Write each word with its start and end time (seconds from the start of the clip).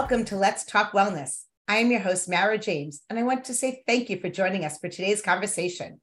Welcome 0.00 0.24
to 0.24 0.36
Let's 0.36 0.64
Talk 0.64 0.92
Wellness. 0.92 1.42
I 1.68 1.76
am 1.76 1.90
your 1.90 2.00
host, 2.00 2.26
Mara 2.26 2.56
James, 2.56 3.02
and 3.10 3.18
I 3.18 3.22
want 3.22 3.44
to 3.44 3.54
say 3.54 3.82
thank 3.86 4.08
you 4.08 4.18
for 4.18 4.30
joining 4.30 4.64
us 4.64 4.78
for 4.78 4.88
today's 4.88 5.20
conversation. 5.20 6.00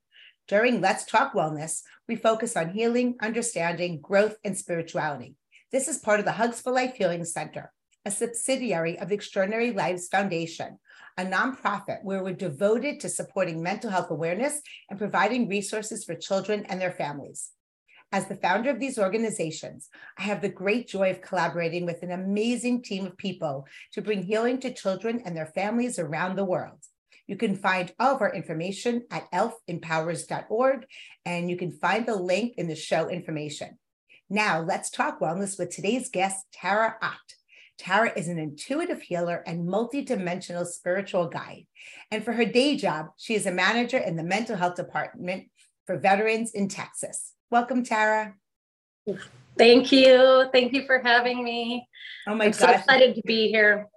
During 0.47 0.81
Let's 0.81 1.03
Talk 1.03 1.33
Wellness, 1.33 1.81
we 2.07 2.15
focus 2.15 2.55
on 2.55 2.69
healing, 2.69 3.15
understanding, 3.23 3.99
growth, 3.99 4.35
and 4.45 4.55
spirituality. 4.55 5.33
This 5.71 5.87
is 5.87 5.97
part 5.97 6.19
of 6.19 6.25
the 6.25 6.33
Hugs 6.33 6.61
for 6.61 6.71
Life 6.71 6.93
Healing 6.95 7.25
Center, 7.25 7.73
a 8.05 8.11
subsidiary 8.11 8.99
of 8.99 9.09
the 9.09 9.15
Extraordinary 9.15 9.71
Lives 9.71 10.07
Foundation, 10.09 10.77
a 11.17 11.25
nonprofit 11.25 12.03
where 12.03 12.23
we're 12.23 12.33
devoted 12.33 12.99
to 12.99 13.09
supporting 13.09 13.63
mental 13.63 13.89
health 13.89 14.11
awareness 14.11 14.61
and 14.91 14.99
providing 14.99 15.49
resources 15.49 16.05
for 16.05 16.13
children 16.13 16.67
and 16.69 16.79
their 16.79 16.91
families. 16.91 17.49
As 18.11 18.27
the 18.27 18.37
founder 18.37 18.69
of 18.69 18.79
these 18.79 18.97
organizations, 18.97 19.89
I 20.17 20.23
have 20.23 20.41
the 20.41 20.47
great 20.47 20.87
joy 20.87 21.11
of 21.11 21.21
collaborating 21.21 21.85
with 21.85 22.03
an 22.03 22.11
amazing 22.11 22.81
team 22.81 23.05
of 23.05 23.17
people 23.17 23.67
to 23.93 24.01
bring 24.01 24.23
healing 24.23 24.61
to 24.61 24.73
children 24.73 25.21
and 25.25 25.35
their 25.35 25.45
families 25.45 25.99
around 25.99 26.35
the 26.35 26.45
world. 26.45 26.79
You 27.27 27.35
can 27.35 27.55
find 27.55 27.93
all 27.99 28.15
of 28.15 28.21
our 28.21 28.33
information 28.33 29.03
at 29.11 29.29
elfempowers.org, 29.31 30.85
and 31.25 31.49
you 31.49 31.57
can 31.57 31.71
find 31.71 32.05
the 32.05 32.15
link 32.15 32.53
in 32.57 32.69
the 32.69 32.75
show 32.75 33.09
information. 33.09 33.77
Now, 34.29 34.61
let's 34.61 34.89
talk 34.89 35.19
wellness 35.19 35.59
with 35.59 35.69
today's 35.69 36.09
guest, 36.09 36.45
Tara 36.53 36.95
Ott. 37.01 37.35
Tara 37.77 38.11
is 38.15 38.29
an 38.29 38.39
intuitive 38.39 39.01
healer 39.01 39.43
and 39.45 39.67
multidimensional 39.67 40.65
spiritual 40.65 41.27
guide. 41.27 41.67
And 42.09 42.23
for 42.23 42.33
her 42.33 42.45
day 42.45 42.77
job, 42.77 43.07
she 43.17 43.35
is 43.35 43.45
a 43.45 43.51
manager 43.51 43.97
in 43.97 44.15
the 44.15 44.23
mental 44.23 44.55
health 44.55 44.75
department 44.75 45.49
for 45.87 45.97
veterans 45.97 46.51
in 46.51 46.67
Texas. 46.67 47.33
Welcome, 47.49 47.83
Tara. 47.83 48.35
Thank 49.57 49.91
you. 49.91 50.45
Thank 50.51 50.73
you 50.73 50.85
for 50.85 50.99
having 50.99 51.43
me. 51.43 51.87
Oh 52.27 52.35
my 52.35 52.45
God. 52.45 52.45
I'm 52.45 52.51
gosh. 52.51 52.59
so 52.59 52.71
excited 52.71 53.15
to 53.15 53.21
be 53.25 53.47
here. 53.49 53.87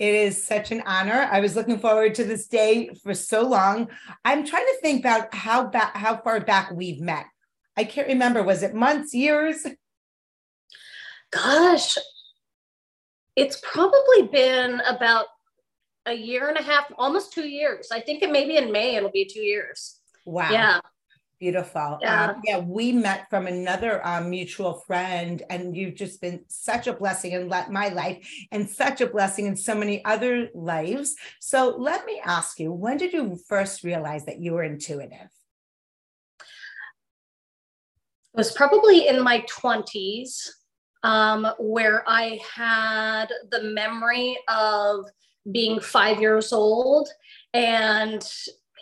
It 0.00 0.14
is 0.14 0.42
such 0.42 0.70
an 0.70 0.82
honor. 0.84 1.28
I 1.30 1.40
was 1.40 1.56
looking 1.56 1.78
forward 1.78 2.14
to 2.16 2.24
this 2.24 2.46
day 2.46 2.90
for 3.02 3.14
so 3.14 3.42
long. 3.42 3.88
I'm 4.24 4.44
trying 4.44 4.66
to 4.66 4.78
think 4.82 5.00
about 5.00 5.34
how 5.34 5.66
back 5.68 5.96
how 5.96 6.18
far 6.18 6.40
back 6.40 6.72
we've 6.72 7.00
met. 7.00 7.26
I 7.76 7.84
can't 7.84 8.08
remember. 8.08 8.42
Was 8.42 8.62
it 8.62 8.74
months, 8.74 9.14
years? 9.14 9.66
Gosh, 11.30 11.96
it's 13.36 13.60
probably 13.62 14.28
been 14.32 14.80
about 14.80 15.26
a 16.06 16.12
year 16.12 16.48
and 16.48 16.58
a 16.58 16.62
half, 16.62 16.90
almost 16.96 17.32
two 17.32 17.48
years. 17.48 17.88
I 17.92 18.00
think 18.00 18.22
it 18.22 18.30
maybe 18.30 18.56
in 18.56 18.72
May 18.72 18.96
it'll 18.96 19.10
be 19.10 19.24
two 19.24 19.42
years. 19.42 20.00
Wow. 20.24 20.50
Yeah. 20.50 20.80
Beautiful. 21.40 21.98
Yeah. 22.00 22.30
Um, 22.30 22.42
yeah, 22.44 22.58
we 22.58 22.90
met 22.90 23.30
from 23.30 23.46
another 23.46 24.04
um, 24.04 24.28
mutual 24.28 24.82
friend, 24.86 25.40
and 25.48 25.76
you've 25.76 25.94
just 25.94 26.20
been 26.20 26.40
such 26.48 26.88
a 26.88 26.92
blessing 26.92 27.30
in 27.30 27.48
my 27.48 27.88
life 27.88 28.28
and 28.50 28.68
such 28.68 29.00
a 29.00 29.06
blessing 29.06 29.46
in 29.46 29.56
so 29.56 29.74
many 29.76 30.04
other 30.04 30.48
lives. 30.52 31.14
So 31.40 31.76
let 31.78 32.04
me 32.06 32.20
ask 32.24 32.58
you, 32.58 32.72
when 32.72 32.96
did 32.96 33.12
you 33.12 33.38
first 33.48 33.84
realize 33.84 34.24
that 34.26 34.40
you 34.40 34.54
were 34.54 34.64
intuitive? 34.64 35.30
It 36.40 38.36
was 38.36 38.50
probably 38.50 39.06
in 39.06 39.22
my 39.22 39.42
20s 39.42 40.48
um, 41.04 41.46
where 41.60 42.02
I 42.08 42.40
had 42.52 43.26
the 43.52 43.62
memory 43.62 44.36
of 44.48 45.04
being 45.52 45.78
five 45.78 46.20
years 46.20 46.52
old 46.52 47.08
and 47.54 48.28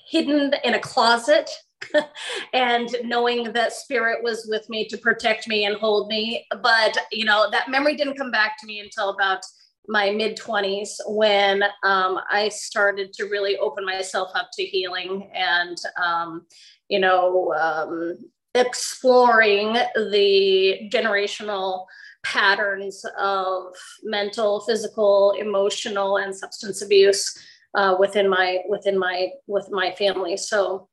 hidden 0.09 0.55
in 0.65 0.75
a 0.75 0.81
closet 0.81 1.51
and 2.53 2.95
knowing 3.05 3.53
that 3.53 3.73
spirit 3.73 4.23
was 4.23 4.47
with 4.49 4.69
me 4.69 4.87
to 4.89 4.99
protect 4.99 5.49
me 5.49 5.65
and 5.65 5.77
hold 5.77 6.09
me. 6.09 6.47
But 6.63 6.97
you 7.13 7.25
know 7.25 7.49
that 7.51 7.71
memory 7.71 7.97
didn't 7.97 8.17
come 8.17 8.31
back 8.31 8.59
to 8.61 8.67
me 8.67 8.81
until 8.81 9.11
about 9.11 9.41
my 9.89 10.11
mid 10.11 10.37
20s 10.37 10.95
when 11.07 11.63
um, 11.85 12.19
i 12.29 12.49
started 12.49 13.13
to 13.13 13.27
really 13.27 13.57
open 13.59 13.85
myself 13.85 14.33
up 14.35 14.51
to 14.53 14.65
healing 14.65 15.31
and 15.33 15.77
um, 16.03 16.45
you 16.89 16.99
know 16.99 17.55
um, 17.55 18.17
exploring 18.57 19.75
the 19.95 20.91
generational 20.93 21.87
patterns 22.25 23.05
of 23.17 23.73
mental 24.03 24.61
physical 24.61 25.33
emotional 25.39 26.17
and 26.17 26.35
substance 26.35 26.83
abuse 26.83 27.39
uh, 27.77 27.95
within 27.99 28.29
my 28.29 28.59
within 28.69 28.99
my 28.99 29.29
with 29.47 29.69
my 29.71 29.93
family. 29.93 30.37
So 30.37 30.89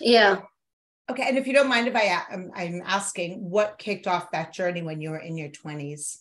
yeah. 0.00 0.40
Okay, 1.10 1.24
and 1.28 1.36
if 1.36 1.46
you 1.46 1.52
don't 1.52 1.68
mind 1.68 1.86
if 1.86 1.94
I 1.94 2.24
am 2.30 2.50
I'm 2.54 2.82
asking, 2.84 3.50
what 3.50 3.78
kicked 3.78 4.06
off 4.06 4.30
that 4.30 4.54
journey 4.54 4.82
when 4.82 5.00
you 5.00 5.10
were 5.10 5.18
in 5.18 5.36
your 5.36 5.50
20s? 5.50 6.18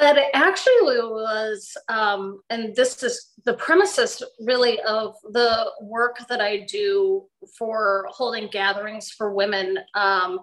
It 0.00 0.30
actually 0.32 0.98
was, 1.00 1.76
um, 1.88 2.40
and 2.48 2.74
this 2.74 3.02
is 3.02 3.32
the 3.44 3.54
premises 3.54 4.22
really 4.40 4.80
of 4.80 5.14
the 5.32 5.70
work 5.82 6.18
that 6.28 6.40
I 6.40 6.60
do 6.60 7.26
for 7.58 8.06
holding 8.10 8.48
gatherings 8.48 9.10
for 9.10 9.34
women. 9.34 9.78
Um, 9.94 10.40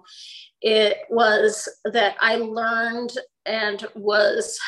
it 0.62 0.98
was 1.10 1.68
that 1.84 2.14
I 2.20 2.36
learned 2.36 3.12
and 3.44 3.84
was 3.96 4.58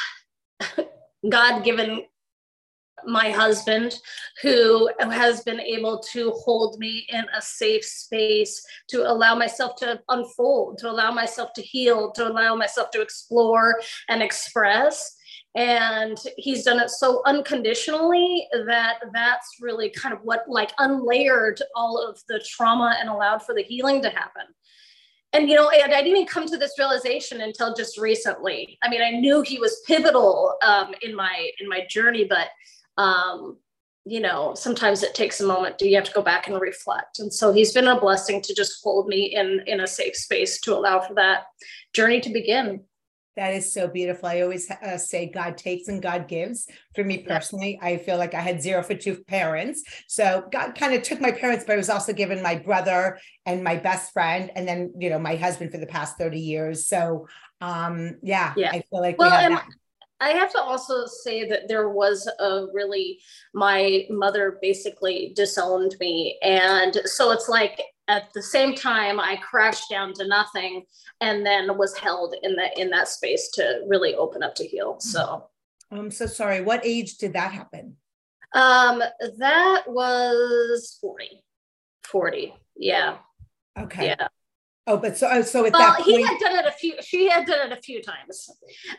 God 1.31 1.62
given 1.62 2.02
my 3.06 3.30
husband 3.30 3.94
who 4.42 4.88
has 5.00 5.42
been 5.42 5.60
able 5.60 5.98
to 6.12 6.30
hold 6.30 6.78
me 6.78 7.06
in 7.10 7.25
a 7.36 7.42
safe 7.42 7.84
space 7.84 8.64
to 8.88 9.10
allow 9.10 9.34
myself 9.34 9.76
to 9.76 10.00
unfold 10.08 10.78
to 10.78 10.91
allow 10.91 11.10
myself 11.10 11.52
to 11.54 11.62
heal 11.62 12.12
to 12.12 12.26
allow 12.26 12.54
myself 12.54 12.91
to 12.91 13.00
explore 13.00 13.81
and 14.08 14.22
express. 14.22 15.16
And 15.54 16.16
he's 16.38 16.64
done 16.64 16.81
it 16.81 16.88
so 16.88 17.20
unconditionally 17.26 18.48
that 18.66 19.00
that's 19.12 19.56
really 19.60 19.91
kind 19.91 20.14
of 20.14 20.20
what 20.22 20.44
like 20.48 20.75
unlayered 20.78 21.60
all 21.76 21.98
of 21.98 22.19
the 22.28 22.42
trauma 22.48 22.97
and 22.98 23.10
allowed 23.10 23.42
for 23.42 23.54
the 23.54 23.62
healing 23.62 24.00
to 24.02 24.08
happen. 24.08 24.44
And 25.34 25.48
you 25.48 25.56
know 25.56 25.66
I, 25.66 25.82
I, 25.84 25.88
didn't 26.02 26.08
even 26.08 26.26
come 26.26 26.47
to 26.47 26.58
this 26.58 26.78
realization 26.78 27.41
until 27.41 27.75
just 27.75 27.98
recently. 27.98 28.78
I 28.82 28.88
mean 28.88 29.02
i 29.02 29.10
knew 29.10 29.42
he 29.42 29.58
was 29.58 29.82
pivotal 29.86 30.56
um, 30.62 30.94
in 31.02 31.14
my 31.14 31.50
in 31.58 31.69
my 31.69 31.86
journey 31.88 32.25
but 32.25 32.48
um, 32.97 33.58
you 34.04 34.20
know, 34.20 34.54
sometimes 34.54 35.03
it 35.03 35.14
takes 35.14 35.41
a 35.41 35.47
moment. 35.47 35.78
Do 35.78 35.88
you 35.88 35.94
have 35.94 36.04
to 36.04 36.12
go 36.12 36.22
back 36.22 36.48
and 36.48 36.60
reflect? 36.60 37.20
And 37.20 37.32
so 37.32 37.53
he's 37.53 37.72
been 37.72 37.86
a 37.86 38.00
blessing 38.00 38.42
to 38.42 38.54
just 38.54 38.82
hold 38.82 39.06
me 39.06 39.34
in 39.34 39.62
in 39.66 39.80
a 39.80 39.86
safe 39.86 40.16
space 40.16 40.60
to 40.62 40.75
allow 40.75 41.00
for 41.00 41.14
that 41.14 41.44
journey 41.92 42.20
to 42.20 42.31
begin. 42.31 42.81
That 43.36 43.54
is 43.54 43.72
so 43.72 43.88
beautiful. 43.88 44.28
I 44.28 44.42
always 44.42 44.70
uh, 44.70 44.98
say 44.98 45.31
God 45.31 45.56
takes 45.56 45.88
and 45.88 46.02
God 46.02 46.28
gives. 46.28 46.66
For 46.94 47.02
me 47.02 47.19
personally, 47.19 47.78
I 47.81 47.97
feel 47.97 48.19
like 48.19 48.34
I 48.34 48.41
had 48.41 48.60
zero 48.60 48.82
for 48.82 48.94
two 48.94 49.25
parents. 49.25 49.82
So 50.06 50.44
God 50.52 50.75
kind 50.75 50.92
of 50.92 51.02
took 51.02 51.19
my 51.19 51.32
parents, 51.32 51.64
but 51.64 51.72
I 51.72 51.76
was 51.76 51.88
also 51.88 52.12
given 52.12 52.42
my 52.42 52.56
brother 52.56 53.19
and 53.47 53.64
my 53.64 53.76
best 53.76 54.12
friend, 54.12 54.50
and 54.54 54.69
then 54.69 54.92
you 54.98 55.08
know 55.08 55.19
my 55.19 55.36
husband 55.36 55.70
for 55.70 55.78
the 55.78 55.86
past 55.86 56.19
thirty 56.19 56.41
years. 56.41 56.87
So 56.88 57.26
um, 57.62 58.16
yeah, 58.22 58.52
yeah. 58.56 58.70
I 58.70 58.82
feel 58.90 59.00
like 59.00 59.16
well, 59.16 59.31
we 59.31 59.37
have 59.37 59.52
that. 59.52 59.66
I 60.22 60.30
have 60.30 60.52
to 60.52 60.60
also 60.60 61.04
say 61.06 61.48
that 61.48 61.66
there 61.66 61.88
was 61.88 62.28
a 62.38 62.66
really, 62.72 63.20
my 63.54 64.06
mother 64.08 64.58
basically 64.62 65.32
disowned 65.34 65.96
me. 65.98 66.38
And 66.42 66.96
so 67.06 67.32
it's 67.32 67.48
like 67.48 67.82
at 68.06 68.32
the 68.32 68.42
same 68.42 68.76
time 68.76 69.19
I 69.19 69.36
crashed 69.36 69.90
down 69.90 70.12
to 70.14 70.28
nothing 70.28 70.84
and 71.20 71.44
then 71.44 71.76
was 71.76 71.96
held 71.96 72.36
in 72.44 72.54
that 72.54 72.78
in 72.78 72.88
that 72.90 73.08
space 73.08 73.50
to 73.54 73.82
really 73.88 74.14
open 74.14 74.44
up 74.44 74.54
to 74.56 74.64
heal. 74.64 75.00
So 75.00 75.48
I'm 75.90 76.12
so 76.12 76.26
sorry. 76.26 76.60
What 76.62 76.86
age 76.86 77.16
did 77.18 77.32
that 77.32 77.52
happen? 77.52 77.96
um 78.54 79.02
that 79.38 79.84
was 79.88 80.98
40. 81.00 81.42
40. 82.04 82.54
Yeah. 82.76 83.16
Okay. 83.78 84.06
Yeah. 84.08 84.28
Oh, 84.88 84.96
but 84.96 85.17
so 85.17 85.29
oh, 85.31 85.43
so 85.43 85.64
at 85.64 85.73
well, 85.73 85.81
that 85.81 85.99
point, 85.99 86.08
he 86.08 86.23
had 86.23 86.38
done 86.40 86.58
it 86.58 86.67
a 86.67 86.73
few. 86.73 86.94
She 87.02 87.29
had 87.29 87.46
done 87.46 87.70
it 87.70 87.79
a 87.79 87.81
few 87.81 88.02
times. 88.02 88.50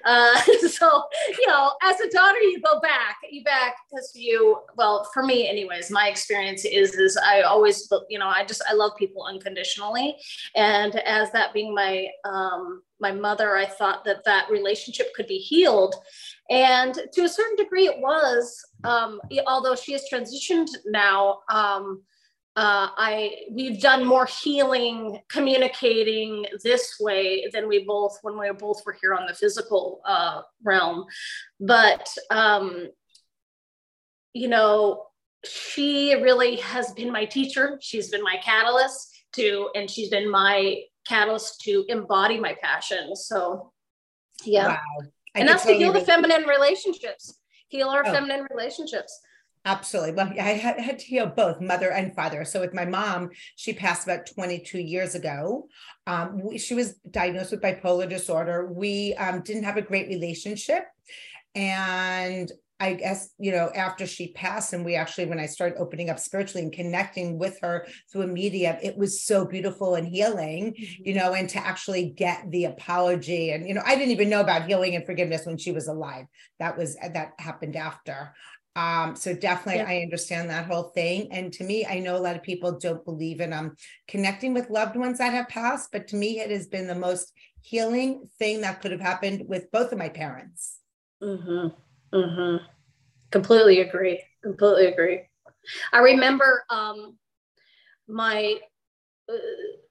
Uh, 0.06 0.40
so 0.70 1.04
you 1.38 1.48
know, 1.48 1.74
as 1.84 2.00
a 2.00 2.10
daughter, 2.10 2.40
you 2.40 2.62
go 2.62 2.80
back, 2.80 3.18
you 3.30 3.44
back 3.44 3.76
because 3.90 4.12
you. 4.16 4.60
Well, 4.78 5.10
for 5.14 5.24
me, 5.24 5.50
anyways, 5.50 5.92
my 5.92 6.08
experience 6.08 6.64
is 6.64 6.94
is 6.96 7.18
I 7.18 7.42
always 7.42 7.92
you 8.10 8.18
know 8.18 8.28
I 8.28 8.46
just 8.46 8.64
I 8.70 8.74
love 8.74 8.94
people 8.98 9.26
unconditionally, 9.26 10.16
and 10.56 10.96
as 11.00 11.32
that 11.32 11.54
being 11.54 11.76
my 11.76 12.08
um, 12.24 12.82
my 13.02 13.12
mother, 13.12 13.58
I 13.58 13.66
thought 13.66 14.06
that 14.06 14.24
that 14.24 14.50
relationship 14.50 15.14
could 15.14 15.28
be 15.28 15.38
healed, 15.38 15.96
and 16.50 16.98
to 17.12 17.22
a 17.24 17.30
certain 17.30 17.58
degree, 17.58 17.88
it 17.88 18.00
was. 18.00 18.58
Um, 18.86 19.20
although 19.48 19.76
she 19.76 19.92
has 19.94 20.06
transitioned 20.12 20.68
now. 20.86 21.40
Um, 21.50 22.04
uh, 22.56 22.90
I 22.96 23.46
we've 23.50 23.82
done 23.82 24.06
more 24.06 24.28
healing, 24.28 25.20
communicating 25.28 26.46
this 26.64 26.98
way 27.00 27.50
than 27.52 27.68
we 27.68 27.84
both 27.84 28.20
when 28.22 28.38
we 28.38 28.52
both 28.52 28.84
were 28.86 28.96
here 29.02 29.16
on 29.16 29.26
the 29.26 29.34
physical 29.34 30.02
uh, 30.06 30.42
realm. 30.64 31.06
But 31.60 32.08
um, 32.30 32.90
you 34.34 34.50
know, 34.50 35.06
she 35.44 36.14
really 36.16 36.58
has 36.58 36.92
been 36.92 37.12
my 37.12 37.26
teacher. 37.26 37.80
She's 37.82 38.10
been 38.10 38.24
my 38.24 38.38
catalyst 38.44 39.10
to, 39.34 39.70
and 39.76 39.90
she's 39.90 40.10
been 40.10 40.30
my 40.30 40.82
catalyst 41.08 41.62
to 41.62 41.86
embody 41.90 42.40
my 42.40 42.56
passion. 42.62 43.16
So, 43.16 43.72
yeah, 44.44 44.68
wow. 44.68 44.80
and 45.34 45.48
that's 45.48 45.66
to 45.66 45.74
heal 45.74 45.92
the 45.92 46.02
feminine 46.02 46.44
relationships, 46.44 47.40
heal 47.68 47.90
our 47.90 48.06
oh. 48.06 48.12
feminine 48.12 48.46
relationships. 48.52 49.20
Absolutely. 49.66 50.12
Well, 50.12 50.30
I 50.40 50.54
had, 50.54 50.80
had, 50.80 51.00
to 51.00 51.06
heal 51.06 51.26
both 51.26 51.62
mother 51.62 51.90
and 51.90 52.14
father. 52.14 52.44
So 52.44 52.60
with 52.60 52.74
my 52.74 52.86
mom, 52.86 53.30
she 53.56 53.72
passed 53.72 54.04
about 54.04 54.28
22 54.28 54.78
years 54.78 55.16
ago. 55.16 55.68
Um, 56.06 56.42
we, 56.44 56.58
she 56.58 56.74
was 56.74 56.96
diagnosed 57.10 57.52
with 57.52 57.62
bipolar 57.62 58.10
disorder. 58.10 58.70
We 58.72 59.14
um, 59.16 59.42
didn't 59.42 59.64
have 59.64 59.78
a 59.78 59.82
great 59.82 60.10
relationship. 60.10 60.84
And 61.56 62.52
I 62.84 62.96
guess, 62.96 63.30
you 63.38 63.54
know, 63.54 63.70
after 63.74 64.06
she 64.06 64.34
passed, 64.34 64.74
and 64.74 64.84
we 64.84 64.96
actually, 64.96 65.28
when 65.28 65.40
I 65.40 65.46
started 65.46 65.78
opening 65.80 66.10
up 66.10 66.20
spiritually 66.20 66.64
and 66.64 66.74
connecting 66.74 67.40
with 67.40 67.58
her 67.62 67.88
through 68.12 68.24
a 68.24 68.28
medium, 68.28 68.76
it 68.84 68.98
was 68.98 69.24
so 69.24 69.46
beautiful 69.46 69.96
and 69.96 70.06
healing, 70.06 70.74
mm-hmm. 70.74 71.04
you 71.06 71.14
know, 71.14 71.34
and 71.34 71.48
to 71.50 71.66
actually 71.66 72.10
get 72.10 72.52
the 72.52 72.66
apology. 72.66 73.52
And, 73.52 73.66
you 73.66 73.74
know, 73.74 73.84
I 73.86 73.96
didn't 73.96 74.12
even 74.12 74.30
know 74.30 74.42
about 74.42 74.66
healing 74.66 74.96
and 74.96 75.06
forgiveness 75.06 75.46
when 75.46 75.58
she 75.58 75.72
was 75.72 75.88
alive. 75.88 76.26
That 76.60 76.78
was, 76.78 76.96
that 76.96 77.32
happened 77.40 77.78
after. 77.78 78.34
Um, 78.76 79.16
so 79.16 79.36
definitely 79.36 79.82
yeah. 79.82 80.00
I 80.00 80.02
understand 80.02 80.50
that 80.50 80.66
whole 80.66 80.84
thing. 80.84 81.32
And 81.32 81.54
to 81.54 81.64
me, 81.64 81.86
I 81.86 82.00
know 82.00 82.18
a 82.18 82.20
lot 82.20 82.36
of 82.36 82.42
people 82.42 82.80
don't 82.80 83.06
believe 83.06 83.40
in 83.40 83.54
um 83.54 83.76
connecting 84.08 84.54
with 84.54 84.70
loved 84.70 84.96
ones 84.96 85.20
that 85.20 85.34
have 85.34 85.48
passed, 85.48 85.92
but 85.92 86.08
to 86.08 86.16
me, 86.16 86.40
it 86.40 86.50
has 86.50 86.68
been 86.68 86.88
the 86.88 86.96
most 86.96 87.34
healing 87.62 88.28
thing 88.40 88.62
that 88.62 88.82
could 88.82 88.92
have 88.92 89.00
happened 89.00 89.44
with 89.48 89.72
both 89.72 89.92
of 89.92 89.98
my 89.98 90.10
parents. 90.10 90.80
Mm-hmm. 91.22 91.68
Mm-hmm. 92.16 92.66
Completely 93.32 93.82
agree. 93.82 94.22
Completely 94.42 94.88
agree. 94.88 95.22
I 95.92 96.00
remember 96.00 96.64
um 96.70 97.18
my 98.08 98.56
uh, 99.30 99.34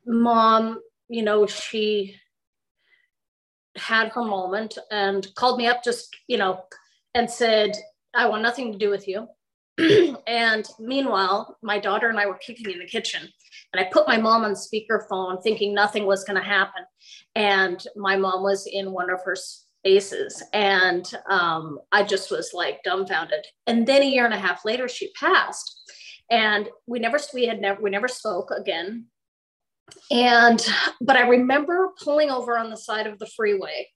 mom, 0.07 0.81
you 1.09 1.23
know, 1.23 1.47
she 1.47 2.17
had 3.77 4.09
her 4.09 4.25
moment 4.25 4.77
and 4.91 5.27
called 5.35 5.59
me 5.59 5.67
up 5.67 5.83
just, 5.83 6.15
you 6.27 6.37
know, 6.37 6.63
and 7.15 7.31
said, 7.31 7.73
I 8.15 8.29
want 8.29 8.43
nothing 8.43 8.73
to 8.73 8.79
do 8.79 8.91
with 8.91 9.09
you. 9.09 9.29
and 10.27 10.69
meanwhile, 10.79 11.57
my 11.63 11.79
daughter 11.79 12.09
and 12.09 12.19
I 12.19 12.27
were 12.27 12.39
kicking 12.39 12.71
in 12.71 12.79
the 12.79 12.87
kitchen. 12.87 13.29
And 13.73 13.81
I 13.81 13.89
put 13.91 14.07
my 14.07 14.19
mom 14.19 14.45
on 14.45 14.53
speakerphone 14.53 15.43
thinking 15.43 15.75
nothing 15.75 16.05
was 16.05 16.25
going 16.25 16.39
to 16.39 16.47
happen. 16.47 16.85
And 17.35 17.83
my 17.97 18.17
mom 18.17 18.43
was 18.43 18.67
in 18.67 18.93
one 18.93 19.11
of 19.11 19.23
her 19.25 19.37
spaces. 19.37 20.43
And 20.53 21.11
um, 21.31 21.79
I 21.91 22.03
just 22.03 22.31
was 22.31 22.53
like 22.53 22.83
dumbfounded. 22.85 23.47
And 23.67 23.87
then 23.87 24.03
a 24.03 24.07
year 24.07 24.27
and 24.27 24.35
a 24.35 24.39
half 24.39 24.65
later, 24.65 24.89
she 24.89 25.13
passed. 25.13 25.79
And 26.31 26.69
we 26.87 26.99
never, 26.99 27.19
we 27.33 27.47
had 27.47 27.61
never, 27.61 27.81
we 27.81 27.91
never 27.91 28.09
spoke 28.09 28.51
again. 28.51 29.07
And, 30.11 30.65
but 31.01 31.17
I 31.17 31.29
remember 31.29 31.93
pulling 32.03 32.31
over 32.31 32.59
on 32.59 32.71
the 32.71 32.77
side 32.77 33.07
of 33.07 33.19
the 33.19 33.27
freeway 33.27 33.89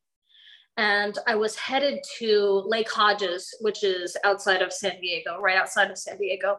and 0.76 1.18
I 1.26 1.34
was 1.34 1.56
headed 1.56 2.00
to 2.18 2.62
Lake 2.66 2.90
Hodges, 2.90 3.54
which 3.60 3.82
is 3.82 4.16
outside 4.24 4.60
of 4.60 4.72
San 4.72 5.00
Diego, 5.00 5.40
right 5.40 5.56
outside 5.56 5.90
of 5.90 5.98
San 5.98 6.18
Diego. 6.18 6.58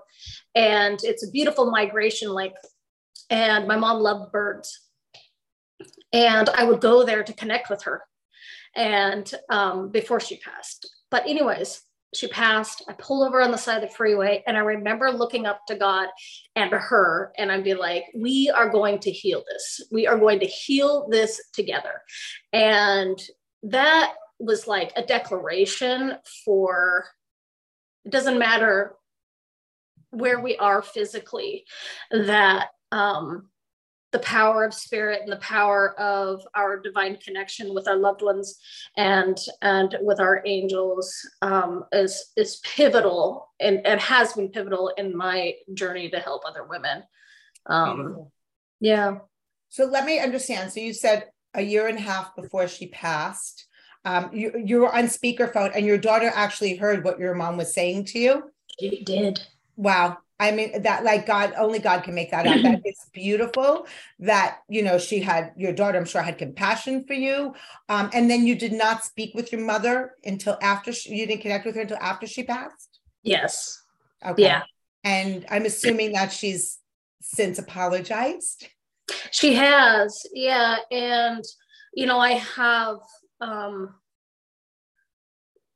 And 0.55 0.99
it's 1.03 1.23
a 1.23 1.31
beautiful 1.31 1.69
migration 1.69 2.29
lake. 2.29 2.55
And 3.29 3.67
my 3.67 3.75
mom 3.75 4.01
loved 4.01 4.31
birds. 4.31 4.87
And 6.13 6.49
I 6.49 6.63
would 6.63 6.81
go 6.81 7.03
there 7.03 7.23
to 7.23 7.33
connect 7.33 7.69
with 7.69 7.83
her 7.83 8.03
and 8.75 9.31
um, 9.49 9.89
before 9.89 10.19
she 10.19 10.37
passed. 10.37 10.89
But, 11.11 11.27
anyways, 11.27 11.81
she 12.15 12.27
passed. 12.27 12.83
I 12.87 12.93
pulled 12.93 13.27
over 13.27 13.41
on 13.41 13.51
the 13.51 13.57
side 13.57 13.83
of 13.83 13.89
the 13.89 13.95
freeway 13.95 14.43
and 14.47 14.57
I 14.57 14.61
remember 14.61 15.11
looking 15.11 15.45
up 15.45 15.61
to 15.67 15.75
God 15.75 16.07
and 16.55 16.71
to 16.71 16.79
her 16.79 17.33
and 17.37 17.51
I'd 17.51 17.63
be 17.63 17.73
like, 17.75 18.05
we 18.15 18.49
are 18.49 18.69
going 18.69 18.99
to 18.99 19.11
heal 19.11 19.43
this. 19.51 19.81
We 19.91 20.07
are 20.07 20.17
going 20.17 20.39
to 20.39 20.45
heal 20.45 21.07
this 21.09 21.39
together. 21.53 22.01
And 22.53 23.19
that 23.63 24.13
was 24.39 24.67
like 24.67 24.91
a 24.95 25.05
declaration 25.05 26.17
for 26.45 27.05
it 28.05 28.11
doesn't 28.11 28.39
matter 28.39 28.95
where 30.11 30.39
we 30.39 30.55
are 30.57 30.81
physically 30.81 31.65
that 32.11 32.67
um, 32.91 33.49
the 34.11 34.19
power 34.19 34.63
of 34.63 34.73
spirit 34.73 35.21
and 35.21 35.31
the 35.31 35.37
power 35.37 35.99
of 35.99 36.41
our 36.55 36.79
divine 36.79 37.17
connection 37.17 37.73
with 37.73 37.87
our 37.87 37.97
loved 37.97 38.21
ones 38.21 38.57
and 38.95 39.37
and 39.61 39.97
with 40.01 40.19
our 40.19 40.41
angels 40.45 41.13
um, 41.41 41.83
is 41.91 42.31
is 42.37 42.61
pivotal 42.63 43.49
and, 43.59 43.85
and 43.85 43.99
has 43.99 44.33
been 44.33 44.49
pivotal 44.49 44.93
in 44.97 45.15
my 45.15 45.53
journey 45.73 46.09
to 46.09 46.19
help 46.19 46.43
other 46.45 46.63
women. 46.63 47.03
Um, 47.65 48.29
yeah. 48.79 49.17
So 49.69 49.85
let 49.85 50.05
me 50.05 50.19
understand. 50.19 50.71
So 50.71 50.79
you 50.79 50.93
said 50.93 51.25
a 51.53 51.61
year 51.61 51.87
and 51.87 51.97
a 51.97 52.01
half 52.01 52.35
before 52.35 52.67
she 52.67 52.87
passed. 52.87 53.67
Um, 54.05 54.29
you, 54.33 54.53
you 54.63 54.79
were 54.79 54.95
on 54.95 55.05
speakerphone 55.05 55.71
and 55.75 55.85
your 55.85 55.97
daughter 55.97 56.31
actually 56.33 56.75
heard 56.75 57.03
what 57.03 57.19
your 57.19 57.35
mom 57.35 57.57
was 57.57 57.73
saying 57.73 58.05
to 58.05 58.19
you. 58.19 58.51
She 58.79 59.03
did. 59.03 59.41
Wow. 59.75 60.19
I 60.39 60.51
mean, 60.51 60.83
that 60.83 61.03
like 61.03 61.25
God, 61.25 61.53
only 61.57 61.79
God 61.79 62.03
can 62.03 62.13
make 62.13 62.31
that 62.31 62.45
up. 62.45 62.61
that 62.61 62.81
is 62.85 62.99
beautiful 63.11 63.87
that, 64.19 64.59
you 64.69 64.83
know, 64.83 64.97
she 64.97 65.19
had 65.19 65.51
your 65.57 65.73
daughter, 65.73 65.97
I'm 65.97 66.05
sure 66.05 66.21
had 66.21 66.37
compassion 66.37 67.05
for 67.05 67.13
you. 67.13 67.53
Um, 67.89 68.09
and 68.13 68.29
then 68.29 68.45
you 68.45 68.55
did 68.55 68.73
not 68.73 69.03
speak 69.03 69.33
with 69.33 69.51
your 69.51 69.61
mother 69.61 70.13
until 70.23 70.57
after 70.61 70.93
she, 70.93 71.15
you 71.15 71.25
didn't 71.25 71.41
connect 71.41 71.65
with 71.65 71.75
her 71.75 71.81
until 71.81 71.97
after 71.97 72.27
she 72.27 72.43
passed. 72.43 72.99
Yes. 73.23 73.83
Okay. 74.25 74.43
Yeah. 74.43 74.63
And 75.03 75.45
I'm 75.49 75.65
assuming 75.65 76.11
that 76.13 76.31
she's 76.31 76.79
since 77.21 77.59
apologized. 77.59 78.67
She 79.31 79.53
has, 79.55 80.25
yeah. 80.33 80.77
And, 80.91 81.43
you 81.93 82.05
know, 82.05 82.19
I 82.19 82.33
have 82.33 82.97
um, 83.41 83.95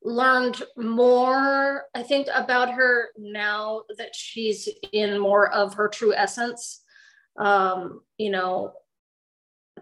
learned 0.02 0.62
more, 0.76 1.84
I 1.94 2.02
think, 2.02 2.28
about 2.34 2.72
her 2.72 3.08
now 3.16 3.82
that 3.98 4.14
she's 4.14 4.68
in 4.92 5.18
more 5.18 5.52
of 5.52 5.74
her 5.74 5.88
true 5.88 6.14
essence. 6.14 6.82
Um, 7.38 8.02
you 8.18 8.30
know, 8.30 8.72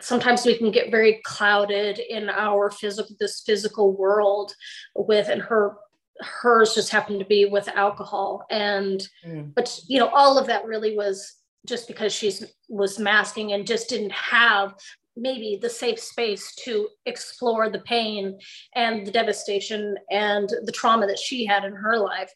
sometimes 0.01 0.45
we 0.45 0.57
can 0.57 0.71
get 0.71 0.91
very 0.91 1.21
clouded 1.25 1.99
in 1.99 2.29
our 2.31 2.71
physical 2.71 3.15
this 3.19 3.43
physical 3.45 3.97
world 3.97 4.55
with 4.95 5.29
and 5.29 5.43
her 5.43 5.77
hers 6.21 6.75
just 6.75 6.91
happened 6.91 7.19
to 7.19 7.25
be 7.25 7.47
with 7.47 7.69
alcohol 7.69 8.45
and 8.51 9.09
mm. 9.27 9.53
but 9.55 9.79
you 9.89 9.99
know 9.99 10.09
all 10.09 10.39
of 10.39 10.47
that 10.47 10.65
really 10.65 10.97
was 10.97 11.40
just 11.67 11.89
because 11.89 12.13
she's 12.13 12.45
was 12.69 12.99
masking 12.99 13.53
and 13.53 13.67
just 13.67 13.89
didn't 13.89 14.13
have 14.13 14.75
maybe 15.17 15.59
the 15.61 15.69
safe 15.69 16.01
space 16.01 16.55
to 16.65 16.89
explore 17.07 17.69
the 17.69 17.81
pain 17.81 18.39
and 18.75 19.07
the 19.07 19.11
devastation 19.11 19.97
and 20.11 20.49
the 20.65 20.73
trauma 20.73 21.07
that 21.07 21.19
she 21.19 21.45
had 21.45 21.65
in 21.65 21.73
her 21.73 21.99
life. 21.99 22.33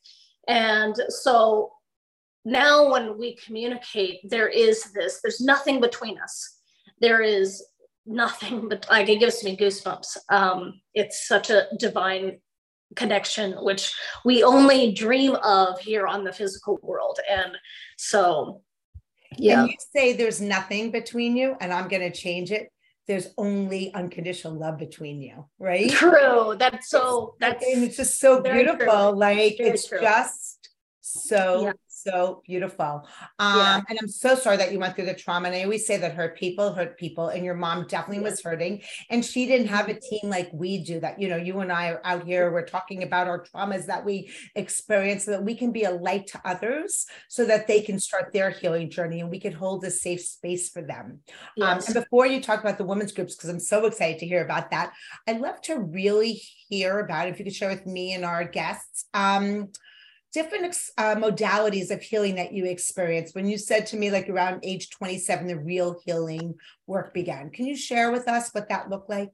And 0.49 0.95
so 1.09 1.73
now 2.45 2.90
when 2.90 3.16
we 3.16 3.37
communicate 3.37 4.21
there 4.25 4.49
is 4.49 4.93
this 4.93 5.21
there's 5.23 5.40
nothing 5.40 5.81
between 5.81 6.19
us. 6.19 6.59
There 7.00 7.23
is 7.23 7.64
nothing 8.07 8.69
but 8.69 8.87
like 8.90 9.09
it 9.09 9.21
gives 9.21 9.43
me 9.43 9.57
goosebumps. 9.57 10.16
Um, 10.28 10.81
it's 10.95 11.26
such 11.26 11.50
a 11.50 11.66
divine 11.78 12.38
connection 12.97 13.52
which 13.64 13.93
we 14.25 14.45
only 14.45 14.93
dream 14.93 15.37
of 15.43 15.81
here 15.81 16.07
on 16.07 16.23
the 16.23 16.33
physical 16.33 16.78
world. 16.83 17.19
And 17.28 17.57
so 17.97 18.62
yeah. 19.38 19.62
And 19.62 19.71
you 19.71 19.76
say 19.95 20.12
there's 20.12 20.41
nothing 20.41 20.91
between 20.91 21.37
you, 21.37 21.57
and 21.61 21.73
I'm 21.73 21.88
going 21.88 22.03
to 22.03 22.11
change 22.11 22.50
it. 22.53 22.71
There's 23.07 23.29
only 23.37 23.93
unconditional 23.93 24.59
love 24.59 24.79
between 24.79 25.21
you, 25.21 25.47
right? 25.59 25.91
True. 25.91 26.57
That's 26.59 26.88
so. 26.88 27.35
That's 27.38 27.64
and 27.64 27.85
it's 27.85 27.97
just 27.97 28.19
so 28.19 28.41
beautiful. 28.41 29.11
True. 29.11 29.19
Like 29.19 29.57
it's 29.59 29.87
true. 29.88 30.00
just 30.00 30.71
so 31.00 31.64
yeah. 31.64 31.73
So 32.04 32.42
beautiful. 32.46 33.06
Um, 33.38 33.58
yeah. 33.58 33.80
And 33.88 33.99
I'm 34.00 34.08
so 34.08 34.34
sorry 34.34 34.56
that 34.58 34.73
you 34.73 34.78
went 34.78 34.96
through 34.96 35.06
the 35.06 35.14
trauma. 35.14 35.49
And 35.49 35.56
I 35.56 35.62
always 35.64 35.87
say 35.87 35.96
that 35.96 36.14
hurt 36.14 36.37
people 36.37 36.73
hurt 36.73 36.99
people, 36.99 37.28
and 37.28 37.44
your 37.44 37.54
mom 37.54 37.87
definitely 37.87 38.23
was 38.23 38.42
hurting. 38.42 38.82
And 39.11 39.25
she 39.25 39.46
didn't 39.46 39.68
have 39.68 39.88
a 39.88 39.99
team 39.99 40.30
like 40.30 40.50
we 40.52 40.82
do 40.84 41.00
that, 41.00 41.20
you 41.20 41.28
know, 41.28 41.37
you 41.37 41.61
and 41.61 41.73
I 41.73 41.90
are 41.90 42.00
out 42.04 42.25
here, 42.25 42.52
we're 42.52 42.66
talking 42.66 43.02
about 43.02 43.26
our 43.26 43.44
traumas 43.44 43.87
that 43.87 44.04
we 44.04 44.30
experience 44.54 45.25
so 45.25 45.32
that 45.32 45.44
we 45.44 45.54
can 45.54 45.73
be 45.73 45.84
a 45.84 45.90
light 45.90 46.26
to 46.28 46.40
others 46.44 47.06
so 47.28 47.44
that 47.46 47.66
they 47.66 47.80
can 47.80 47.99
start 47.99 48.32
their 48.32 48.50
healing 48.50 48.90
journey 48.90 49.20
and 49.20 49.30
we 49.30 49.40
can 49.40 49.52
hold 49.52 49.84
a 49.84 49.90
safe 49.90 50.20
space 50.20 50.68
for 50.68 50.82
them. 50.82 51.20
Yes. 51.56 51.88
Um, 51.88 51.94
and 51.94 52.04
before 52.04 52.26
you 52.26 52.40
talk 52.40 52.61
about 52.61 52.78
the 52.78 52.84
women's 52.84 53.12
groups, 53.12 53.34
because 53.34 53.50
I'm 53.50 53.61
so 53.61 53.87
excited 53.87 54.18
to 54.20 54.26
hear 54.26 54.44
about 54.44 54.70
that, 54.70 54.92
I'd 55.26 55.40
love 55.40 55.61
to 55.62 55.78
really 55.78 56.42
hear 56.68 57.00
about 57.00 57.28
if 57.28 57.38
you 57.38 57.44
could 57.44 57.54
share 57.54 57.70
with 57.70 57.87
me 57.87 58.12
and 58.14 58.25
our 58.25 58.44
guests. 58.44 59.06
Um, 59.14 59.70
different 60.35 60.76
uh, 60.99 61.14
modalities 61.14 61.91
of 61.91 62.03
healing 62.03 62.35
that 62.35 62.53
you 62.53 62.67
experienced 62.67 63.35
when 63.37 63.47
you 63.47 63.57
said 63.57 63.87
to 63.87 63.97
me 63.97 64.11
like 64.11 64.29
around 64.29 64.61
age 64.64 64.91
27 64.91 65.47
the 65.47 65.57
real 65.57 65.99
healing 66.05 66.55
work 66.87 67.14
began. 67.14 67.50
Can 67.50 67.67
you 67.67 67.76
share 67.76 68.11
with 68.11 68.29
us 68.29 68.50
what 68.50 68.69
that 68.69 68.91
looked 68.91 69.09
like? 69.09 69.31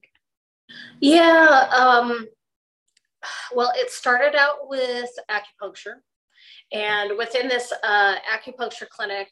Yeah 1.00 1.68
um, 1.74 2.26
well 3.54 3.72
it 3.74 3.90
started 3.90 4.36
out 4.36 4.68
with 4.68 5.10
acupuncture. 5.30 5.96
And 6.72 7.18
within 7.18 7.48
this 7.48 7.72
uh, 7.82 8.16
acupuncture 8.32 8.88
clinic 8.88 9.28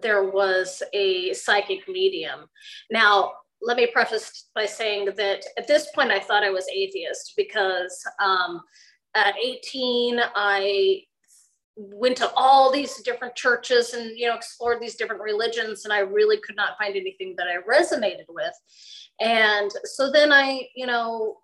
there 0.00 0.30
was 0.30 0.82
a 0.94 1.34
psychic 1.34 1.86
medium. 1.88 2.46
Now 2.90 3.32
let 3.60 3.76
me 3.76 3.88
preface 3.92 4.48
by 4.54 4.66
saying 4.66 5.10
that 5.16 5.44
at 5.56 5.68
this 5.68 5.88
point 5.94 6.10
i 6.10 6.18
thought 6.18 6.42
i 6.42 6.50
was 6.50 6.66
atheist 6.74 7.34
because 7.36 8.02
um, 8.20 8.60
at 9.14 9.34
18 9.36 10.20
i 10.34 11.02
went 11.76 12.16
to 12.16 12.30
all 12.36 12.70
these 12.70 13.00
different 13.02 13.34
churches 13.34 13.94
and 13.94 14.16
you 14.16 14.28
know 14.28 14.34
explored 14.34 14.80
these 14.80 14.96
different 14.96 15.22
religions 15.22 15.84
and 15.84 15.92
i 15.92 16.00
really 16.00 16.38
could 16.38 16.56
not 16.56 16.76
find 16.78 16.96
anything 16.96 17.34
that 17.36 17.46
i 17.46 17.56
resonated 17.70 18.26
with. 18.28 18.52
And 19.20 19.70
so 19.84 20.10
then 20.10 20.32
i 20.32 20.66
you 20.74 20.86
know 20.86 21.38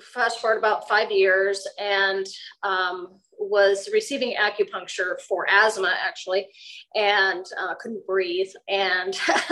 fast 0.00 0.40
forward 0.40 0.58
about 0.58 0.88
five 0.88 1.10
years 1.10 1.66
and 1.78 2.26
um, 2.62 3.08
was 3.38 3.88
receiving 3.92 4.36
acupuncture 4.36 5.20
for 5.28 5.46
asthma 5.50 5.94
actually 6.06 6.46
and 6.94 7.44
uh, 7.60 7.74
couldn't 7.80 8.06
breathe. 8.06 8.50
And 8.68 9.18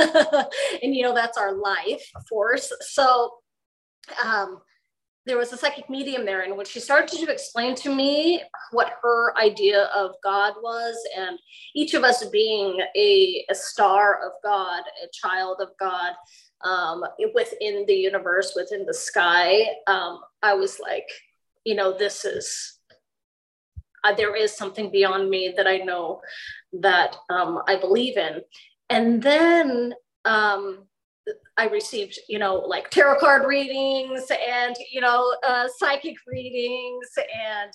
and 0.83 0.95
you 0.95 1.03
know 1.03 1.15
that's 1.15 1.39
our 1.39 1.55
life 1.55 2.07
force. 2.29 2.73
So 2.81 3.33
um, 4.25 4.61
there 5.27 5.37
was 5.37 5.53
a 5.53 5.57
psychic 5.57 5.91
medium 5.91 6.25
there 6.25 6.43
and 6.43 6.57
when 6.57 6.65
she 6.65 6.81
started 6.81 7.19
to 7.19 7.31
explain 7.31 7.75
to 7.75 7.95
me 7.95 8.43
what 8.71 8.95
her 9.03 9.37
idea 9.37 9.85
of 9.95 10.13
god 10.23 10.55
was 10.63 10.97
and 11.17 11.39
each 11.75 11.95
of 11.95 12.05
us 12.05 12.25
being 12.29 12.81
a, 12.97 13.45
a 13.51 13.55
star 13.55 14.25
of 14.27 14.33
god 14.43 14.83
a 15.05 15.09
child 15.13 15.59
of 15.61 15.69
god 15.79 16.13
um, 16.65 17.05
within 17.35 17.85
the 17.87 17.95
universe 17.95 18.53
within 18.57 18.87
the 18.87 18.95
sky 18.95 19.67
um, 19.87 20.21
i 20.43 20.55
was 20.55 20.81
like 20.81 21.09
you 21.65 21.75
know 21.75 21.97
this 21.97 22.25
is 22.25 22.79
uh, 24.05 24.15
there 24.15 24.37
is 24.37 24.57
something 24.57 24.91
beyond 24.91 25.29
me 25.29 25.53
that 25.57 25.67
i 25.67 25.79
know 25.79 26.21
that 26.73 27.17
um, 27.31 27.63
i 27.67 27.77
believe 27.77 28.17
in. 28.17 28.41
And 28.89 29.23
then 29.23 29.95
um, 30.25 30.87
I 31.57 31.69
received, 31.69 32.19
you 32.29 32.39
know, 32.39 32.57
like 32.57 32.91
tarot 32.91 33.19
card 33.19 33.47
readings 33.47 34.31
and, 34.31 34.77
you 34.93 35.01
know, 35.01 35.35
uh, 35.47 35.67
psychic 35.79 36.17
readings 36.27 37.09
and 37.17 37.73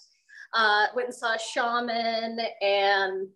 uh, 0.54 0.86
went 0.96 1.10
and 1.10 1.16
saw 1.16 1.36
a 1.36 1.40
shaman 1.40 2.40
and, 2.62 3.28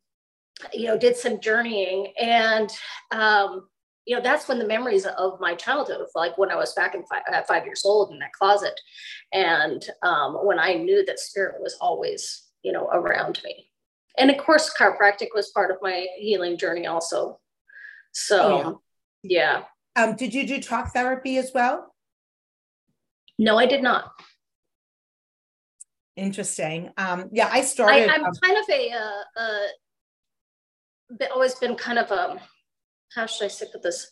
you 0.74 0.88
know, 0.88 0.98
did 0.98 1.18
some 1.18 1.40
journeying. 1.40 2.14
And, 2.20 2.70
um, 3.12 3.68
you 4.06 4.16
know, 4.16 4.22
that's 4.22 4.48
when 4.48 4.60
the 4.60 4.68
memories 4.68 5.06
of 5.06 5.40
my 5.40 5.56
childhood, 5.56 6.06
like 6.16 6.38
when 6.38 6.52
I 6.52 6.56
was 6.56 6.74
back 6.74 6.94
in 6.94 7.04
five, 7.08 7.24
at 7.32 7.48
five 7.48 7.66
years 7.66 7.84
old 7.84 8.12
in 8.12 8.20
that 8.20 8.34
closet. 8.34 8.80
And 9.34 9.84
um, 10.04 10.46
when 10.46 10.60
I 10.60 10.76
knew 10.76 11.04
that 11.06 11.20
spirit 11.20 11.56
was 11.60 11.76
always, 11.82 12.44
you 12.62 12.72
know, 12.72 12.88
around 12.94 13.42
me. 13.44 13.70
And 14.18 14.30
of 14.30 14.38
course, 14.38 14.74
chiropractic 14.80 15.30
was 15.34 15.50
part 15.50 15.72
of 15.72 15.78
my 15.82 16.06
healing 16.18 16.58
journey 16.58 16.86
also. 16.86 17.40
So, 18.14 18.82
yeah. 19.24 19.58
yeah. 19.58 19.64
Um, 19.96 20.16
did 20.16 20.34
you 20.34 20.46
do 20.46 20.62
talk 20.62 20.94
therapy 20.94 21.38
as 21.38 21.52
well? 21.54 21.94
No, 23.38 23.58
I 23.58 23.66
did 23.66 23.82
not. 23.82 24.12
Interesting. 26.16 26.92
Um, 26.98 27.30
yeah, 27.32 27.50
I 27.52 27.62
started. 27.62 28.10
I, 28.10 28.16
am 28.16 28.24
um, 28.24 28.32
kind 28.42 28.58
of 28.58 28.70
a, 28.70 28.92
uh, 28.92 29.24
uh, 29.42 31.28
always 31.34 31.56
been 31.56 31.76
kind 31.76 32.00
of 32.00 32.12
a, 32.12 32.40
how 33.14 33.26
should 33.26 33.46
I 33.46 33.50
say 33.50 33.66
this, 33.84 34.10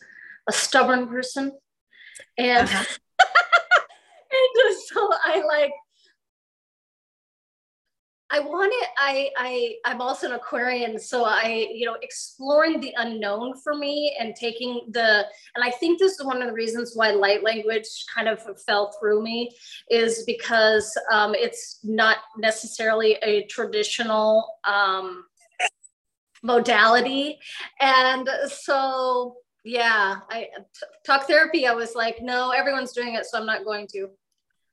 a 0.49 0.51
stubborn 0.51 1.07
person, 1.07 1.51
and, 2.37 2.67
uh-huh. 2.67 2.83
and 3.19 4.77
so 4.87 5.09
I 5.23 5.43
like 5.47 5.71
I 8.33 8.39
want 8.39 8.73
it. 8.75 8.89
I 8.97 9.29
I 9.37 9.75
I'm 9.85 10.01
also 10.01 10.25
an 10.25 10.33
Aquarian, 10.33 10.97
so 10.97 11.23
I 11.23 11.67
you 11.71 11.85
know 11.85 11.97
exploring 12.01 12.79
the 12.79 12.91
unknown 12.97 13.55
for 13.63 13.75
me 13.75 14.17
and 14.19 14.35
taking 14.35 14.81
the 14.89 15.27
and 15.53 15.63
I 15.63 15.69
think 15.69 15.99
this 15.99 16.13
is 16.13 16.25
one 16.25 16.41
of 16.41 16.47
the 16.47 16.53
reasons 16.53 16.93
why 16.95 17.11
light 17.11 17.43
language 17.43 17.87
kind 18.13 18.27
of 18.27 18.41
fell 18.65 18.91
through 18.99 19.21
me 19.21 19.51
is 19.91 20.23
because 20.25 20.97
um, 21.11 21.35
it's 21.35 21.79
not 21.83 22.17
necessarily 22.35 23.19
a 23.21 23.45
traditional 23.45 24.47
um, 24.63 25.25
modality, 26.41 27.37
and 27.81 28.27
so 28.47 29.35
yeah, 29.63 30.15
I 30.31 30.47
talk 31.05 31.27
therapy. 31.27 31.67
I 31.67 31.73
was 31.75 31.93
like, 31.93 32.17
no, 32.19 32.49
everyone's 32.49 32.93
doing 32.93 33.13
it, 33.13 33.27
so 33.27 33.37
I'm 33.37 33.45
not 33.45 33.63
going 33.63 33.85
to. 33.93 34.09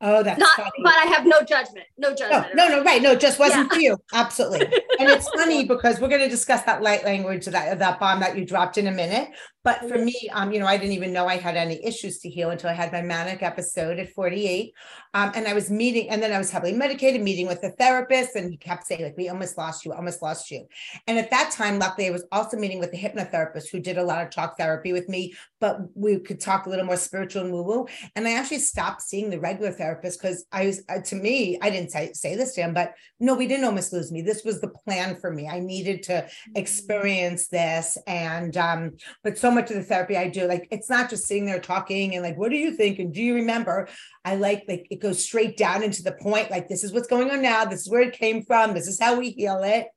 Oh, 0.03 0.23
that's 0.23 0.39
not, 0.39 0.57
funny. 0.57 0.71
but 0.83 0.95
I 0.95 1.07
have 1.15 1.27
no 1.27 1.43
judgment. 1.43 1.87
No 1.99 2.15
judgment. 2.15 2.55
No, 2.55 2.69
no, 2.69 2.79
no, 2.79 2.85
right. 2.85 3.03
No, 3.03 3.15
just 3.15 3.39
wasn't 3.39 3.69
yeah. 3.71 3.75
for 3.75 3.81
you. 3.81 3.97
Absolutely. 4.15 4.67
and 4.99 5.11
it's 5.11 5.29
funny 5.29 5.67
because 5.67 6.01
we're 6.01 6.09
going 6.09 6.23
to 6.23 6.29
discuss 6.29 6.63
that 6.63 6.81
light 6.81 7.05
language, 7.05 7.45
that 7.47 7.79
that 7.79 8.01
bomb 8.01 8.21
that 8.21 8.37
you 8.37 8.47
dropped 8.47 8.79
in 8.79 8.87
a 8.87 8.93
minute. 8.93 9.29
But 9.63 9.89
for 9.89 9.99
me, 9.99 10.15
um, 10.33 10.53
you 10.53 10.59
know, 10.59 10.67
I 10.67 10.79
didn't 10.79 10.95
even 10.95 11.13
know 11.13 11.27
I 11.27 11.37
had 11.37 11.57
any 11.57 11.85
issues 11.85 12.19
to 12.21 12.31
heal 12.31 12.51
until 12.51 12.71
I 12.71 12.73
had 12.73 12.93
my 12.93 13.03
manic 13.03 13.43
episode 13.43 13.99
at 13.99 14.13
48. 14.15 14.73
Um, 15.13 15.33
and 15.35 15.47
I 15.47 15.53
was 15.53 15.71
meeting, 15.71 16.09
and 16.09 16.23
then 16.23 16.33
I 16.33 16.39
was 16.39 16.51
heavily 16.51 16.73
medicated, 16.73 17.21
meeting 17.21 17.47
with 17.47 17.63
a 17.63 17.71
therapist, 17.71 18.37
and 18.37 18.51
he 18.51 18.57
kept 18.57 18.87
saying, 18.87 19.03
like, 19.03 19.17
we 19.17 19.29
almost 19.29 19.59
lost 19.59 19.85
you, 19.85 19.93
almost 19.93 20.23
lost 20.23 20.51
you. 20.51 20.67
And 21.07 21.19
at 21.19 21.31
that 21.31 21.51
time, 21.51 21.79
luckily, 21.79 22.07
I 22.07 22.11
was 22.11 22.25
also 22.33 22.57
meeting 22.57 22.79
with 22.79 22.95
a 22.95 22.97
hypnotherapist 22.97 23.71
who 23.71 23.81
did 23.81 23.99
a 23.99 24.05
lot 24.05 24.25
of 24.25 24.31
talk 24.31 24.57
therapy 24.57 24.93
with 24.93 25.09
me, 25.09 25.35
but 25.61 25.81
we 25.95 26.19
could 26.21 26.41
talk 26.41 26.67
a 26.67 26.71
little 26.71 26.87
more 26.87 26.97
spiritual 26.97 27.43
and 27.43 27.53
woo-woo. 27.53 27.87
And 28.17 28.27
I 28.27 28.33
actually 28.33 28.61
stopped 28.61 29.03
seeing 29.03 29.31
the 29.31 29.41
regular 29.41 29.73
therapist 29.73 30.21
because 30.21 30.47
I 30.53 30.67
was, 30.67 30.83
uh, 30.89 31.01
to 31.01 31.17
me, 31.17 31.59
I 31.61 31.71
didn't 31.71 31.91
say, 31.91 32.13
say 32.15 32.37
this 32.37 32.55
to 32.55 32.63
him, 32.63 32.73
but 32.73 32.95
no, 33.19 33.35
we 33.35 33.47
didn't 33.47 33.67
almost 33.67 33.93
lose 33.93 34.11
me. 34.11 34.23
This 34.23 34.45
was 34.45 34.61
the 34.61 34.69
plan 34.69 35.17
for 35.17 35.31
me. 35.31 35.49
I 35.49 35.59
needed 35.59 36.03
to 36.05 36.13
mm-hmm. 36.13 36.53
experience 36.55 37.49
this. 37.49 37.99
And, 38.07 38.57
um, 38.57 38.93
but 39.23 39.37
so 39.37 39.50
much 39.51 39.71
of 39.71 39.77
the 39.77 39.83
therapy 39.83 40.17
I 40.17 40.29
do, 40.29 40.47
like, 40.47 40.69
it's 40.71 40.91
not 40.91 41.11
just 41.11 41.27
sitting 41.27 41.47
there 41.47 41.61
talking 41.61 42.15
and 42.15 42.25
like, 42.25 42.37
what 42.37 42.51
do 42.51 42.57
you 42.57 42.73
think? 42.73 42.99
And 42.99 43.13
do 43.13 43.23
you 43.23 43.35
remember? 43.35 43.89
I 44.25 44.37
like, 44.37 44.65
like, 44.69 44.87
it 44.91 45.01
goes 45.01 45.25
straight 45.25 45.57
down 45.57 45.83
into 45.83 46.03
the 46.03 46.13
point. 46.13 46.51
Like, 46.51 46.69
this 46.69 46.85
is 46.85 46.93
what's 46.93 47.09
going 47.09 47.31
on 47.31 47.43
now. 47.43 47.65
This 47.65 47.81
is 47.81 47.91
where 47.91 48.03
it 48.03 48.13
came 48.13 48.43
from. 48.43 48.75
This 48.75 48.87
is 48.87 49.01
how 49.01 49.19
we 49.19 49.31
heal 49.31 49.63
it. 49.63 49.89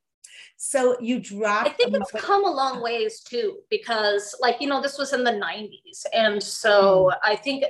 So 0.57 0.97
you 1.01 1.19
drop. 1.19 1.65
I 1.65 1.69
think 1.71 1.93
it's 1.93 2.11
come 2.11 2.45
a 2.45 2.49
long 2.49 2.81
ways 2.81 3.19
too, 3.19 3.57
because 3.69 4.35
like, 4.39 4.61
you 4.61 4.67
know, 4.67 4.81
this 4.81 4.97
was 4.97 5.11
in 5.11 5.23
the 5.23 5.31
90s. 5.31 6.05
And 6.13 6.41
so 6.41 7.11
mm. 7.11 7.17
I 7.23 7.35
think, 7.35 7.65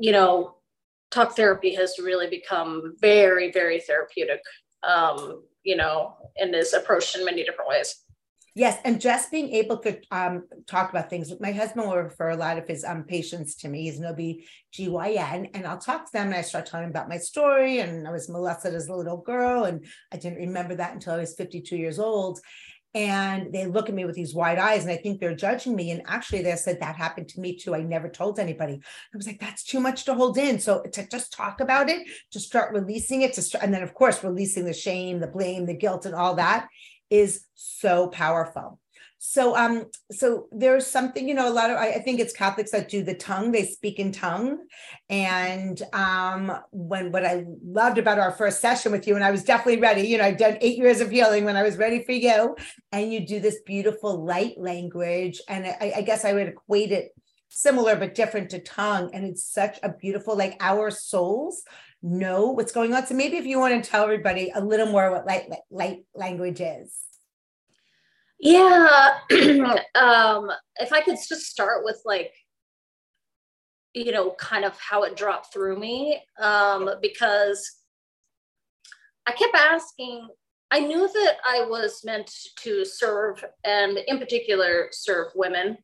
you 0.00 0.10
know, 0.10 0.56
talk 1.12 1.36
therapy 1.36 1.74
has 1.74 2.00
really 2.02 2.28
become 2.28 2.96
very, 3.00 3.52
very 3.52 3.80
therapeutic, 3.80 4.40
um, 4.82 5.44
you 5.62 5.76
know, 5.76 6.16
and 6.38 6.54
is 6.54 6.72
approached 6.72 7.16
in 7.16 7.24
many 7.24 7.44
different 7.44 7.68
ways. 7.68 8.02
Yes, 8.54 8.78
and 8.84 9.00
just 9.00 9.30
being 9.30 9.50
able 9.50 9.78
to 9.78 9.98
um, 10.10 10.44
talk 10.66 10.90
about 10.90 11.08
things. 11.08 11.32
My 11.40 11.52
husband 11.52 11.86
will 11.86 11.96
refer 11.96 12.30
a 12.30 12.36
lot 12.36 12.58
of 12.58 12.68
his 12.68 12.84
um, 12.84 13.04
patients 13.04 13.54
to 13.56 13.68
me. 13.68 13.84
He's 13.84 13.98
an 13.98 14.04
OB-GYN, 14.04 15.50
and 15.54 15.66
I'll 15.66 15.78
talk 15.78 16.04
to 16.04 16.12
them 16.12 16.26
and 16.26 16.36
I 16.36 16.42
start 16.42 16.66
telling 16.66 16.84
them 16.84 16.90
about 16.90 17.08
my 17.08 17.16
story. 17.16 17.78
And 17.78 18.06
I 18.06 18.10
was 18.10 18.28
molested 18.28 18.74
as 18.74 18.88
a 18.88 18.94
little 18.94 19.16
girl, 19.16 19.64
and 19.64 19.86
I 20.12 20.18
didn't 20.18 20.38
remember 20.38 20.74
that 20.74 20.92
until 20.92 21.14
I 21.14 21.18
was 21.18 21.34
52 21.34 21.76
years 21.76 21.98
old. 21.98 22.40
And 22.94 23.54
they 23.54 23.64
look 23.64 23.88
at 23.88 23.94
me 23.94 24.04
with 24.04 24.16
these 24.16 24.34
wide 24.34 24.58
eyes, 24.58 24.82
and 24.82 24.92
I 24.92 24.98
think 24.98 25.18
they're 25.18 25.34
judging 25.34 25.74
me. 25.74 25.90
And 25.90 26.02
actually, 26.06 26.42
they 26.42 26.54
said 26.56 26.78
that 26.80 26.94
happened 26.94 27.28
to 27.28 27.40
me 27.40 27.56
too. 27.56 27.74
I 27.74 27.80
never 27.80 28.10
told 28.10 28.38
anybody. 28.38 28.74
I 28.74 29.16
was 29.16 29.26
like, 29.26 29.40
that's 29.40 29.64
too 29.64 29.80
much 29.80 30.04
to 30.04 30.14
hold 30.14 30.36
in. 30.36 30.58
So 30.58 30.82
to 30.82 31.08
just 31.08 31.32
talk 31.32 31.62
about 31.62 31.88
it, 31.88 32.06
to 32.32 32.38
start 32.38 32.74
releasing 32.74 33.22
it, 33.22 33.32
to 33.32 33.40
start, 33.40 33.64
and 33.64 33.72
then 33.72 33.82
of 33.82 33.94
course 33.94 34.22
releasing 34.22 34.66
the 34.66 34.74
shame, 34.74 35.20
the 35.20 35.26
blame, 35.26 35.64
the 35.64 35.72
guilt, 35.72 36.04
and 36.04 36.14
all 36.14 36.34
that 36.34 36.68
is 37.12 37.44
so 37.54 38.08
powerful. 38.08 38.80
So, 39.18 39.54
um, 39.54 39.84
so 40.10 40.48
there's 40.50 40.84
something, 40.84 41.28
you 41.28 41.34
know, 41.34 41.48
a 41.48 41.52
lot 41.52 41.70
of, 41.70 41.76
I, 41.76 41.92
I, 41.92 41.98
think 42.00 42.18
it's 42.18 42.32
Catholics 42.32 42.72
that 42.72 42.88
do 42.88 43.04
the 43.04 43.14
tongue, 43.14 43.52
they 43.52 43.64
speak 43.64 44.00
in 44.00 44.10
tongue. 44.10 44.58
And 45.08 45.80
um, 45.92 46.58
when, 46.72 47.12
what 47.12 47.24
I 47.24 47.44
loved 47.62 47.98
about 47.98 48.18
our 48.18 48.32
first 48.32 48.60
session 48.60 48.90
with 48.90 49.06
you, 49.06 49.14
and 49.14 49.22
I 49.22 49.30
was 49.30 49.44
definitely 49.44 49.80
ready, 49.80 50.02
you 50.08 50.18
know, 50.18 50.24
I've 50.24 50.38
done 50.38 50.58
eight 50.60 50.76
years 50.76 51.00
of 51.00 51.10
healing 51.10 51.44
when 51.44 51.54
I 51.54 51.62
was 51.62 51.76
ready 51.76 52.02
for 52.02 52.10
you, 52.10 52.56
and 52.90 53.12
you 53.12 53.24
do 53.24 53.38
this 53.38 53.60
beautiful 53.64 54.24
light 54.24 54.58
language. 54.58 55.40
And 55.48 55.66
I, 55.66 55.92
I 55.98 56.02
guess 56.02 56.24
I 56.24 56.32
would 56.32 56.48
equate 56.48 56.90
it 56.90 57.14
similar 57.48 57.94
but 57.94 58.16
different 58.16 58.50
to 58.50 58.58
tongue. 58.58 59.10
And 59.12 59.24
it's 59.24 59.44
such 59.44 59.78
a 59.84 59.90
beautiful, 59.90 60.36
like 60.36 60.56
our 60.58 60.90
souls 60.90 61.62
know 62.02 62.46
what's 62.46 62.72
going 62.72 62.94
on. 62.94 63.06
So 63.06 63.14
maybe 63.14 63.36
if 63.36 63.46
you 63.46 63.58
want 63.58 63.82
to 63.82 63.90
tell 63.90 64.04
everybody 64.04 64.50
a 64.54 64.60
little 64.60 64.86
more 64.86 65.10
what 65.10 65.26
light, 65.26 65.48
light 65.70 66.04
language 66.14 66.60
is. 66.60 66.98
Yeah. 68.38 69.18
um, 69.94 70.50
if 70.76 70.92
I 70.92 71.00
could 71.00 71.16
just 71.16 71.46
start 71.46 71.84
with 71.84 72.02
like, 72.04 72.32
you 73.94 74.10
know, 74.10 74.32
kind 74.32 74.64
of 74.64 74.76
how 74.78 75.04
it 75.04 75.16
dropped 75.16 75.52
through 75.52 75.78
me, 75.78 76.20
um, 76.40 76.90
because 77.00 77.70
I 79.26 79.32
kept 79.32 79.54
asking, 79.54 80.28
I 80.70 80.80
knew 80.80 81.06
that 81.06 81.36
I 81.46 81.66
was 81.68 82.02
meant 82.04 82.32
to 82.60 82.84
serve 82.84 83.44
and 83.64 83.98
in 84.08 84.18
particular 84.18 84.88
serve 84.90 85.28
women 85.34 85.76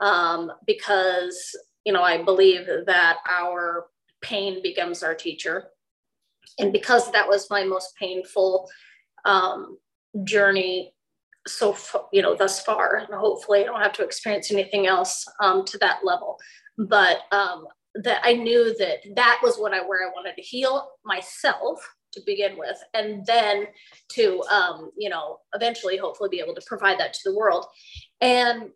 um, 0.00 0.52
because, 0.66 1.54
you 1.84 1.92
know, 1.92 2.02
I 2.02 2.22
believe 2.22 2.66
that 2.86 3.18
our 3.28 3.86
pain 4.22 4.62
becomes 4.62 5.02
our 5.02 5.14
teacher. 5.14 5.68
And 6.58 6.72
because 6.72 7.10
that 7.12 7.28
was 7.28 7.50
my 7.50 7.64
most 7.64 7.94
painful 7.96 8.68
um, 9.24 9.78
journey 10.24 10.94
so 11.46 11.76
you 12.12 12.20
know 12.20 12.34
thus 12.34 12.62
far 12.62 12.96
and 12.96 13.14
hopefully 13.14 13.60
i 13.60 13.64
don't 13.64 13.80
have 13.80 13.92
to 13.92 14.04
experience 14.04 14.50
anything 14.50 14.86
else 14.86 15.24
um, 15.42 15.64
to 15.64 15.78
that 15.78 16.00
level 16.04 16.38
but 16.76 17.20
um, 17.32 17.66
that 17.94 18.20
i 18.24 18.34
knew 18.34 18.76
that 18.78 18.98
that 19.16 19.40
was 19.42 19.56
what 19.56 19.72
i 19.72 19.80
where 19.80 20.06
i 20.06 20.12
wanted 20.14 20.34
to 20.36 20.42
heal 20.42 20.90
myself 21.04 21.80
to 22.12 22.20
begin 22.26 22.58
with 22.58 22.76
and 22.92 23.24
then 23.24 23.66
to 24.08 24.42
um, 24.50 24.90
you 24.98 25.08
know 25.08 25.38
eventually 25.54 25.96
hopefully 25.96 26.28
be 26.30 26.40
able 26.40 26.54
to 26.54 26.62
provide 26.66 26.98
that 26.98 27.14
to 27.14 27.20
the 27.24 27.36
world 27.36 27.66
and 28.20 28.70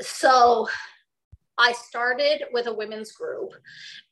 so 0.00 0.68
I 1.58 1.72
started 1.72 2.44
with 2.52 2.66
a 2.66 2.74
women's 2.74 3.12
group 3.12 3.50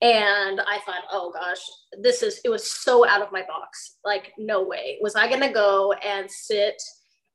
and 0.03 0.61
I 0.61 0.79
thought, 0.85 1.05
oh 1.13 1.31
gosh, 1.33 1.61
this 2.01 2.23
is, 2.23 2.41
it 2.45 2.49
was 2.49 2.71
so 2.71 3.07
out 3.07 3.23
of 3.23 3.33
my 3.33 3.43
box. 3.43 3.99
Like, 4.05 4.33
no 4.37 4.65
way. 4.65 4.99
Was 5.01 5.15
I 5.15 5.29
going 5.29 5.43
to 5.43 5.53
go 5.53 5.93
and 5.93 6.31
sit 6.31 6.83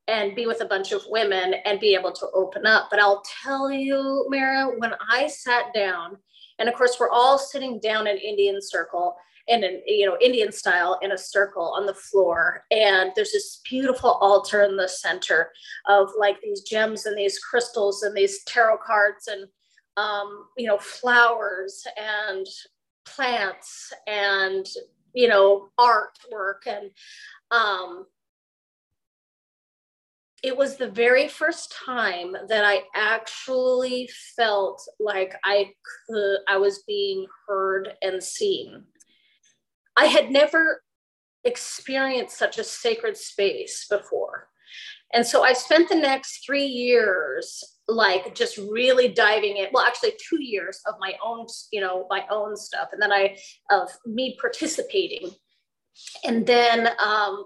and 0.07 0.35
be 0.35 0.45
with 0.45 0.61
a 0.61 0.65
bunch 0.65 0.91
of 0.91 1.03
women 1.07 1.55
and 1.65 1.79
be 1.79 1.95
able 1.95 2.11
to 2.11 2.27
open 2.33 2.65
up. 2.65 2.87
But 2.89 2.99
I'll 2.99 3.23
tell 3.43 3.71
you, 3.71 4.25
Mara, 4.29 4.67
when 4.77 4.93
I 5.09 5.27
sat 5.27 5.73
down, 5.73 6.17
and 6.59 6.67
of 6.67 6.75
course, 6.75 6.97
we're 6.99 7.09
all 7.09 7.37
sitting 7.37 7.79
down 7.79 8.07
in 8.07 8.17
Indian 8.17 8.61
circle 8.61 9.15
in 9.47 9.63
an 9.63 9.81
you 9.87 10.05
know 10.05 10.17
Indian 10.21 10.51
style 10.51 10.99
in 11.01 11.13
a 11.13 11.17
circle 11.17 11.73
on 11.75 11.85
the 11.85 11.93
floor, 11.93 12.63
and 12.71 13.11
there's 13.15 13.31
this 13.31 13.61
beautiful 13.67 14.11
altar 14.21 14.63
in 14.63 14.75
the 14.75 14.87
center 14.87 15.51
of 15.87 16.09
like 16.19 16.37
these 16.41 16.61
gems 16.61 17.05
and 17.05 17.17
these 17.17 17.39
crystals 17.39 18.03
and 18.03 18.15
these 18.15 18.43
tarot 18.43 18.77
cards 18.85 19.27
and 19.27 19.47
um, 19.97 20.45
you 20.57 20.67
know 20.67 20.77
flowers 20.77 21.85
and 21.97 22.45
plants 23.05 23.91
and 24.07 24.65
you 25.13 25.27
know 25.27 25.69
artwork 25.79 26.65
and 26.65 26.91
um, 27.51 28.05
it 30.43 30.57
was 30.57 30.75
the 30.75 30.89
very 30.89 31.27
first 31.27 31.75
time 31.85 32.35
that 32.47 32.65
I 32.65 32.81
actually 32.95 34.09
felt 34.35 34.81
like 34.99 35.35
I 35.43 35.71
could, 36.07 36.39
I 36.47 36.57
was 36.57 36.83
being 36.87 37.27
heard 37.47 37.89
and 38.01 38.23
seen. 38.23 38.83
I 39.95 40.05
had 40.05 40.31
never 40.31 40.81
experienced 41.43 42.37
such 42.37 42.57
a 42.57 42.63
sacred 42.63 43.17
space 43.17 43.85
before. 43.87 44.47
And 45.13 45.25
so 45.25 45.43
I 45.43 45.53
spent 45.53 45.89
the 45.89 45.95
next 45.95 46.45
three 46.45 46.65
years 46.65 47.63
like 47.91 48.33
just 48.35 48.57
really 48.57 49.07
diving 49.07 49.57
in 49.57 49.67
well 49.73 49.85
actually 49.85 50.13
two 50.29 50.41
years 50.41 50.81
of 50.87 50.95
my 50.99 51.13
own 51.23 51.45
you 51.71 51.81
know 51.81 52.05
my 52.09 52.23
own 52.29 52.55
stuff 52.55 52.89
and 52.91 53.01
then 53.01 53.11
i 53.11 53.35
of 53.69 53.89
me 54.05 54.37
participating 54.39 55.29
and 56.23 56.45
then 56.45 56.87
um, 57.03 57.43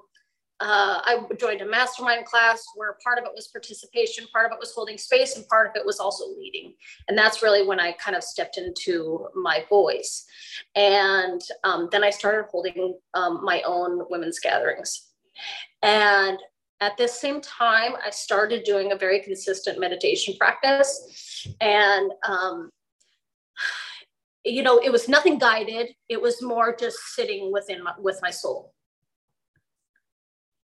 uh, 0.61 1.01
I 1.03 1.19
joined 1.37 1.61
a 1.61 1.65
mastermind 1.65 2.25
class 2.25 2.63
where 2.75 2.97
part 3.03 3.17
of 3.17 3.25
it 3.25 3.31
was 3.35 3.47
participation, 3.47 4.25
part 4.31 4.45
of 4.45 4.53
it 4.53 4.59
was 4.59 4.71
holding 4.73 4.97
space, 4.97 5.35
and 5.35 5.45
part 5.47 5.67
of 5.67 5.75
it 5.75 5.85
was 5.85 5.99
also 5.99 6.25
leading. 6.37 6.73
And 7.07 7.17
that's 7.17 7.43
really 7.43 7.65
when 7.65 7.79
I 7.79 7.91
kind 7.93 8.15
of 8.15 8.23
stepped 8.23 8.57
into 8.57 9.27
my 9.35 9.65
voice. 9.69 10.25
And 10.75 11.41
um, 11.65 11.89
then 11.91 12.03
I 12.03 12.09
started 12.09 12.47
holding 12.49 12.97
um, 13.13 13.43
my 13.43 13.61
own 13.63 14.05
women's 14.09 14.39
gatherings. 14.39 15.09
And 15.81 16.39
at 16.81 16.97
this 16.97 17.19
same 17.19 17.41
time, 17.41 17.93
I 18.05 18.09
started 18.09 18.63
doing 18.63 18.91
a 18.91 18.97
very 18.97 19.21
consistent 19.21 19.79
meditation 19.79 20.35
practice. 20.37 21.47
And 21.61 22.11
um, 22.27 22.69
you 24.43 24.61
know, 24.61 24.77
it 24.77 24.91
was 24.91 25.09
nothing 25.09 25.39
guided. 25.39 25.89
It 26.09 26.21
was 26.21 26.41
more 26.41 26.75
just 26.75 26.97
sitting 27.15 27.51
within 27.51 27.83
my, 27.83 27.93
with 27.99 28.19
my 28.21 28.29
soul 28.29 28.75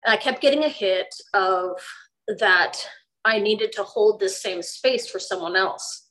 and 0.05 0.13
I 0.13 0.17
kept 0.17 0.41
getting 0.41 0.63
a 0.63 0.69
hit 0.69 1.13
of 1.33 1.81
that 2.39 2.87
I 3.25 3.39
needed 3.39 3.71
to 3.73 3.83
hold 3.83 4.19
this 4.19 4.41
same 4.41 4.61
space 4.61 5.07
for 5.09 5.19
someone 5.19 5.55
else. 5.55 6.09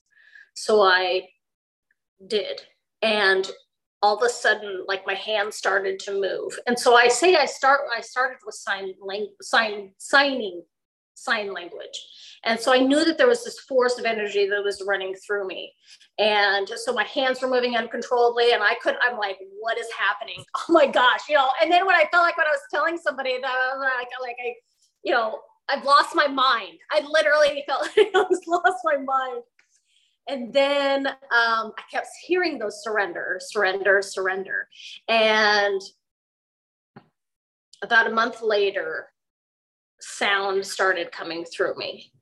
So 0.54 0.82
I 0.82 1.28
did. 2.26 2.62
And 3.02 3.50
all 4.02 4.16
of 4.16 4.22
a 4.24 4.28
sudden, 4.28 4.84
like 4.88 5.06
my 5.06 5.14
hand 5.14 5.54
started 5.54 5.98
to 6.00 6.20
move. 6.20 6.58
And 6.66 6.78
so 6.78 6.96
I 6.96 7.08
say 7.08 7.36
I 7.36 7.46
start, 7.46 7.82
I 7.96 8.00
started 8.00 8.38
with 8.44 8.56
sign, 8.56 8.94
language 9.00 9.30
sign, 9.40 9.92
signing, 9.98 10.62
sign 11.14 11.52
language. 11.52 11.98
And 12.44 12.58
so 12.58 12.74
I 12.74 12.78
knew 12.78 13.04
that 13.04 13.16
there 13.16 13.28
was 13.28 13.44
this 13.44 13.60
force 13.60 13.98
of 13.98 14.04
energy 14.04 14.48
that 14.48 14.64
was 14.64 14.82
running 14.86 15.14
through 15.14 15.46
me. 15.46 15.72
And 16.18 16.68
so 16.68 16.92
my 16.92 17.04
hands 17.04 17.40
were 17.40 17.48
moving 17.48 17.76
uncontrollably 17.76 18.52
and 18.52 18.62
I 18.62 18.74
couldn't, 18.82 19.00
I'm 19.02 19.16
like, 19.16 19.38
what 19.60 19.78
is 19.78 19.86
happening? 19.96 20.44
Oh 20.68 20.72
my 20.72 20.86
gosh, 20.86 21.28
you 21.28 21.34
know, 21.34 21.48
and 21.60 21.70
then 21.70 21.86
when 21.86 21.94
I 21.94 22.04
felt 22.10 22.24
like 22.24 22.36
when 22.36 22.46
I 22.46 22.50
was 22.50 22.60
telling 22.72 22.96
somebody 22.96 23.38
that 23.40 23.50
I 23.50 23.76
was 23.76 23.90
like, 23.98 24.08
like 24.20 24.36
I, 24.44 24.54
you 25.02 25.12
know, 25.12 25.40
I've 25.68 25.84
lost 25.84 26.14
my 26.14 26.26
mind. 26.26 26.78
I 26.90 27.00
literally 27.08 27.64
felt 27.66 27.82
like 27.96 28.10
I 28.14 28.24
was 28.28 28.40
lost 28.46 28.78
my 28.84 28.96
mind. 28.96 29.42
And 30.28 30.52
then 30.52 31.06
um, 31.06 31.72
I 31.76 31.82
kept 31.90 32.06
hearing 32.24 32.58
those 32.58 32.82
surrender, 32.82 33.40
surrender, 33.40 34.00
surrender. 34.02 34.68
And 35.08 35.80
about 37.82 38.06
a 38.06 38.14
month 38.14 38.40
later, 38.42 39.08
sound 40.00 40.64
started 40.64 41.10
coming 41.10 41.44
through 41.44 41.76
me. 41.76 42.12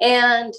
And 0.00 0.54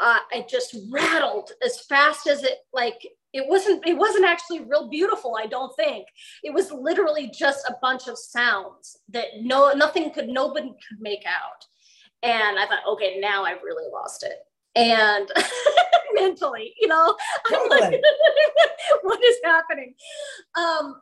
uh, 0.00 0.18
I 0.32 0.44
just 0.48 0.76
rattled 0.90 1.52
as 1.64 1.80
fast 1.82 2.26
as 2.26 2.42
it 2.42 2.58
like 2.72 3.06
it 3.32 3.48
wasn't 3.48 3.86
it 3.86 3.96
wasn't 3.96 4.24
actually 4.24 4.60
real 4.60 4.88
beautiful 4.88 5.36
i 5.40 5.46
don't 5.46 5.74
think. 5.76 6.06
It 6.42 6.52
was 6.52 6.72
literally 6.72 7.30
just 7.32 7.64
a 7.68 7.76
bunch 7.80 8.08
of 8.08 8.18
sounds 8.18 8.98
that 9.10 9.26
no 9.40 9.72
nothing 9.72 10.10
could 10.12 10.28
nobody 10.28 10.68
could 10.68 11.00
make 11.00 11.24
out. 11.26 11.64
And 12.24 12.58
i 12.58 12.66
thought 12.66 12.86
okay 12.92 13.18
now 13.20 13.44
i've 13.44 13.62
really 13.62 13.88
lost 13.92 14.24
it 14.24 14.38
and 14.76 15.30
mentally 16.14 16.74
you 16.80 16.88
know 16.88 17.16
i'm 17.46 17.68
like 17.68 18.00
what 19.02 19.22
is 19.22 19.36
happening 19.44 19.94
um 20.56 21.00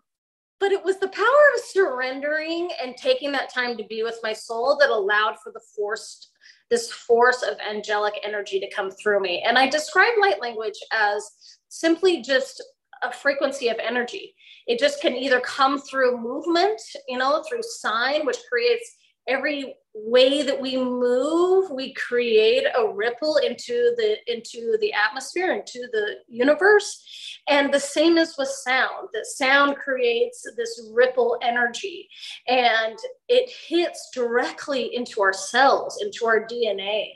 but 0.61 0.73
it 0.73 0.85
was 0.85 0.99
the 0.99 1.09
power 1.09 1.25
of 1.55 1.61
surrendering 1.65 2.69
and 2.83 2.97
taking 2.97 3.33
that 3.33 3.53
time 3.53 3.77
to 3.79 3.85
be 3.85 4.03
with 4.03 4.19
my 4.23 4.33
soul 4.33 4.77
that 4.79 4.91
allowed 4.91 5.37
for 5.43 5.53
the 5.53 5.61
forced 5.75 6.31
this 6.71 6.91
force 6.91 7.43
of 7.43 7.59
angelic 7.69 8.15
energy 8.25 8.61
to 8.61 8.71
come 8.71 8.91
through 8.91 9.21
me. 9.21 9.43
And 9.47 9.59
I 9.59 9.69
describe 9.69 10.13
light 10.21 10.41
language 10.41 10.79
as 10.93 11.29
simply 11.69 12.23
just 12.23 12.63
a 13.03 13.13
frequency 13.13 13.69
of 13.69 13.77
energy. 13.83 14.35
It 14.67 14.79
just 14.79 15.03
can 15.03 15.17
either 15.17 15.41
come 15.41 15.81
through 15.81 16.21
movement, 16.21 16.81
you 17.09 17.19
know, 17.19 17.43
through 17.49 17.63
sign, 17.63 18.25
which 18.25 18.39
creates 18.51 18.97
every 19.27 19.75
way 19.95 20.43
that 20.43 20.61
we 20.61 20.77
move 20.77 21.71
we 21.71 21.93
create 21.95 22.65
a 22.79 22.93
ripple 22.93 23.37
into 23.39 23.93
the 23.97 24.17
into 24.33 24.77
the 24.81 24.93
atmosphere 24.93 25.53
into 25.53 25.89
the 25.93 26.17
universe. 26.29 27.05
And 27.49 27.73
the 27.73 27.81
same 27.81 28.17
is 28.17 28.37
with 28.39 28.49
sound 28.49 29.09
that 29.13 29.27
sound 29.27 29.77
creates 29.77 30.47
this 30.57 30.91
ripple 30.93 31.39
energy. 31.43 32.09
And 32.47 32.97
it 33.29 33.51
hits 33.51 34.11
directly 34.15 34.95
into 34.95 35.21
our 35.23 35.33
cells 35.33 36.01
into 36.03 36.27
our 36.27 36.47
dna 36.47 37.09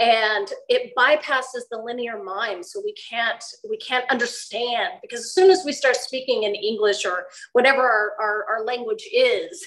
and 0.00 0.48
it 0.68 0.92
bypasses 0.96 1.68
the 1.70 1.78
linear 1.78 2.22
mind 2.22 2.64
so 2.64 2.80
we 2.84 2.94
can't 2.94 3.42
we 3.68 3.76
can't 3.76 4.10
understand. 4.10 4.94
Because 5.02 5.20
as 5.20 5.34
soon 5.34 5.50
as 5.50 5.62
we 5.64 5.72
start 5.72 5.96
speaking 5.96 6.44
in 6.44 6.54
english 6.54 7.04
or 7.04 7.26
whatever 7.52 7.82
our, 7.82 8.12
our, 8.20 8.44
our 8.48 8.64
language 8.64 9.06
is 9.12 9.64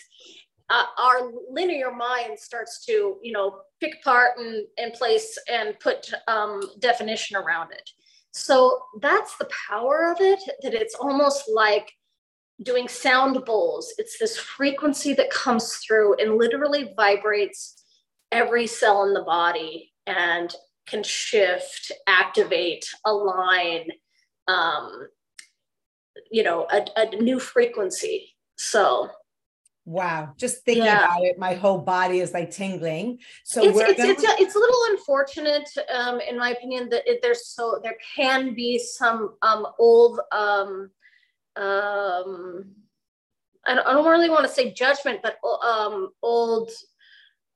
uh, 0.69 0.85
our 0.97 1.31
linear 1.49 1.91
mind 1.91 2.37
starts 2.37 2.85
to, 2.85 3.17
you 3.21 3.31
know, 3.31 3.61
pick 3.79 3.95
apart 4.01 4.31
and, 4.37 4.65
and 4.77 4.93
place 4.93 5.37
and 5.49 5.79
put 5.79 6.11
um, 6.27 6.61
definition 6.79 7.37
around 7.37 7.71
it. 7.71 7.89
So 8.31 8.79
that's 9.01 9.37
the 9.37 9.49
power 9.69 10.11
of 10.11 10.17
it, 10.19 10.39
that 10.61 10.73
it's 10.73 10.95
almost 10.95 11.43
like 11.53 11.91
doing 12.63 12.87
sound 12.87 13.45
bowls. 13.45 13.93
It's 13.97 14.19
this 14.19 14.37
frequency 14.37 15.13
that 15.13 15.29
comes 15.29 15.75
through 15.77 16.15
and 16.15 16.37
literally 16.37 16.93
vibrates 16.95 17.83
every 18.31 18.67
cell 18.67 19.05
in 19.05 19.13
the 19.13 19.23
body 19.23 19.93
and 20.05 20.53
can 20.87 21.03
shift, 21.03 21.91
activate, 22.07 22.85
align, 23.05 23.87
um, 24.47 25.07
you 26.31 26.43
know, 26.43 26.67
a, 26.71 26.85
a 26.95 27.15
new 27.15 27.39
frequency. 27.39 28.35
So 28.57 29.09
Wow, 29.87 30.33
just 30.35 30.65
thinking 30.65 30.83
yeah. 30.83 31.05
about 31.05 31.23
it, 31.23 31.39
my 31.39 31.53
whole 31.53 31.77
body 31.77 32.19
is 32.19 32.33
like 32.33 32.51
tingling. 32.51 33.19
So 33.45 33.63
it's 33.63 33.79
it's, 33.79 33.97
gonna... 33.97 34.09
it's, 34.09 34.21
a, 34.21 34.35
it's 34.37 34.53
a 34.53 34.59
little 34.59 34.81
unfortunate, 34.89 35.69
um, 35.95 36.19
in 36.19 36.37
my 36.37 36.49
opinion, 36.49 36.89
that 36.89 37.07
it, 37.09 37.21
there's 37.21 37.47
so 37.47 37.79
there 37.81 37.95
can 38.13 38.53
be 38.53 38.77
some 38.79 39.35
um, 39.41 39.65
old. 39.79 40.19
Um, 40.33 40.91
um, 41.55 42.65
I 43.65 43.75
don't, 43.75 43.87
I 43.87 43.93
don't 43.93 44.05
really 44.05 44.29
want 44.29 44.45
to 44.45 44.51
say 44.51 44.73
judgment, 44.73 45.21
but 45.23 45.37
um, 45.65 46.09
old 46.21 46.69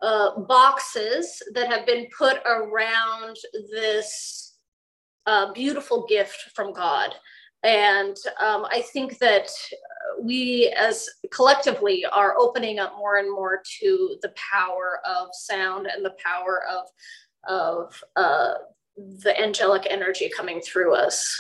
uh, 0.01 0.39
boxes 0.39 1.43
that 1.53 1.67
have 1.67 1.85
been 1.85 2.07
put 2.17 2.37
around 2.45 3.35
this 3.73 4.55
uh, 5.25 5.51
beautiful 5.51 6.05
gift 6.07 6.51
from 6.55 6.71
God. 6.71 7.13
And 7.63 8.17
um, 8.39 8.65
I 8.69 8.83
think 8.93 9.19
that 9.19 9.49
we 10.19 10.73
as 10.77 11.07
collectively 11.31 12.05
are 12.05 12.35
opening 12.37 12.79
up 12.79 12.93
more 12.97 13.17
and 13.17 13.31
more 13.31 13.61
to 13.79 14.17
the 14.21 14.33
power 14.35 14.99
of 15.05 15.29
sound 15.33 15.87
and 15.87 16.03
the 16.03 16.15
power 16.23 16.63
of, 16.69 16.85
of 17.47 18.03
uh, 18.15 18.53
the 18.97 19.39
angelic 19.39 19.87
energy 19.89 20.29
coming 20.35 20.61
through 20.61 20.95
us. 20.95 21.37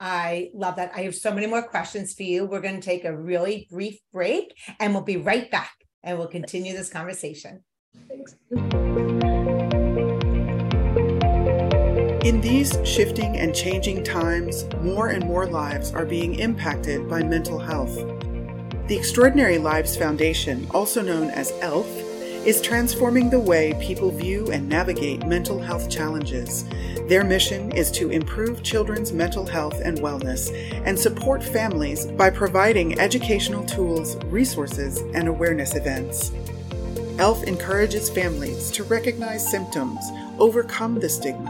I 0.00 0.50
love 0.54 0.76
that. 0.76 0.92
I 0.94 1.02
have 1.02 1.14
so 1.14 1.32
many 1.32 1.46
more 1.46 1.62
questions 1.62 2.14
for 2.14 2.22
you. 2.22 2.46
We're 2.46 2.62
going 2.62 2.80
to 2.80 2.80
take 2.80 3.04
a 3.04 3.14
really 3.14 3.68
brief 3.70 3.98
break 4.12 4.54
and 4.78 4.94
we'll 4.94 5.02
be 5.02 5.18
right 5.18 5.50
back 5.50 5.74
and 6.02 6.18
we'll 6.18 6.28
continue 6.28 6.72
this 6.72 6.88
conversation. 6.88 7.62
Thanks. 8.08 9.09
In 12.24 12.42
these 12.42 12.76
shifting 12.84 13.38
and 13.38 13.54
changing 13.54 14.04
times, 14.04 14.66
more 14.82 15.08
and 15.08 15.24
more 15.24 15.46
lives 15.46 15.94
are 15.94 16.04
being 16.04 16.34
impacted 16.38 17.08
by 17.08 17.22
mental 17.22 17.58
health. 17.58 17.96
The 18.88 18.96
Extraordinary 18.98 19.56
Lives 19.56 19.96
Foundation, 19.96 20.66
also 20.72 21.00
known 21.00 21.30
as 21.30 21.54
ELF, 21.62 21.88
is 22.44 22.60
transforming 22.60 23.30
the 23.30 23.40
way 23.40 23.74
people 23.80 24.10
view 24.10 24.50
and 24.52 24.68
navigate 24.68 25.26
mental 25.26 25.58
health 25.58 25.88
challenges. 25.88 26.66
Their 27.08 27.24
mission 27.24 27.72
is 27.72 27.90
to 27.92 28.10
improve 28.10 28.62
children's 28.62 29.12
mental 29.12 29.46
health 29.46 29.80
and 29.82 29.96
wellness 30.00 30.52
and 30.84 30.98
support 30.98 31.42
families 31.42 32.04
by 32.04 32.28
providing 32.28 33.00
educational 33.00 33.64
tools, 33.64 34.16
resources, 34.26 34.98
and 35.14 35.26
awareness 35.26 35.74
events. 35.74 36.32
ELF 37.18 37.44
encourages 37.44 38.10
families 38.10 38.70
to 38.72 38.84
recognize 38.84 39.50
symptoms, 39.50 40.00
overcome 40.38 41.00
the 41.00 41.08
stigma, 41.08 41.49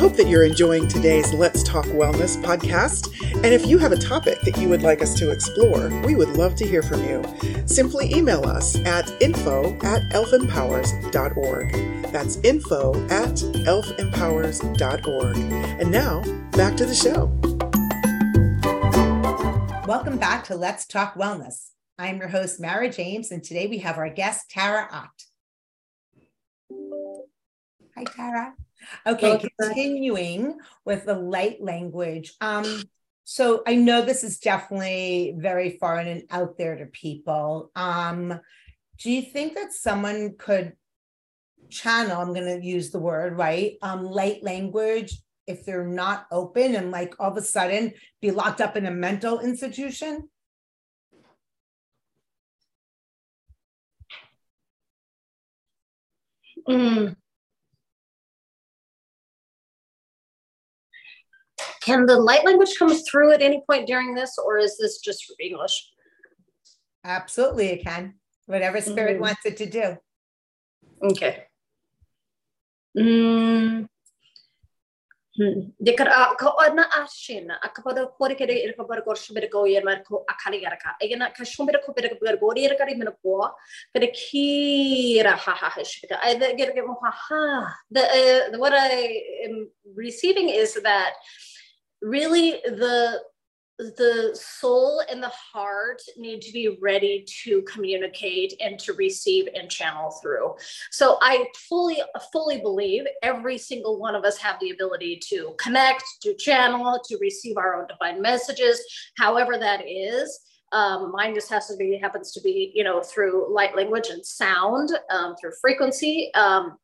Hope 0.08 0.15
that 0.15 0.30
you're 0.30 0.46
enjoying 0.46 0.88
today's 0.88 1.34
Let's 1.34 1.62
Talk 1.63 1.84
Wellness 1.88 2.41
podcast. 2.41 3.13
And 3.43 3.48
if 3.48 3.65
you 3.65 3.78
have 3.78 3.91
a 3.91 3.98
topic 3.98 4.39
that 4.43 4.58
you 4.58 4.70
would 4.70 4.82
like 4.82 5.02
us 5.02 5.13
to 5.15 5.32
explore, 5.32 5.89
we 6.06 6.15
would 6.15 6.30
love 6.30 6.56
to 6.56 6.65
hear 6.65 6.82
from 6.82 7.04
you. 7.04 7.22
Simply 7.65 8.13
email 8.13 8.46
us 8.46 8.78
at 8.86 9.12
info 9.22 9.74
at 9.82 10.04
elfempowers.org. 10.13 11.74
That's 12.13 12.38
info 12.38 12.93
at 13.10 13.36
elfempowers.org. 13.67 15.38
And 15.82 15.91
now, 15.91 16.22
back 16.52 16.78
to 16.78 16.86
the 16.86 16.96
show. 16.96 17.26
Welcome 19.86 20.17
back 20.17 20.46
to 20.46 20.56
Let's 20.56 20.88
Talk 20.88 21.15
Wellness. 21.15 21.72
I'm 22.00 22.20
your 22.20 22.30
host, 22.30 22.62
Mara 22.62 22.89
James, 22.89 23.30
and 23.30 23.43
today 23.43 23.67
we 23.67 23.80
have 23.80 23.98
our 23.98 24.10
guest, 24.10 24.50
Tara 24.50 24.88
Ott. 24.89 25.26
Hi, 27.98 28.06
Tara. 28.06 28.54
Okay, 29.06 29.42
continuing 29.60 30.60
with 30.86 31.06
the 31.06 31.16
light 31.16 31.62
language. 31.62 32.34
Um, 32.42 32.84
so 33.24 33.62
I 33.68 33.76
know 33.76 34.02
this 34.02 34.24
is 34.24 34.40
definitely 34.40 35.36
very 35.38 35.78
foreign 35.80 36.08
and 36.08 36.24
out 36.30 36.58
there 36.58 36.78
to 36.78 36.86
people. 36.86 37.72
Um, 37.76 38.40
do 39.00 39.12
you 39.12 39.22
think 39.22 39.56
that 39.56 39.74
someone 39.74 40.36
could 40.38 40.74
channel, 41.70 42.22
I'm 42.22 42.34
going 42.34 42.60
to 42.60 42.66
use 42.66 42.92
the 42.92 43.00
word, 43.00 43.38
right? 43.38 43.74
Um, 43.82 44.06
light 44.06 44.44
language 44.44 45.22
if 45.46 45.66
they're 45.66 45.88
not 45.88 46.28
open 46.32 46.76
and 46.76 46.92
like 46.92 47.16
all 47.20 47.32
of 47.32 47.38
a 47.38 47.42
sudden 47.42 47.94
be 48.22 48.32
locked 48.32 48.62
up 48.62 48.76
in 48.76 48.86
a 48.86 48.92
mental 48.92 49.40
institution? 49.40 50.30
Mm. 56.68 57.16
Can 61.88 62.06
the 62.06 62.19
light 62.19 62.43
language 62.45 62.73
come 62.78 62.93
through 62.93 63.32
at 63.32 63.41
any 63.41 63.63
point 63.65 63.88
during 63.88 64.13
this, 64.13 64.38
or 64.38 64.58
is 64.58 64.78
this 64.78 64.97
just 65.00 65.23
for 65.26 65.36
English? 65.39 65.76
Absolutely, 67.06 67.67
it 67.67 67.84
can. 67.84 68.15
Whatever 68.45 68.82
spirit 68.82 69.13
mm-hmm. 69.13 69.21
wants 69.21 69.45
it 69.45 69.56
to 69.58 69.65
do. 69.65 69.95
Okay. 71.02 71.45
Mm. 72.97 73.88
Dikara 75.80 76.36
ko 76.36 76.56
ona 76.60 76.89
ashina 77.00 77.56
akapada 77.63 78.10
kore 78.17 78.36
kere 78.36 78.56
ir 78.65 78.73
kabar 78.73 79.02
kor 79.04 79.13
shumir 79.13 79.50
ko 79.52 79.65
yer 79.65 79.84
mar 79.86 80.02
ko 80.04 80.26
akali 80.28 80.63
yaraka 80.65 80.97
egena 81.00 81.32
ka 81.32 81.43
ko 81.86 81.93
pere 81.93 82.10
ko 82.10 82.38
gori 82.41 82.63
yer 82.63 82.76
kari 82.76 82.95
men 82.95 83.10
ko 83.21 83.52
kere 83.93 84.08
kira 84.17 85.38
ha 85.38 85.54
ha 85.54 85.69
ha 85.69 85.82
shika 85.82 86.17
I 86.19 86.34
get 86.34 86.73
get 86.73 86.86
ha 86.88 87.12
ha 87.12 87.76
the 87.91 88.58
what 88.58 88.73
I 88.73 89.21
am 89.45 89.69
receiving 89.95 90.50
is 90.50 90.73
that 90.82 91.13
really 92.02 92.62
the 92.66 93.22
the 93.80 94.32
soul 94.34 95.04
and 95.10 95.22
the 95.22 95.32
heart 95.54 96.02
need 96.18 96.42
to 96.42 96.52
be 96.52 96.78
ready 96.82 97.24
to 97.44 97.62
communicate 97.64 98.56
and 98.60 98.80
to 98.80 98.94
receive 98.94 99.48
and 99.54 99.70
channel 99.70 100.10
through. 100.22 100.56
So 100.92 101.18
i 101.22 101.46
fully 101.70 102.02
fully 102.32 102.60
believe 102.60 103.04
every 103.22 103.58
single 103.58 104.00
one 104.00 104.16
of 104.16 104.24
us 104.24 104.38
have 104.38 104.60
the 104.60 104.72
ability 104.72 105.20
to 105.30 105.54
connect 105.60 106.04
to 106.24 106.34
channel 106.36 107.00
to 107.06 107.18
receive 107.20 107.58
our 107.58 107.80
own 107.80 107.88
divine 107.88 108.22
messages 108.22 108.82
however 109.18 109.58
that 109.58 109.88
is. 109.88 110.40
Um, 110.74 111.14
mine 111.14 111.34
just 111.34 111.50
has 111.50 111.68
to 111.68 111.78
be 111.78 111.98
happens 111.98 112.32
to 112.34 112.42
be 112.42 112.72
you 112.74 112.84
know 112.84 113.02
through 113.02 113.54
light 113.54 113.76
language 113.76 114.10
and 114.10 114.26
sound 114.26 114.90
um, 115.12 115.36
through 115.40 115.54
frequency. 115.62 116.32
Um, 116.34 116.78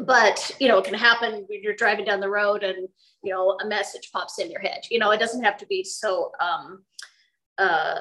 but 0.00 0.50
you 0.58 0.68
know 0.68 0.78
it 0.78 0.84
can 0.84 0.94
happen 0.94 1.44
when 1.48 1.62
you're 1.62 1.74
driving 1.74 2.04
down 2.04 2.20
the 2.20 2.28
road 2.28 2.62
and 2.62 2.88
you 3.22 3.32
know 3.32 3.56
a 3.62 3.66
message 3.66 4.10
pops 4.12 4.38
in 4.38 4.50
your 4.50 4.60
head 4.60 4.80
you 4.90 4.98
know 4.98 5.10
it 5.10 5.20
doesn't 5.20 5.44
have 5.44 5.56
to 5.56 5.66
be 5.66 5.82
so 5.82 6.30
um 6.40 6.82
uh 7.58 7.98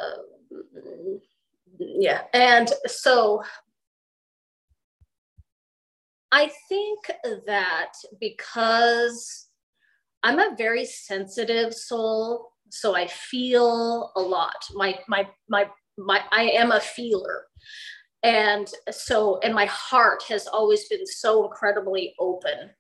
yeah 1.80 2.22
and 2.34 2.72
so 2.86 3.42
i 6.32 6.50
think 6.70 7.00
that 7.46 7.94
because 8.20 9.48
i'm 10.24 10.40
a 10.40 10.56
very 10.58 10.86
sensitive 10.86 11.74
soul 11.74 12.52
so 12.70 12.96
I 12.96 13.08
feel 13.08 14.12
a 14.16 14.22
lot. 14.22 14.66
My 14.74 15.00
my 15.08 15.28
my 15.48 15.70
my 15.98 16.22
I 16.32 16.44
am 16.44 16.72
a 16.72 16.80
feeler. 16.80 17.46
And 18.26 18.68
so 18.90 19.40
and 19.44 19.54
my 19.54 19.68
heart 19.68 20.24
has 20.30 20.48
always 20.48 20.88
been 20.88 21.06
so 21.06 21.46
incredibly 21.46 22.16
open. 22.20 22.72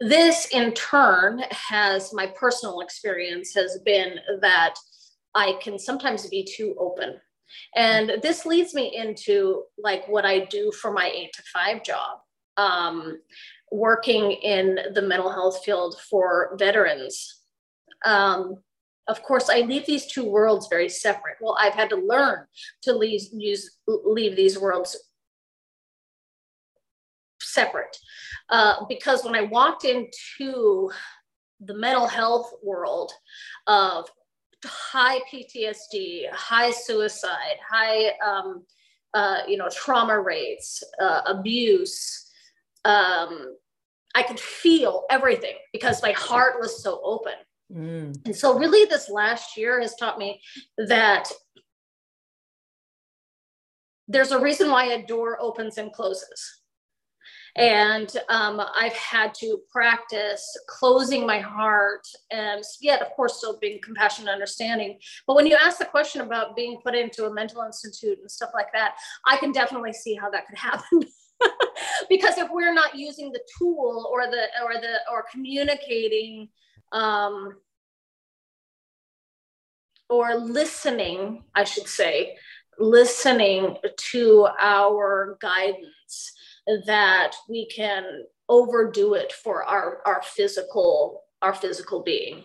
This 0.00 0.48
in 0.48 0.72
turn 0.72 1.44
has 1.52 2.12
my 2.12 2.26
personal 2.26 2.80
experience 2.80 3.54
has 3.54 3.78
been 3.84 4.18
that 4.40 4.74
I 5.36 5.56
can 5.62 5.78
sometimes 5.78 6.26
be 6.26 6.44
too 6.44 6.74
open. 6.80 7.20
And 7.76 8.14
this 8.22 8.44
leads 8.44 8.74
me 8.74 8.92
into 8.96 9.62
like 9.78 10.08
what 10.08 10.24
I 10.24 10.40
do 10.46 10.72
for 10.72 10.92
my 10.92 11.12
eight 11.14 11.32
to 11.34 11.42
five 11.54 11.84
job. 11.84 12.18
Um, 12.56 13.20
working 13.70 14.32
in 14.32 14.80
the 14.94 15.02
mental 15.02 15.30
health 15.30 15.64
field 15.64 15.94
for 16.10 16.56
veterans. 16.58 17.42
Um, 18.04 18.56
of 19.08 19.22
course, 19.22 19.48
I 19.48 19.60
leave 19.60 19.86
these 19.86 20.06
two 20.06 20.24
worlds 20.24 20.68
very 20.68 20.88
separate. 20.88 21.36
Well, 21.40 21.56
I've 21.58 21.74
had 21.74 21.90
to 21.90 21.96
learn 21.96 22.46
to 22.82 22.92
leave, 22.92 23.22
use, 23.32 23.78
leave 23.86 24.36
these 24.36 24.58
worlds 24.58 24.96
separate 27.40 27.96
uh, 28.48 28.84
because 28.88 29.24
when 29.24 29.34
I 29.34 29.42
walked 29.42 29.84
into 29.84 30.90
the 31.60 31.74
mental 31.74 32.06
health 32.06 32.52
world 32.62 33.12
of 33.66 34.08
high 34.64 35.20
PTSD, 35.32 36.30
high 36.30 36.70
suicide, 36.70 37.56
high 37.68 38.12
um, 38.24 38.64
uh, 39.14 39.40
you 39.46 39.56
know 39.56 39.68
trauma 39.70 40.18
rates, 40.18 40.82
uh, 41.00 41.22
abuse, 41.26 42.30
um, 42.84 43.56
I 44.14 44.22
could 44.22 44.40
feel 44.40 45.04
everything 45.10 45.54
because 45.72 46.02
my 46.02 46.12
heart 46.12 46.54
was 46.60 46.82
so 46.82 47.00
open. 47.02 47.34
Mm. 47.72 48.26
And 48.26 48.36
so, 48.36 48.58
really, 48.58 48.84
this 48.84 49.08
last 49.08 49.56
year 49.56 49.80
has 49.80 49.94
taught 49.96 50.18
me 50.18 50.40
that 50.76 51.30
there's 54.08 54.32
a 54.32 54.40
reason 54.40 54.70
why 54.70 54.86
a 54.86 55.06
door 55.06 55.38
opens 55.40 55.78
and 55.78 55.92
closes. 55.92 56.62
And 57.54 58.10
um, 58.30 58.62
I've 58.74 58.94
had 58.94 59.34
to 59.40 59.58
practice 59.70 60.42
closing 60.68 61.26
my 61.26 61.38
heart 61.38 62.06
and 62.30 62.62
yet, 62.80 63.02
of 63.02 63.10
course, 63.10 63.36
still 63.36 63.58
being 63.58 63.78
compassionate 63.82 64.28
and 64.28 64.34
understanding. 64.34 64.98
But 65.26 65.36
when 65.36 65.46
you 65.46 65.56
ask 65.62 65.78
the 65.78 65.84
question 65.84 66.22
about 66.22 66.56
being 66.56 66.80
put 66.82 66.94
into 66.94 67.26
a 67.26 67.34
mental 67.34 67.62
institute 67.62 68.18
and 68.20 68.30
stuff 68.30 68.50
like 68.54 68.72
that, 68.72 68.94
I 69.26 69.36
can 69.36 69.52
definitely 69.52 69.92
see 69.92 70.14
how 70.14 70.30
that 70.30 70.46
could 70.46 70.58
happen. 70.58 71.02
because 72.08 72.38
if 72.38 72.48
we're 72.50 72.72
not 72.72 72.96
using 72.96 73.32
the 73.32 73.42
tool 73.58 74.08
or 74.10 74.26
the 74.26 74.46
or 74.64 74.74
the 74.80 75.00
or 75.10 75.24
communicating 75.30 76.48
um, 76.92 77.56
or 80.08 80.34
listening 80.34 81.44
i 81.54 81.64
should 81.64 81.88
say 81.88 82.36
listening 82.78 83.76
to 83.96 84.46
our 84.60 85.36
guidance 85.40 86.32
that 86.86 87.32
we 87.48 87.66
can 87.66 88.04
overdo 88.48 89.14
it 89.14 89.32
for 89.32 89.64
our 89.64 90.02
our 90.06 90.22
physical 90.22 91.22
our 91.40 91.54
physical 91.54 92.02
being 92.02 92.44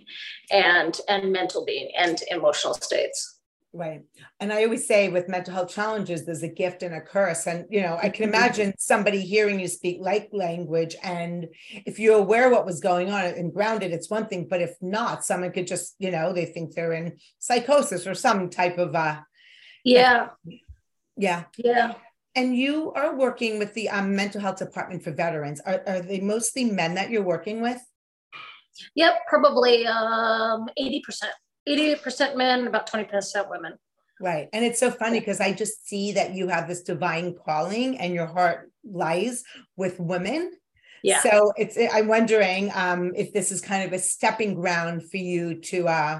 and 0.51 0.99
and 1.07 1.31
mental 1.31 1.65
being 1.65 1.91
and 1.97 2.19
emotional 2.31 2.73
states 2.73 3.36
Right. 3.77 4.01
And 4.39 4.51
I 4.51 4.63
always 4.63 4.87
say 4.87 5.09
with 5.09 5.29
mental 5.29 5.53
health 5.53 5.69
challenges, 5.69 6.25
there's 6.25 6.41
a 6.41 6.47
gift 6.47 6.81
and 6.81 6.95
a 6.95 6.99
curse. 6.99 7.45
And, 7.45 7.67
you 7.69 7.81
know, 7.81 7.95
I 8.01 8.09
can 8.09 8.25
mm-hmm. 8.25 8.33
imagine 8.33 8.73
somebody 8.79 9.21
hearing 9.21 9.59
you 9.59 9.67
speak 9.67 9.99
like 10.01 10.29
language. 10.33 10.95
And 11.03 11.47
if 11.85 11.99
you're 11.99 12.17
aware 12.17 12.49
what 12.49 12.65
was 12.65 12.79
going 12.79 13.11
on 13.11 13.23
and 13.23 13.53
grounded, 13.53 13.91
it's 13.91 14.09
one 14.09 14.25
thing. 14.25 14.47
But 14.49 14.63
if 14.63 14.73
not, 14.81 15.23
someone 15.23 15.51
could 15.51 15.67
just, 15.67 15.93
you 15.99 16.09
know, 16.09 16.33
they 16.33 16.45
think 16.45 16.73
they're 16.73 16.93
in 16.93 17.17
psychosis 17.37 18.07
or 18.07 18.15
some 18.15 18.49
type 18.49 18.79
of, 18.79 18.95
uh, 18.95 19.19
yeah. 19.83 20.29
Yeah. 21.15 21.43
Yeah. 21.55 21.93
And 22.33 22.57
you 22.57 22.91
are 22.93 23.15
working 23.15 23.59
with 23.59 23.75
the 23.75 23.89
um, 23.89 24.15
mental 24.15 24.41
health 24.41 24.57
department 24.57 25.03
for 25.03 25.11
veterans. 25.11 25.61
Are, 25.61 25.83
are 25.85 26.01
they 26.01 26.19
mostly 26.19 26.65
men 26.65 26.95
that 26.95 27.11
you're 27.11 27.21
working 27.21 27.61
with? 27.61 27.79
Yep, 28.95 29.19
probably 29.27 29.85
um, 29.85 30.67
80%. 30.79 31.25
88% 31.67 32.35
men, 32.35 32.67
about 32.67 32.89
20% 32.89 33.49
women. 33.49 33.73
Right. 34.19 34.49
And 34.53 34.65
it's 34.65 34.79
so 34.79 34.89
funny 34.89 35.19
because 35.19 35.39
I 35.39 35.53
just 35.53 35.87
see 35.87 36.13
that 36.13 36.33
you 36.33 36.47
have 36.47 36.67
this 36.67 36.81
divine 36.81 37.35
calling 37.45 37.99
and 37.99 38.13
your 38.13 38.25
heart 38.25 38.71
lies 38.83 39.43
with 39.75 39.99
women. 39.99 40.51
Yeah. 41.03 41.21
So 41.21 41.53
it's 41.57 41.77
I'm 41.93 42.07
wondering 42.07 42.71
um, 42.73 43.13
if 43.15 43.31
this 43.31 43.51
is 43.51 43.61
kind 43.61 43.85
of 43.85 43.93
a 43.93 43.99
stepping 43.99 44.55
ground 44.55 45.09
for 45.09 45.17
you 45.17 45.61
to 45.61 45.87
uh, 45.87 46.19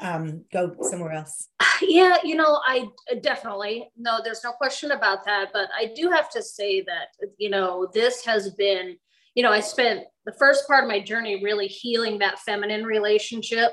um, 0.00 0.44
go 0.52 0.74
somewhere 0.82 1.12
else. 1.12 1.48
Yeah, 1.80 2.16
you 2.24 2.34
know, 2.34 2.60
I 2.66 2.88
definitely 3.22 3.88
no, 3.96 4.18
there's 4.24 4.42
no 4.42 4.50
question 4.50 4.90
about 4.90 5.24
that. 5.26 5.50
But 5.52 5.68
I 5.72 5.92
do 5.94 6.10
have 6.10 6.28
to 6.30 6.42
say 6.42 6.80
that 6.80 7.10
you 7.38 7.50
know 7.50 7.88
this 7.94 8.24
has 8.24 8.50
been, 8.54 8.96
you 9.36 9.44
know, 9.44 9.52
I 9.52 9.60
spent 9.60 10.00
the 10.26 10.32
first 10.32 10.66
part 10.66 10.82
of 10.82 10.88
my 10.88 10.98
journey 10.98 11.42
really 11.42 11.68
healing 11.68 12.18
that 12.18 12.40
feminine 12.40 12.84
relationship 12.84 13.70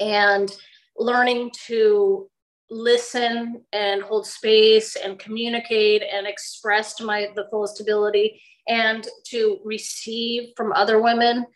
and 0.00 0.54
learning 0.96 1.50
to 1.66 2.28
listen 2.70 3.62
and 3.72 4.02
hold 4.02 4.26
space 4.26 4.96
and 4.96 5.18
communicate 5.18 6.02
and 6.02 6.26
express 6.26 6.94
to 6.94 7.04
my 7.04 7.28
the 7.36 7.46
fullest 7.50 7.80
ability 7.80 8.40
and 8.68 9.06
to 9.26 9.58
receive 9.64 10.50
from 10.56 10.72
other 10.72 11.00
women. 11.00 11.46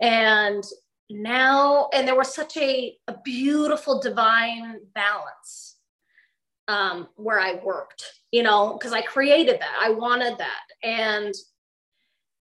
And 0.00 0.64
now 1.12 1.88
and 1.92 2.06
there 2.06 2.16
was 2.16 2.34
such 2.34 2.56
a, 2.56 2.96
a 3.08 3.14
beautiful 3.24 4.00
divine 4.00 4.76
balance 4.94 5.76
um, 6.68 7.08
where 7.16 7.38
i 7.38 7.60
worked 7.62 8.04
you 8.30 8.42
know 8.42 8.72
because 8.74 8.92
i 8.92 9.02
created 9.02 9.60
that 9.60 9.76
i 9.80 9.90
wanted 9.90 10.38
that. 10.38 10.62
And 10.82 11.34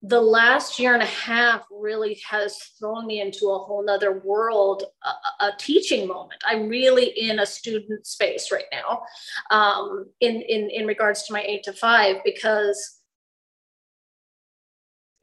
the 0.08 0.22
last 0.22 0.78
year 0.78 0.94
and 0.94 1.02
a 1.02 1.08
half 1.08 1.66
really 1.72 2.22
has 2.30 2.58
thrown 2.78 3.08
me 3.08 3.22
into 3.22 3.48
a 3.48 3.58
whole 3.58 3.84
nother 3.84 4.20
world 4.20 4.84
a, 5.04 5.46
a 5.46 5.52
teaching 5.58 6.08
moment. 6.08 6.42
I'm 6.46 6.68
really 6.68 7.06
in 7.06 7.40
a 7.40 7.46
student 7.46 8.06
space 8.06 8.52
right 8.52 8.66
now 8.72 9.02
um, 9.50 10.06
in, 10.22 10.42
in 10.42 10.70
in 10.70 10.86
regards 10.86 11.24
to 11.24 11.34
my 11.34 11.42
eight 11.42 11.64
to 11.64 11.74
five 11.74 12.18
because 12.24 13.00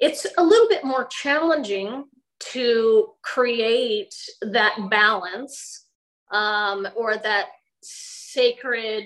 it's 0.00 0.26
a 0.36 0.42
little 0.42 0.68
bit 0.68 0.84
more 0.84 1.04
challenging 1.04 2.04
to 2.40 3.12
create 3.22 4.14
that 4.40 4.76
balance 4.90 5.86
um, 6.32 6.88
or 6.96 7.16
that 7.18 7.48
sacred 7.82 9.04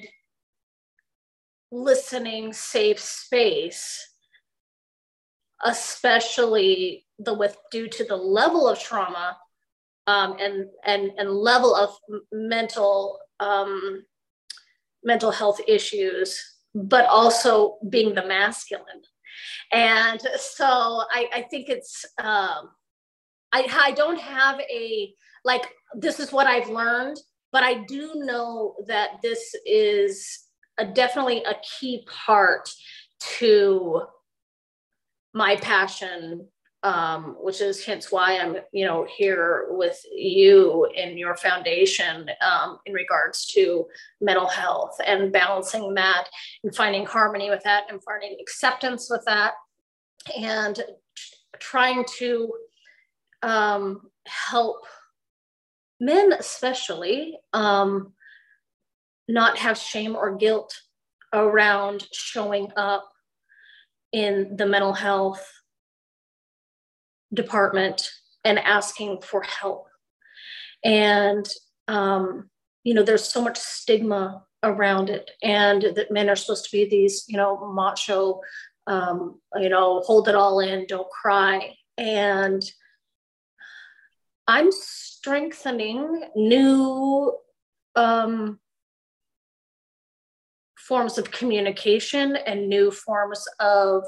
listening 1.70 2.52
safe 2.54 2.98
space 2.98 4.15
especially 5.64 7.06
the 7.18 7.34
with 7.34 7.56
due 7.70 7.88
to 7.88 8.04
the 8.04 8.16
level 8.16 8.68
of 8.68 8.78
trauma 8.78 9.36
um, 10.06 10.36
and 10.38 10.66
and 10.84 11.10
and 11.18 11.30
level 11.30 11.74
of 11.74 11.90
mental 12.32 13.18
um, 13.40 14.04
mental 15.02 15.30
health 15.30 15.60
issues, 15.66 16.38
but 16.74 17.06
also 17.06 17.78
being 17.88 18.14
the 18.14 18.26
masculine. 18.26 19.02
And 19.72 20.20
so 20.38 20.66
I, 20.66 21.28
I 21.32 21.42
think 21.42 21.68
it's 21.68 22.04
um, 22.18 22.70
I, 23.52 23.66
I 23.80 23.92
don't 23.92 24.20
have 24.20 24.60
a 24.60 25.12
like 25.44 25.66
this 25.94 26.20
is 26.20 26.32
what 26.32 26.46
I've 26.46 26.68
learned, 26.68 27.18
but 27.52 27.62
I 27.62 27.84
do 27.84 28.12
know 28.16 28.74
that 28.86 29.22
this 29.22 29.54
is 29.64 30.44
a, 30.78 30.84
definitely 30.84 31.42
a 31.44 31.54
key 31.78 32.06
part 32.06 32.68
to 33.38 34.02
my 35.36 35.54
passion 35.56 36.48
um, 36.82 37.36
which 37.40 37.60
is 37.60 37.84
hence 37.84 38.12
why 38.12 38.38
I'm, 38.38 38.58
you 38.72 38.84
know, 38.84 39.08
here 39.16 39.66
with 39.70 39.98
you 40.14 40.88
in 40.94 41.18
your 41.18 41.34
foundation 41.36 42.30
um, 42.40 42.78
in 42.86 42.92
regards 42.92 43.44
to 43.46 43.86
mental 44.20 44.46
health 44.46 44.96
and 45.04 45.32
balancing 45.32 45.94
that 45.94 46.28
and 46.62 46.72
finding 46.76 47.04
harmony 47.04 47.50
with 47.50 47.64
that 47.64 47.84
and 47.90 48.00
finding 48.04 48.36
acceptance 48.40 49.08
with 49.10 49.24
that 49.24 49.54
and 50.40 50.80
trying 51.58 52.04
to 52.18 52.52
um, 53.42 54.02
help 54.28 54.84
men, 55.98 56.32
especially, 56.34 57.36
um, 57.52 58.12
not 59.28 59.58
have 59.58 59.76
shame 59.76 60.14
or 60.14 60.36
guilt 60.36 60.72
around 61.32 62.06
showing 62.12 62.70
up 62.76 63.10
in 64.16 64.56
the 64.56 64.64
mental 64.64 64.94
health 64.94 65.46
department 67.34 68.10
and 68.46 68.58
asking 68.58 69.20
for 69.20 69.42
help. 69.42 69.88
And, 70.82 71.46
um, 71.86 72.48
you 72.82 72.94
know, 72.94 73.02
there's 73.02 73.30
so 73.30 73.42
much 73.42 73.58
stigma 73.58 74.42
around 74.62 75.10
it, 75.10 75.30
and 75.42 75.82
that 75.96 76.10
men 76.10 76.30
are 76.30 76.36
supposed 76.36 76.64
to 76.64 76.72
be 76.72 76.88
these, 76.88 77.24
you 77.28 77.36
know, 77.36 77.70
macho, 77.74 78.40
um, 78.86 79.38
you 79.56 79.68
know, 79.68 80.00
hold 80.00 80.28
it 80.28 80.34
all 80.34 80.60
in, 80.60 80.86
don't 80.86 81.10
cry. 81.10 81.74
And 81.98 82.62
I'm 84.46 84.70
strengthening 84.72 86.30
new 86.34 87.36
um, 87.96 88.60
forms 90.86 91.18
of 91.18 91.30
communication 91.30 92.36
and 92.36 92.68
new 92.68 92.90
forms 92.90 93.44
of 93.58 94.04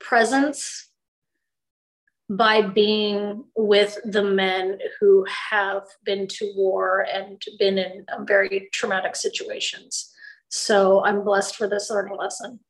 presence 0.00 0.88
by 2.28 2.62
being 2.62 3.44
with 3.56 3.98
the 4.04 4.22
men 4.22 4.78
who 4.98 5.24
have 5.50 5.82
been 6.04 6.26
to 6.26 6.52
war 6.56 7.06
and 7.12 7.42
been 7.58 7.78
in 7.78 8.04
um, 8.16 8.26
very 8.26 8.68
traumatic 8.72 9.16
situations. 9.16 10.10
So 10.48 11.04
I'm 11.04 11.24
blessed 11.24 11.56
for 11.56 11.68
this 11.68 11.90
learning 11.90 12.16
lesson. 12.16 12.60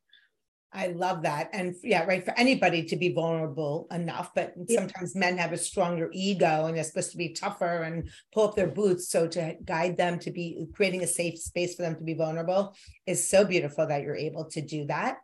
I 0.73 0.87
love 0.87 1.21
that. 1.23 1.49
And 1.53 1.75
yeah, 1.83 2.03
right. 2.05 2.23
For 2.23 2.37
anybody 2.37 2.83
to 2.85 2.95
be 2.95 3.13
vulnerable 3.13 3.87
enough, 3.91 4.31
but 4.33 4.53
yeah. 4.67 4.79
sometimes 4.79 5.15
men 5.15 5.37
have 5.37 5.53
a 5.53 5.57
stronger 5.57 6.09
ego 6.13 6.65
and 6.65 6.75
they're 6.75 6.83
supposed 6.83 7.11
to 7.11 7.17
be 7.17 7.29
tougher 7.29 7.83
and 7.83 8.09
pull 8.33 8.49
up 8.49 8.55
their 8.55 8.67
boots. 8.67 9.09
So 9.09 9.27
to 9.27 9.55
guide 9.63 9.97
them 9.97 10.19
to 10.19 10.31
be 10.31 10.65
creating 10.73 11.03
a 11.03 11.07
safe 11.07 11.37
space 11.39 11.75
for 11.75 11.83
them 11.83 11.95
to 11.95 12.03
be 12.03 12.15
vulnerable 12.15 12.75
is 13.05 13.27
so 13.27 13.45
beautiful 13.45 13.85
that 13.87 14.01
you're 14.01 14.15
able 14.15 14.45
to 14.45 14.61
do 14.61 14.85
that. 14.87 15.17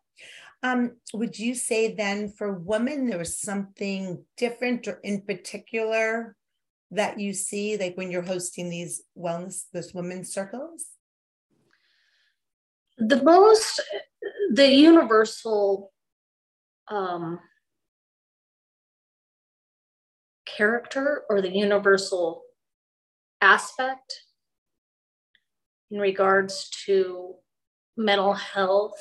Um, 0.61 0.97
would 1.13 1.39
you 1.39 1.55
say 1.55 1.95
then 1.95 2.29
for 2.29 2.51
women, 2.53 3.07
there 3.07 3.17
was 3.17 3.39
something 3.39 4.23
different 4.37 4.87
or 4.87 4.99
in 5.03 5.21
particular 5.21 6.35
that 6.91 7.19
you 7.19 7.33
see, 7.33 7.77
like 7.77 7.95
when 7.95 8.11
you're 8.11 8.21
hosting 8.21 8.69
these 8.69 9.03
wellness, 9.17 9.63
those 9.73 9.93
women's 9.93 10.33
circles? 10.33 10.85
The 12.99 13.23
most 13.23 13.81
the 14.51 14.67
universal 14.67 15.91
um, 16.89 17.39
character 20.45 21.23
or 21.29 21.41
the 21.41 21.51
universal 21.51 22.43
aspect 23.41 24.23
in 25.91 25.99
regards 25.99 26.69
to 26.85 27.35
mental 27.95 28.33
health 28.33 28.99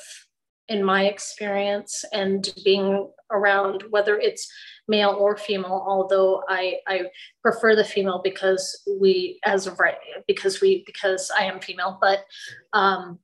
in 0.67 0.83
my 0.83 1.05
experience 1.05 2.05
and 2.13 2.53
being 2.63 3.09
around 3.31 3.83
whether 3.89 4.17
it's 4.17 4.47
male 4.87 5.15
or 5.19 5.37
female 5.37 5.83
although 5.87 6.41
i 6.49 6.75
i 6.87 7.01
prefer 7.41 7.75
the 7.75 7.83
female 7.83 8.21
because 8.23 8.81
we 8.99 9.39
as 9.43 9.67
of 9.67 9.79
right 9.79 9.97
because 10.27 10.61
we 10.61 10.83
because 10.85 11.31
i 11.37 11.43
am 11.43 11.59
female 11.59 11.97
but 12.01 12.25
um 12.73 13.19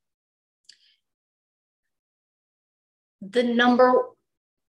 the 3.29 3.43
number 3.43 4.03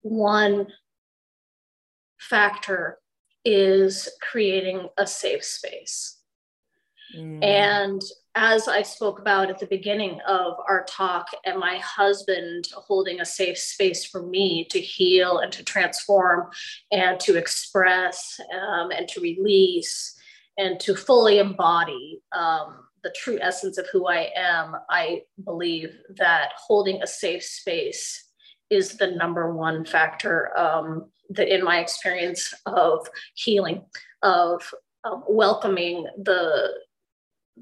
one 0.03 0.69
factor 2.19 2.99
is 3.45 4.09
creating 4.21 4.89
a 4.99 5.07
safe 5.07 5.45
space. 5.45 6.19
Mm. 7.17 7.43
And 7.45 8.03
as 8.37 8.69
I 8.69 8.83
spoke 8.83 9.19
about 9.19 9.51
at 9.51 9.59
the 9.59 9.67
beginning 9.67 10.21
of 10.27 10.55
our 10.69 10.85
talk, 10.89 11.27
and 11.45 11.59
my 11.59 11.79
husband 11.79 12.67
holding 12.75 13.21
a 13.21 13.25
safe 13.25 13.59
space 13.59 14.05
for 14.05 14.23
me 14.23 14.67
to 14.71 14.81
heal 14.81 15.39
and 15.39 15.51
to 15.53 15.65
transform 15.65 16.49
and 16.93 17.19
to 17.21 17.37
express 17.37 18.39
um, 18.55 18.91
and 18.93 19.09
to 19.09 19.21
release 19.21 20.17
and 20.59 20.79
to 20.81 20.95
fully 20.95 21.39
embody 21.39 22.23
um, 22.33 22.77
the 23.03 23.13
true 23.17 23.39
essence 23.41 23.79
of 23.79 23.87
who 23.91 24.07
I 24.07 24.31
am, 24.37 24.77
I 24.91 25.23
believe 25.43 25.97
that 26.19 26.51
holding 26.57 27.03
a 27.03 27.07
safe 27.07 27.43
space 27.43 28.30
is 28.71 28.97
the 28.97 29.09
number 29.09 29.53
one 29.53 29.85
factor 29.85 30.57
um, 30.57 31.11
that 31.31 31.53
in 31.53 31.65
my 31.65 31.81
experience 31.81 32.55
of 32.67 33.09
healing, 33.35 33.85
of 34.23 34.63
um, 35.05 35.25
welcoming 35.29 36.07
the 36.17 36.73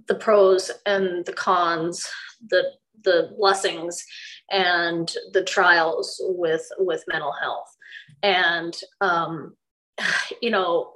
the 0.07 0.15
pros 0.15 0.71
and 0.87 1.25
the 1.27 1.33
cons, 1.33 2.07
the 2.49 2.63
the 3.05 3.31
blessings 3.37 4.05
and 4.51 5.15
the 5.33 5.45
trials 5.45 6.21
with 6.25 6.67
with 6.79 7.05
mental 7.09 7.33
health, 7.33 7.75
and 8.23 8.77
um, 9.01 9.57
you 10.43 10.51
know, 10.51 10.93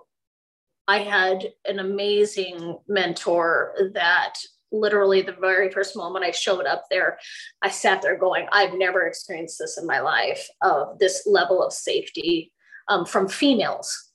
I 0.89 0.99
had 0.99 1.53
an 1.65 1.79
amazing 1.79 2.79
mentor 2.89 3.75
that 3.95 4.35
literally 4.73 5.23
the 5.23 5.37
very 5.41 5.71
first 5.71 5.97
moment 5.97 6.25
I 6.25 6.31
showed 6.31 6.67
up 6.67 6.85
there, 6.91 7.19
I 7.63 7.69
sat 7.69 8.03
there 8.03 8.17
going, 8.17 8.47
I've 8.53 8.75
never 8.75 9.07
experienced 9.07 9.59
this 9.59 9.79
in 9.79 9.87
my 9.87 10.01
life 10.01 10.47
of 10.63 10.99
this 10.99 11.27
level 11.27 11.63
of 11.63 11.73
safety 11.73 12.53
um, 12.89 13.05
from 13.05 13.29
females. 13.29 14.11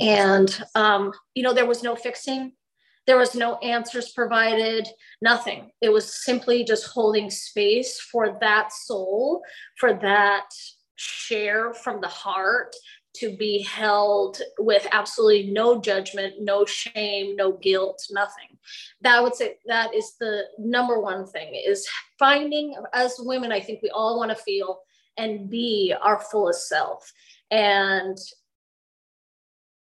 And, 0.00 0.62
um, 0.74 1.12
you 1.34 1.42
know, 1.42 1.54
there 1.54 1.66
was 1.66 1.82
no 1.82 1.96
fixing, 1.96 2.52
there 3.06 3.16
was 3.16 3.34
no 3.34 3.56
answers 3.56 4.12
provided, 4.12 4.86
nothing. 5.22 5.70
It 5.80 5.90
was 5.90 6.22
simply 6.22 6.64
just 6.64 6.86
holding 6.86 7.30
space 7.30 7.98
for 7.98 8.38
that 8.40 8.72
soul, 8.72 9.42
for 9.78 9.94
that 9.94 10.46
share 10.96 11.72
from 11.72 12.00
the 12.02 12.08
heart 12.08 12.76
to 13.12 13.36
be 13.36 13.62
held 13.62 14.40
with 14.58 14.86
absolutely 14.92 15.50
no 15.50 15.80
judgment, 15.80 16.34
no 16.40 16.64
shame, 16.64 17.34
no 17.36 17.52
guilt, 17.52 18.06
nothing. 18.10 18.56
That 19.00 19.22
would 19.22 19.34
say 19.34 19.56
that 19.66 19.94
is 19.94 20.14
the 20.20 20.44
number 20.58 21.00
one 21.00 21.26
thing 21.26 21.54
is 21.54 21.88
finding 22.18 22.74
as 22.92 23.16
women, 23.18 23.52
I 23.52 23.60
think 23.60 23.82
we 23.82 23.90
all 23.90 24.18
want 24.18 24.30
to 24.30 24.36
feel 24.36 24.80
and 25.16 25.50
be 25.50 25.94
our 26.00 26.20
fullest 26.20 26.68
self. 26.68 27.12
And 27.50 28.16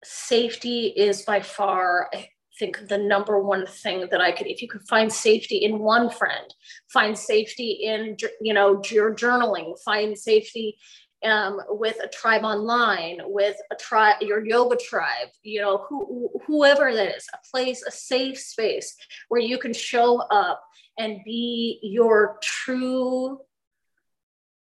safety 0.03 0.87
is 0.87 1.22
by 1.22 1.40
far, 1.40 2.09
I 2.14 2.29
think, 2.59 2.88
the 2.88 2.98
number 2.98 3.38
one 3.40 3.66
thing 3.66 4.09
that 4.11 4.20
I 4.20 4.33
could, 4.33 4.46
if 4.46 4.62
you 4.62 4.68
could 4.68 4.87
find 4.88 5.12
safety 5.12 5.59
in 5.59 5.79
one 5.79 6.11
friend, 6.11 6.53
find 6.92 7.16
safety 7.16 7.72
in, 7.83 8.16
you 8.40 8.55
know, 8.55 8.83
your 8.90 9.14
journaling, 9.14 9.79
find 9.85 10.18
safety 10.18 10.79
um, 11.25 11.61
with 11.69 11.97
a 12.03 12.09
tribe 12.09 12.45
online, 12.45 13.21
with 13.25 13.57
a 13.71 13.77
tribe, 13.77 14.17
your 14.21 14.45
yoga 14.45 14.77
tribe, 14.77 15.29
you 15.43 15.61
know, 15.61 15.85
who, 15.89 16.31
whoever 16.47 16.93
that 16.93 17.17
is, 17.17 17.27
a 17.33 17.39
place, 17.51 17.83
a 17.87 17.91
safe 17.91 18.39
space 18.39 18.97
where 19.29 19.41
you 19.41 19.59
can 19.59 19.73
show 19.73 20.19
up 20.19 20.63
and 20.99 21.21
be 21.25 21.79
your 21.83 22.39
true, 22.43 23.41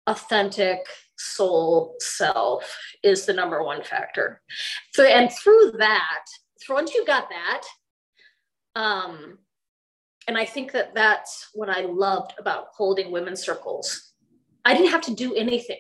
authentic 0.06 0.86
soul 1.18 1.96
self 2.00 2.78
is 3.02 3.26
the 3.26 3.32
number 3.32 3.62
one 3.62 3.82
factor. 3.82 4.40
So, 4.92 5.04
and 5.04 5.30
through 5.32 5.72
that, 5.78 6.24
once 6.68 6.94
you 6.94 7.04
got 7.04 7.28
that, 7.30 7.62
um, 8.80 9.38
and 10.28 10.36
I 10.36 10.44
think 10.44 10.72
that 10.72 10.94
that's 10.94 11.48
what 11.54 11.68
I 11.68 11.82
loved 11.82 12.34
about 12.38 12.68
holding 12.76 13.10
women's 13.10 13.42
circles. 13.42 14.12
I 14.64 14.74
didn't 14.74 14.90
have 14.90 15.02
to 15.02 15.14
do 15.14 15.34
anything 15.34 15.78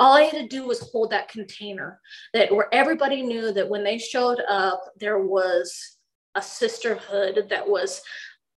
all 0.00 0.14
I 0.14 0.22
had 0.22 0.40
to 0.42 0.48
do 0.48 0.66
was 0.66 0.90
hold 0.90 1.10
that 1.10 1.28
container 1.28 2.00
that 2.32 2.54
where 2.54 2.72
everybody 2.72 3.22
knew 3.22 3.52
that 3.52 3.68
when 3.68 3.84
they 3.84 3.98
showed 3.98 4.40
up, 4.48 4.82
there 4.98 5.20
was 5.20 5.96
a 6.34 6.42
sisterhood 6.42 7.46
that 7.48 7.68
was 7.68 8.02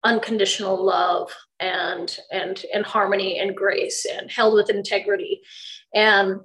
unconditional 0.05 0.83
love 0.83 1.31
and 1.61 2.19
and 2.31 2.65
and 2.73 2.85
harmony 2.85 3.39
and 3.41 3.57
grace 3.57 4.07
and 4.11 4.31
held 4.31 4.55
with 4.55 4.71
integrity. 4.71 5.43
And 5.95 6.41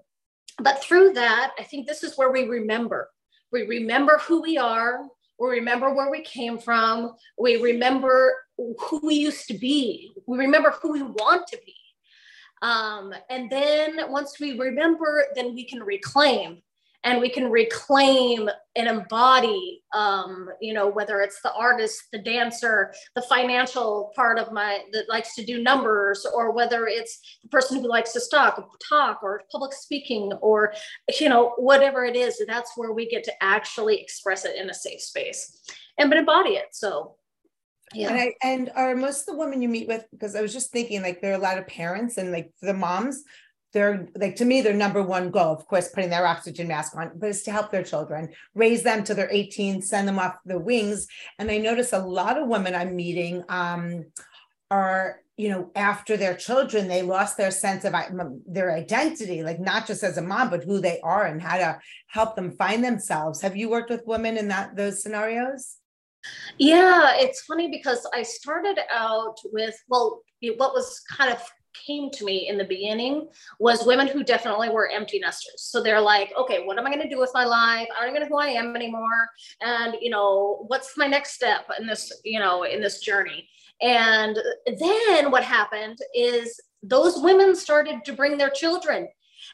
but 0.62 0.84
through 0.84 1.13
that 1.13 1.54
i 1.58 1.63
think 1.63 1.88
this 1.88 2.04
is 2.04 2.17
where 2.17 2.32
we 2.32 2.43
remember. 2.43 3.10
We 3.51 3.67
remember 3.67 4.19
who 4.19 4.41
we 4.41 4.58
are. 4.58 5.01
We 5.39 5.49
remember 5.49 5.93
where 5.93 6.12
we 6.12 6.21
came 6.21 6.58
from. 6.58 7.13
We 7.38 7.62
remember 7.62 8.34
who 8.58 9.01
we 9.04 9.15
used 9.15 9.47
to 9.47 9.58
be. 9.58 10.12
We 10.27 10.38
remember 10.38 10.71
who 10.71 10.93
we 10.93 11.01
want 11.01 11.47
to 11.47 11.60
be 11.65 11.75
um, 12.62 13.13
and 13.30 13.50
then 13.50 14.00
once 14.10 14.39
we 14.39 14.58
remember, 14.58 15.26
then 15.36 15.54
we 15.54 15.65
can 15.65 15.82
reclaim. 15.82 16.62
And 17.04 17.19
we 17.19 17.30
can 17.30 17.50
reclaim 17.50 18.47
and 18.76 18.88
embody 18.88 19.82
um, 19.91 20.47
you 20.62 20.71
know 20.71 20.88
whether 20.88 21.19
it's 21.21 21.41
the 21.41 21.52
artist 21.54 22.04
the 22.13 22.19
dancer 22.19 22.93
the 23.15 23.24
financial 23.24 24.12
part 24.15 24.38
of 24.38 24.52
my 24.54 24.82
that 24.93 25.10
likes 25.10 25.34
to 25.36 25.43
do 25.43 25.63
numbers 25.63 26.28
or 26.32 26.52
whether 26.52 26.86
it's 26.86 27.39
the 27.41 27.50
person 27.50 27.82
who 27.82 27.89
likes 27.89 28.13
to 28.13 28.21
talk 28.30 28.63
talk 28.88 29.24
or 29.24 29.41
public 29.52 29.74
speaking 29.74 30.32
or 30.41 30.74
you 31.19 31.28
know 31.28 31.54
whatever 31.58 32.06
it 32.06 32.15
is 32.15 32.39
that's 32.47 32.74
where 32.78 32.93
we 32.93 33.10
get 33.10 33.24
to 33.24 33.34
actually 33.43 34.00
express 34.00 34.45
it 34.45 34.56
in 34.56 34.69
a 34.69 34.74
safe 34.74 35.02
space 35.02 35.60
and 35.97 36.10
but 36.10 36.19
embody 36.19 36.52
it. 36.52 36.67
So 36.71 37.15
yeah. 37.93 38.10
And 38.10 38.19
I 38.19 38.34
and 38.43 38.71
are 38.75 38.95
most 38.95 39.21
of 39.21 39.25
the 39.27 39.38
women 39.38 39.62
you 39.62 39.69
meet 39.69 39.88
with 39.88 40.06
because 40.12 40.36
I 40.36 40.41
was 40.41 40.54
just 40.54 40.71
thinking 40.71 41.01
like 41.01 41.21
there 41.21 41.32
are 41.32 41.39
a 41.39 41.41
lot 41.41 41.58
of 41.58 41.67
parents 41.67 42.17
and 42.17 42.32
like 42.32 42.51
the 42.62 42.73
moms 42.73 43.23
they're 43.73 44.08
like 44.15 44.36
to 44.36 44.45
me 44.45 44.62
their 44.62 44.73
number 44.73 45.01
one 45.01 45.32
goal 45.32 45.54
of 45.54 45.65
course 45.65 45.89
putting 45.89 46.10
their 46.10 46.27
oxygen 46.27 46.67
mask 46.67 46.95
on 46.95 47.12
but 47.15 47.30
is 47.30 47.43
to 47.43 47.51
help 47.51 47.71
their 47.71 47.84
children 47.84 48.30
raise 48.54 48.84
them 48.84 49.04
to 49.04 49.13
their 49.13 49.30
18 49.32 49.82
send 49.82 50.08
them 50.08 50.19
off 50.19 50.36
the 50.45 50.60
wings. 50.60 51.08
And 51.39 51.49
i 51.49 51.58
notice 51.58 51.93
a 51.93 51.99
lot 51.99 52.38
of 52.38 52.47
women 52.47 52.76
i'm 52.76 52.95
meeting 52.95 53.43
um 53.49 54.05
are 54.70 55.20
you 55.38 55.49
know 55.49 55.72
after 55.76 56.18
their 56.18 56.36
children 56.36 56.88
they 56.88 57.01
lost 57.01 57.38
their 57.38 57.51
sense 57.51 57.84
of 57.86 57.93
their 58.45 58.72
identity 58.76 59.43
like 59.43 59.59
not 59.59 59.88
just 59.88 60.03
as 60.03 60.18
a 60.18 60.22
mom 60.22 60.49
but 60.49 60.63
who 60.63 60.80
they 60.80 60.99
are 61.01 61.26
and 61.26 61.41
how 61.41 61.57
to 61.57 61.80
help 62.07 62.36
them 62.36 62.51
find 62.51 62.84
themselves. 62.84 63.41
Have 63.41 63.55
you 63.55 63.70
worked 63.70 63.89
with 63.89 64.05
women 64.05 64.38
in 64.38 64.49
that 64.49 64.76
those 64.76 65.01
scenarios 65.01 65.78
yeah 66.57 67.13
it's 67.15 67.41
funny 67.41 67.69
because 67.69 68.07
i 68.13 68.22
started 68.22 68.78
out 68.93 69.36
with 69.51 69.76
well 69.89 70.22
what 70.57 70.74
was 70.74 71.01
kind 71.09 71.32
of 71.32 71.41
came 71.74 72.09
to 72.11 72.26
me 72.26 72.47
in 72.47 72.57
the 72.57 72.63
beginning 72.63 73.28
was 73.59 73.86
women 73.86 74.07
who 74.07 74.24
definitely 74.24 74.69
were 74.69 74.89
empty 74.89 75.19
nesters. 75.19 75.61
So 75.61 75.82
they're 75.82 76.01
like, 76.01 76.34
okay, 76.38 76.63
what 76.63 76.78
am 76.78 76.86
I 76.86 76.89
going 76.89 77.01
to 77.01 77.09
do 77.09 77.19
with 77.19 77.32
my 77.34 77.45
life? 77.45 77.88
I 77.97 78.01
don't 78.01 78.15
even 78.15 78.24
know 78.24 78.36
who 78.36 78.41
I 78.41 78.49
am 78.49 78.76
anymore. 78.76 79.30
And, 79.61 79.95
you 80.01 80.09
know, 80.09 80.65
what's 80.67 80.97
my 80.97 81.07
next 81.07 81.34
step 81.34 81.65
in 81.80 81.88
this, 81.88 82.11
you 82.24 82.39
know, 82.39 82.63
in 82.63 82.82
this 82.82 82.99
journey? 82.99 83.47
And 83.82 84.38
then 84.80 85.32
what 85.32 85.43
happened 85.43 85.97
is 86.13 86.59
those 86.84 87.22
women 87.22 87.55
started 87.55 88.05
to 88.05 88.13
bring 88.13 88.38
their 88.38 88.49
children. 88.49 89.07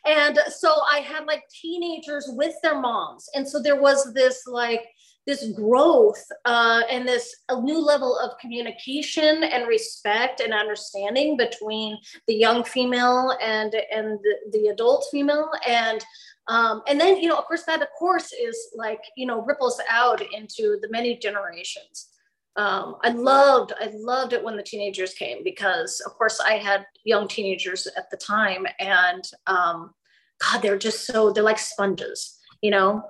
And 0.05 0.37
so 0.49 0.75
I 0.91 0.99
had 0.99 1.25
like 1.25 1.43
teenagers 1.49 2.29
with 2.33 2.55
their 2.61 2.79
moms. 2.79 3.29
And 3.33 3.47
so 3.47 3.61
there 3.61 3.79
was 3.79 4.13
this 4.13 4.43
like, 4.45 4.85
this 5.27 5.51
growth 5.51 6.25
uh, 6.45 6.81
and 6.89 7.05
this 7.05 7.35
a 7.49 7.61
new 7.61 7.79
level 7.79 8.17
of 8.17 8.39
communication 8.39 9.43
and 9.43 9.67
respect 9.67 10.39
and 10.39 10.53
understanding 10.53 11.35
between 11.35 11.97
the 12.27 12.33
young 12.33 12.63
female 12.63 13.37
and 13.41 13.75
and 13.91 14.17
the, 14.23 14.35
the 14.53 14.67
adult 14.69 15.05
female. 15.11 15.51
And 15.67 16.03
um, 16.47 16.81
and 16.87 16.99
then 16.99 17.17
you 17.17 17.27
know 17.27 17.37
of 17.37 17.43
course 17.45 17.63
that 17.63 17.81
of 17.81 17.89
course 17.99 18.31
is 18.31 18.57
like 18.75 19.01
you 19.17 19.27
know 19.27 19.41
ripples 19.41 19.79
out 19.89 20.21
into 20.33 20.79
the 20.81 20.87
many 20.89 21.17
generations. 21.17 22.07
Um, 22.55 22.95
i 23.03 23.09
loved 23.09 23.71
i 23.79 23.91
loved 23.93 24.33
it 24.33 24.43
when 24.43 24.57
the 24.57 24.63
teenagers 24.63 25.13
came 25.13 25.43
because 25.43 26.01
of 26.07 26.13
course 26.13 26.39
i 26.39 26.53
had 26.53 26.87
young 27.03 27.27
teenagers 27.27 27.85
at 27.95 28.09
the 28.09 28.17
time 28.17 28.65
and 28.79 29.23
um, 29.45 29.93
god 30.41 30.63
they're 30.63 30.75
just 30.75 31.05
so 31.05 31.31
they're 31.31 31.43
like 31.43 31.59
sponges 31.59 32.39
you 32.63 32.71
know 32.71 33.03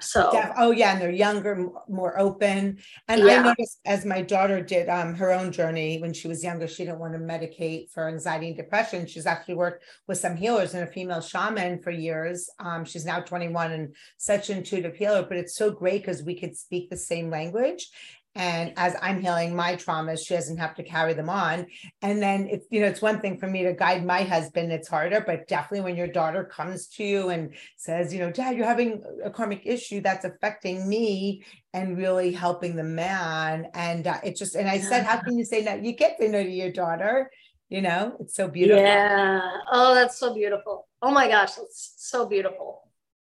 so 0.00 0.30
oh 0.56 0.70
yeah, 0.70 0.92
and 0.92 1.00
they're 1.00 1.10
younger, 1.10 1.68
more 1.88 2.18
open. 2.18 2.78
And 3.08 3.22
yeah. 3.22 3.40
I 3.40 3.42
noticed 3.42 3.80
as 3.84 4.04
my 4.04 4.22
daughter 4.22 4.62
did 4.62 4.88
um, 4.88 5.14
her 5.14 5.32
own 5.32 5.52
journey 5.52 6.00
when 6.00 6.12
she 6.12 6.28
was 6.28 6.42
younger, 6.42 6.66
she 6.66 6.84
didn't 6.84 6.98
want 6.98 7.12
to 7.14 7.18
medicate 7.18 7.90
for 7.90 8.08
anxiety 8.08 8.48
and 8.48 8.56
depression. 8.56 9.06
She's 9.06 9.26
actually 9.26 9.54
worked 9.54 9.84
with 10.08 10.18
some 10.18 10.36
healers 10.36 10.74
and 10.74 10.82
a 10.82 10.90
female 10.90 11.20
shaman 11.20 11.82
for 11.82 11.90
years. 11.90 12.48
Um, 12.58 12.84
she's 12.84 13.04
now 13.04 13.20
21 13.20 13.72
and 13.72 13.94
such 14.16 14.50
an 14.50 14.58
intuitive 14.58 14.96
healer, 14.96 15.22
but 15.22 15.36
it's 15.36 15.56
so 15.56 15.70
great 15.70 16.02
because 16.02 16.22
we 16.22 16.38
could 16.38 16.56
speak 16.56 16.90
the 16.90 16.96
same 16.96 17.30
language 17.30 17.90
and 18.34 18.72
as 18.76 18.94
i'm 19.02 19.20
healing 19.20 19.54
my 19.54 19.74
traumas 19.74 20.24
she 20.24 20.34
doesn't 20.34 20.58
have 20.58 20.74
to 20.74 20.82
carry 20.82 21.14
them 21.14 21.28
on. 21.28 21.66
And 22.02 22.22
then 22.22 22.46
it's 22.48 22.66
you 22.70 22.80
know 22.80 22.86
it's 22.86 23.02
one 23.02 23.20
thing 23.20 23.38
for 23.38 23.46
me 23.46 23.64
to 23.64 23.72
guide 23.72 24.04
my 24.04 24.22
husband 24.22 24.72
it's 24.72 24.88
harder 24.88 25.22
but 25.26 25.48
definitely 25.48 25.84
when 25.84 25.96
your 25.96 26.06
daughter 26.06 26.44
comes 26.44 26.86
to 26.88 27.04
you 27.04 27.28
and 27.30 27.54
says 27.76 28.12
you 28.12 28.20
know 28.20 28.30
dad 28.30 28.56
you're 28.56 28.66
having 28.66 29.02
a 29.24 29.30
karmic 29.30 29.62
issue 29.64 30.00
that's 30.00 30.24
affecting 30.24 30.88
me 30.88 31.42
and 31.72 31.98
really 31.98 32.32
helping 32.32 32.76
the 32.76 32.84
man 32.84 33.66
and 33.74 34.06
uh, 34.06 34.18
it 34.24 34.36
just 34.36 34.54
and 34.54 34.68
i 34.68 34.78
said 34.78 35.04
how 35.04 35.18
can 35.18 35.36
you 35.36 35.44
say 35.44 35.62
no 35.62 35.74
you 35.74 35.92
get 35.92 36.18
to 36.18 36.28
know 36.28 36.42
to 36.42 36.50
your 36.50 36.72
daughter 36.72 37.30
you 37.70 37.80
know? 37.80 38.16
It's 38.20 38.34
so 38.34 38.48
beautiful. 38.48 38.84
Yeah. 38.84 39.40
Oh 39.72 39.94
that's 39.94 40.18
so 40.18 40.34
beautiful. 40.34 40.88
Oh 41.00 41.12
my 41.12 41.28
gosh 41.28 41.56
it's 41.56 41.94
so 41.96 42.26
beautiful. 42.26 42.82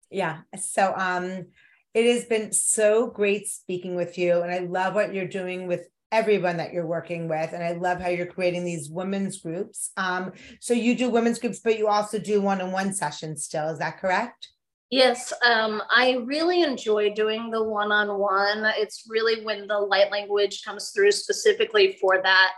Yeah. 0.10 0.42
So 0.58 0.94
um 0.96 1.48
it 1.96 2.14
has 2.14 2.26
been 2.26 2.52
so 2.52 3.08
great 3.08 3.48
speaking 3.48 3.96
with 3.96 4.18
you. 4.18 4.42
And 4.42 4.52
I 4.52 4.60
love 4.60 4.94
what 4.96 5.14
you're 5.14 5.28
doing 5.28 5.66
with 5.66 5.88
everyone 6.12 6.58
that 6.58 6.74
you're 6.74 6.86
working 6.86 7.30
with. 7.30 7.54
And 7.54 7.64
I 7.64 7.72
love 7.72 8.02
how 8.02 8.10
you're 8.10 8.26
creating 8.26 8.66
these 8.66 8.90
women's 8.90 9.40
groups. 9.40 9.92
Um, 9.96 10.34
so 10.60 10.74
you 10.74 10.96
do 10.96 11.10
women's 11.10 11.40
groups, 11.40 11.62
but 11.64 11.80
you 11.80 11.88
also 11.88 12.20
do 12.20 12.42
one 12.42 12.62
on 12.62 12.74
one 12.74 12.94
sessions 12.94 13.46
still. 13.46 13.70
Is 13.70 13.80
that 13.80 14.00
correct? 14.00 14.50
Yes, 14.92 15.34
um, 15.44 15.82
I 15.90 16.18
really 16.26 16.62
enjoy 16.62 17.14
doing 17.14 17.50
the 17.50 17.64
one 17.64 17.92
on 17.92 18.20
one. 18.20 18.72
It's 18.78 19.08
really 19.10 19.44
when 19.44 19.66
the 19.66 19.80
light 19.80 20.12
language 20.12 20.64
comes 20.64 20.92
through 20.92 21.12
specifically 21.12 21.98
for 22.00 22.22
that 22.22 22.52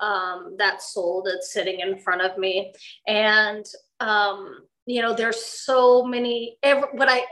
um, 0.00 0.56
that 0.58 0.82
soul 0.82 1.22
that's 1.24 1.52
sitting 1.52 1.80
in 1.80 1.98
front 1.98 2.22
of 2.22 2.36
me. 2.38 2.72
And 3.06 3.64
um, 4.00 4.60
you 4.86 5.02
know, 5.02 5.14
there's 5.14 5.44
so 5.44 6.04
many. 6.04 6.56
Every, 6.62 6.88
what 6.92 7.08
I 7.08 7.24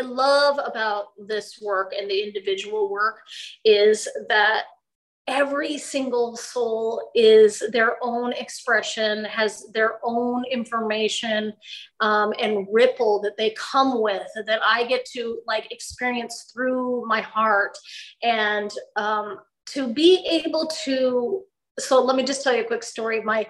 love 0.00 0.58
about 0.64 1.06
this 1.18 1.60
work 1.62 1.92
and 1.98 2.10
the 2.10 2.22
individual 2.22 2.90
work 2.90 3.20
is 3.64 4.08
that 4.28 4.64
every 5.28 5.76
single 5.76 6.36
soul 6.36 7.10
is 7.14 7.62
their 7.72 7.96
own 8.02 8.32
expression, 8.32 9.24
has 9.26 9.66
their 9.74 9.98
own 10.02 10.42
information 10.50 11.52
um, 12.00 12.32
and 12.40 12.66
ripple 12.72 13.20
that 13.20 13.36
they 13.36 13.50
come 13.50 14.00
with 14.00 14.26
that 14.46 14.60
I 14.64 14.84
get 14.84 15.04
to 15.12 15.40
like 15.46 15.70
experience 15.70 16.50
through 16.52 17.04
my 17.06 17.20
heart. 17.20 17.76
And 18.22 18.72
um, 18.96 19.40
to 19.66 19.92
be 19.92 20.26
able 20.26 20.66
to, 20.84 21.42
so 21.78 22.02
let 22.02 22.16
me 22.16 22.24
just 22.24 22.42
tell 22.42 22.54
you 22.54 22.62
a 22.62 22.66
quick 22.66 22.82
story. 22.82 23.20
My 23.20 23.46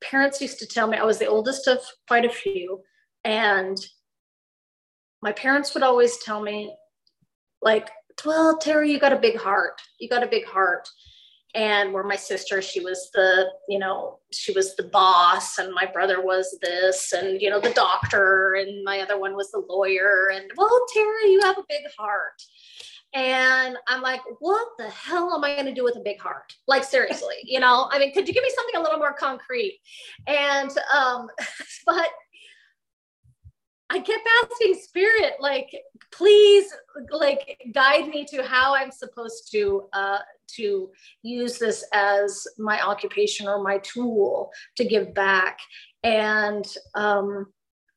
parents 0.00 0.40
used 0.40 0.60
to 0.60 0.66
tell 0.66 0.86
me 0.86 0.96
I 0.96 1.04
was 1.04 1.18
the 1.18 1.26
oldest 1.26 1.66
of 1.66 1.80
quite 2.06 2.24
a 2.24 2.30
few. 2.30 2.80
And 3.24 3.76
my 5.22 5.32
parents 5.32 5.74
would 5.74 5.82
always 5.82 6.18
tell 6.18 6.40
me, 6.40 6.74
like, 7.62 7.90
well, 8.24 8.58
Terry, 8.58 8.90
you 8.90 8.98
got 8.98 9.12
a 9.12 9.18
big 9.18 9.36
heart. 9.36 9.80
You 9.98 10.08
got 10.08 10.22
a 10.22 10.28
big 10.28 10.44
heart. 10.44 10.88
And 11.54 11.92
where 11.92 12.04
my 12.04 12.16
sister, 12.16 12.60
she 12.60 12.80
was 12.80 13.10
the, 13.14 13.46
you 13.68 13.78
know, 13.78 14.18
she 14.32 14.52
was 14.52 14.76
the 14.76 14.82
boss, 14.82 15.58
and 15.58 15.72
my 15.72 15.86
brother 15.86 16.20
was 16.20 16.56
this, 16.60 17.12
and, 17.12 17.40
you 17.40 17.48
know, 17.48 17.58
the 17.58 17.72
doctor, 17.72 18.54
and 18.54 18.84
my 18.84 19.00
other 19.00 19.18
one 19.18 19.34
was 19.34 19.50
the 19.50 19.64
lawyer. 19.66 20.30
And, 20.32 20.50
well, 20.56 20.86
Terry, 20.92 21.32
you 21.32 21.40
have 21.42 21.56
a 21.56 21.64
big 21.68 21.82
heart. 21.98 22.42
And 23.14 23.78
I'm 23.86 24.02
like, 24.02 24.20
what 24.40 24.68
the 24.76 24.90
hell 24.90 25.34
am 25.34 25.42
I 25.42 25.54
going 25.54 25.66
to 25.66 25.74
do 25.74 25.84
with 25.84 25.96
a 25.96 26.00
big 26.00 26.20
heart? 26.20 26.52
Like, 26.66 26.84
seriously, 26.84 27.36
you 27.42 27.58
know, 27.58 27.88
I 27.90 27.98
mean, 27.98 28.12
could 28.12 28.28
you 28.28 28.34
give 28.34 28.42
me 28.42 28.52
something 28.54 28.78
a 28.78 28.82
little 28.82 28.98
more 28.98 29.14
concrete? 29.14 29.80
And, 30.26 30.70
um, 30.94 31.28
but 31.86 32.10
I 33.90 34.00
kept 34.00 34.28
asking 34.44 34.74
spirit, 34.74 35.34
like, 35.40 35.70
please, 36.12 36.66
like, 37.10 37.58
guide 37.72 38.08
me 38.08 38.26
to 38.26 38.42
how 38.42 38.74
I'm 38.74 38.90
supposed 38.90 39.50
to 39.52 39.88
uh, 39.92 40.18
to 40.56 40.90
use 41.22 41.58
this 41.58 41.84
as 41.92 42.46
my 42.58 42.82
occupation 42.82 43.46
or 43.46 43.62
my 43.62 43.78
tool 43.78 44.50
to 44.76 44.84
give 44.84 45.14
back. 45.14 45.58
And 46.02 46.66
um, 46.94 47.46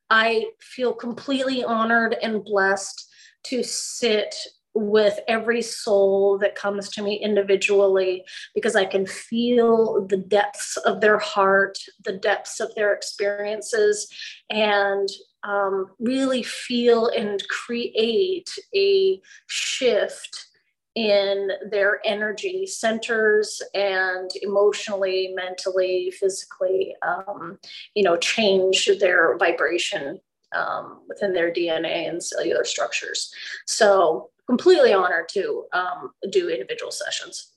I 0.09 0.47
feel 0.59 0.93
completely 0.93 1.63
honored 1.63 2.15
and 2.21 2.43
blessed 2.43 3.09
to 3.45 3.63
sit 3.63 4.35
with 4.73 5.19
every 5.27 5.61
soul 5.61 6.37
that 6.37 6.55
comes 6.55 6.89
to 6.89 7.01
me 7.01 7.15
individually 7.15 8.23
because 8.55 8.75
I 8.75 8.85
can 8.85 9.05
feel 9.05 10.05
the 10.07 10.17
depths 10.17 10.77
of 10.77 11.01
their 11.01 11.17
heart, 11.17 11.77
the 12.05 12.13
depths 12.13 12.61
of 12.61 12.73
their 12.75 12.93
experiences, 12.93 14.07
and 14.49 15.09
um, 15.43 15.87
really 15.99 16.43
feel 16.43 17.07
and 17.07 17.41
create 17.47 18.49
a 18.75 19.21
shift 19.47 20.47
in 20.95 21.49
their 21.69 22.01
energy 22.05 22.65
centers 22.65 23.61
and 23.73 24.29
emotionally 24.41 25.31
mentally 25.33 26.11
physically 26.11 26.93
um, 27.01 27.57
you 27.95 28.03
know 28.03 28.17
change 28.17 28.89
their 28.99 29.37
vibration 29.37 30.19
um, 30.53 30.99
within 31.07 31.33
their 31.33 31.51
dna 31.51 32.09
and 32.09 32.21
cellular 32.21 32.65
structures. 32.65 33.33
So 33.67 34.31
completely 34.47 34.93
honored 34.93 35.29
to 35.29 35.65
um, 35.71 36.11
do 36.29 36.49
individual 36.49 36.91
sessions. 36.91 37.53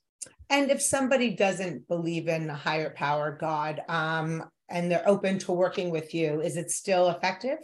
And 0.49 0.71
if 0.71 0.81
somebody 0.81 1.31
doesn't 1.31 1.89
believe 1.89 2.29
in 2.29 2.49
a 2.49 2.55
higher 2.55 2.91
power 2.91 3.37
god 3.41 3.83
um, 3.89 4.45
and 4.69 4.91
they're 4.91 5.09
open 5.09 5.39
to 5.41 5.53
working 5.53 5.91
with 5.91 6.15
you 6.15 6.41
is 6.41 6.57
it 6.57 6.71
still 6.71 7.09
effective 7.09 7.59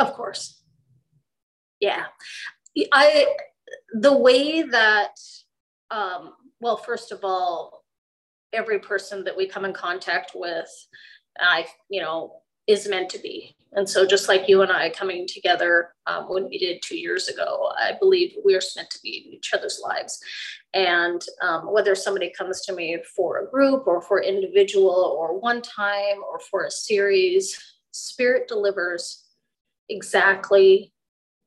of 0.00 0.14
course. 0.14 0.62
Yeah. 1.80 2.06
I 2.92 3.26
the 3.92 4.16
way 4.16 4.62
that 4.62 5.14
um, 5.90 6.34
well, 6.60 6.76
first 6.76 7.12
of 7.12 7.20
all, 7.24 7.84
every 8.52 8.78
person 8.78 9.24
that 9.24 9.36
we 9.36 9.46
come 9.46 9.64
in 9.64 9.72
contact 9.72 10.32
with, 10.34 10.70
I, 11.38 11.66
you 11.88 12.00
know, 12.00 12.42
is 12.66 12.88
meant 12.88 13.10
to 13.10 13.18
be. 13.18 13.56
And 13.72 13.88
so, 13.88 14.04
just 14.04 14.28
like 14.28 14.48
you 14.48 14.62
and 14.62 14.72
I 14.72 14.90
coming 14.90 15.26
together 15.28 15.90
um, 16.06 16.24
when 16.28 16.48
we 16.48 16.58
did 16.58 16.82
two 16.82 16.98
years 16.98 17.28
ago, 17.28 17.70
I 17.78 17.92
believe 18.00 18.32
we're 18.44 18.60
meant 18.76 18.90
to 18.90 18.98
be 19.02 19.24
in 19.24 19.32
each 19.32 19.54
other's 19.54 19.80
lives. 19.84 20.20
And 20.74 21.24
um, 21.40 21.72
whether 21.72 21.94
somebody 21.94 22.32
comes 22.36 22.62
to 22.62 22.74
me 22.74 22.98
for 23.14 23.38
a 23.38 23.50
group 23.50 23.86
or 23.86 24.02
for 24.02 24.22
individual 24.22 25.16
or 25.16 25.38
one 25.38 25.62
time 25.62 26.18
or 26.28 26.40
for 26.50 26.64
a 26.64 26.70
series, 26.70 27.56
Spirit 27.92 28.48
delivers 28.48 29.24
exactly 29.90 30.92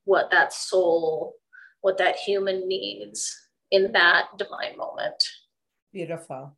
what 0.04 0.30
that 0.30 0.52
soul, 0.52 1.34
what 1.80 1.98
that 1.98 2.16
human 2.16 2.68
needs 2.68 3.34
in 3.70 3.92
that 3.92 4.26
divine 4.38 4.76
moment. 4.76 5.28
Beautiful. 5.92 6.56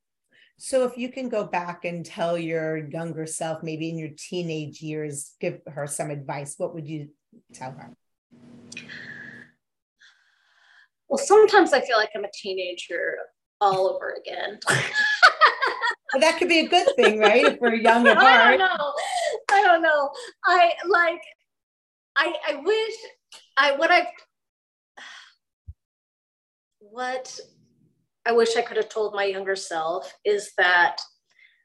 So 0.59 0.85
if 0.85 0.97
you 0.97 1.11
can 1.11 1.29
go 1.29 1.45
back 1.45 1.85
and 1.85 2.05
tell 2.05 2.39
your 2.39 2.77
younger 2.89 3.27
self, 3.27 3.63
maybe 3.63 3.91
in 3.91 3.99
your 3.99 4.11
teenage 4.17 4.81
years, 4.81 5.35
give 5.41 5.61
her 5.67 5.87
some 5.87 6.11
advice, 6.11 6.55
what 6.57 6.75
would 6.75 6.89
you 6.89 7.11
tell 7.53 7.73
her? 7.73 7.95
Well, 11.09 11.19
sometimes 11.19 11.73
I 11.73 11.83
feel 11.83 11.99
like 11.99 12.11
I'm 12.17 12.25
a 12.25 12.31
teenager 12.35 13.17
all 13.61 13.89
over 13.89 14.17
again. 14.21 14.59
well, 14.69 16.21
that 16.21 16.39
could 16.39 16.49
be 16.49 16.61
a 16.61 16.69
good 16.69 16.89
thing, 16.97 17.19
right? 17.19 17.45
If 17.45 17.61
we're 17.61 17.75
young 17.75 18.07
at 18.07 18.17
heart. 18.17 18.27
I 18.27 18.57
don't 18.57 18.59
know. 18.59 18.93
I 19.51 19.63
don't 19.63 19.83
know. 19.83 20.11
I 20.45 20.73
like. 20.89 21.21
I 22.17 22.35
I 22.49 22.57
wish 22.57 22.95
I 23.57 23.77
what 23.77 23.91
I 23.91 24.07
what 26.81 27.39
I 28.27 28.33
wish 28.33 28.57
I 28.57 28.63
could 28.63 28.77
have 28.77 28.89
told 28.89 29.15
my 29.15 29.25
younger 29.25 29.57
self 29.57 30.13
is 30.25 30.53
that 30.59 30.99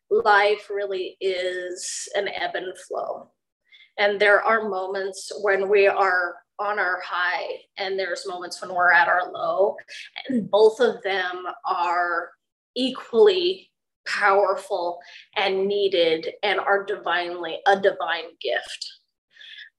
life 0.10 0.70
really 0.70 1.18
is 1.22 2.08
an 2.16 2.28
ebb 2.28 2.56
and 2.56 2.78
flow. 2.78 3.32
And 3.98 4.20
there 4.20 4.42
are 4.42 4.70
moments 4.70 5.32
when 5.42 5.70
we 5.70 5.88
are 5.88 6.36
on 6.60 6.78
our 6.78 7.02
high, 7.04 7.48
and 7.78 7.98
there's 7.98 8.28
moments 8.28 8.62
when 8.62 8.74
we're 8.74 8.92
at 8.92 9.08
our 9.08 9.32
low. 9.32 9.76
And 10.28 10.50
both 10.50 10.80
of 10.80 11.02
them 11.02 11.46
are 11.66 12.30
equally 12.76 13.70
powerful 14.08 15.00
and 15.36 15.68
needed 15.68 16.32
and 16.44 16.60
are 16.60 16.86
divinely 16.86 17.60
a 17.68 17.80
divine 17.80 18.36
gift. 18.40 19.01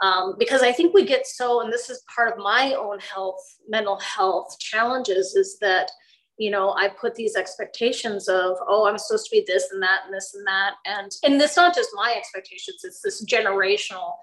Um, 0.03 0.35
because 0.37 0.63
I 0.63 0.73
think 0.73 0.93
we 0.93 1.05
get 1.05 1.27
so, 1.27 1.63
and 1.63 1.73
this 1.73 1.89
is 1.89 2.03
part 2.15 2.33
of 2.33 2.39
my 2.39 2.75
own 2.75 2.99
health, 2.99 3.41
mental 3.69 3.99
health 4.01 4.59
challenges, 4.59 5.37
is 5.37 5.59
that 5.61 5.91
you 6.39 6.51
know 6.51 6.75
i 6.79 6.89
put 6.89 7.15
these 7.15 7.37
expectations 7.37 8.27
of 8.27 8.57
oh 8.67 8.87
i'm 8.89 8.97
supposed 8.97 9.27
to 9.27 9.31
be 9.31 9.45
this 9.47 9.69
and 9.71 9.83
that 9.83 10.01
and 10.07 10.15
this 10.15 10.35
and 10.35 10.47
that. 10.47 10.75
And 10.87 11.11
and 11.25 11.41
it's 11.41 11.57
not 11.57 11.75
just 11.75 11.91
my 11.95 12.15
expectations 12.17 12.81
it's 12.85 13.03
this 13.03 13.25
generational 13.25 14.15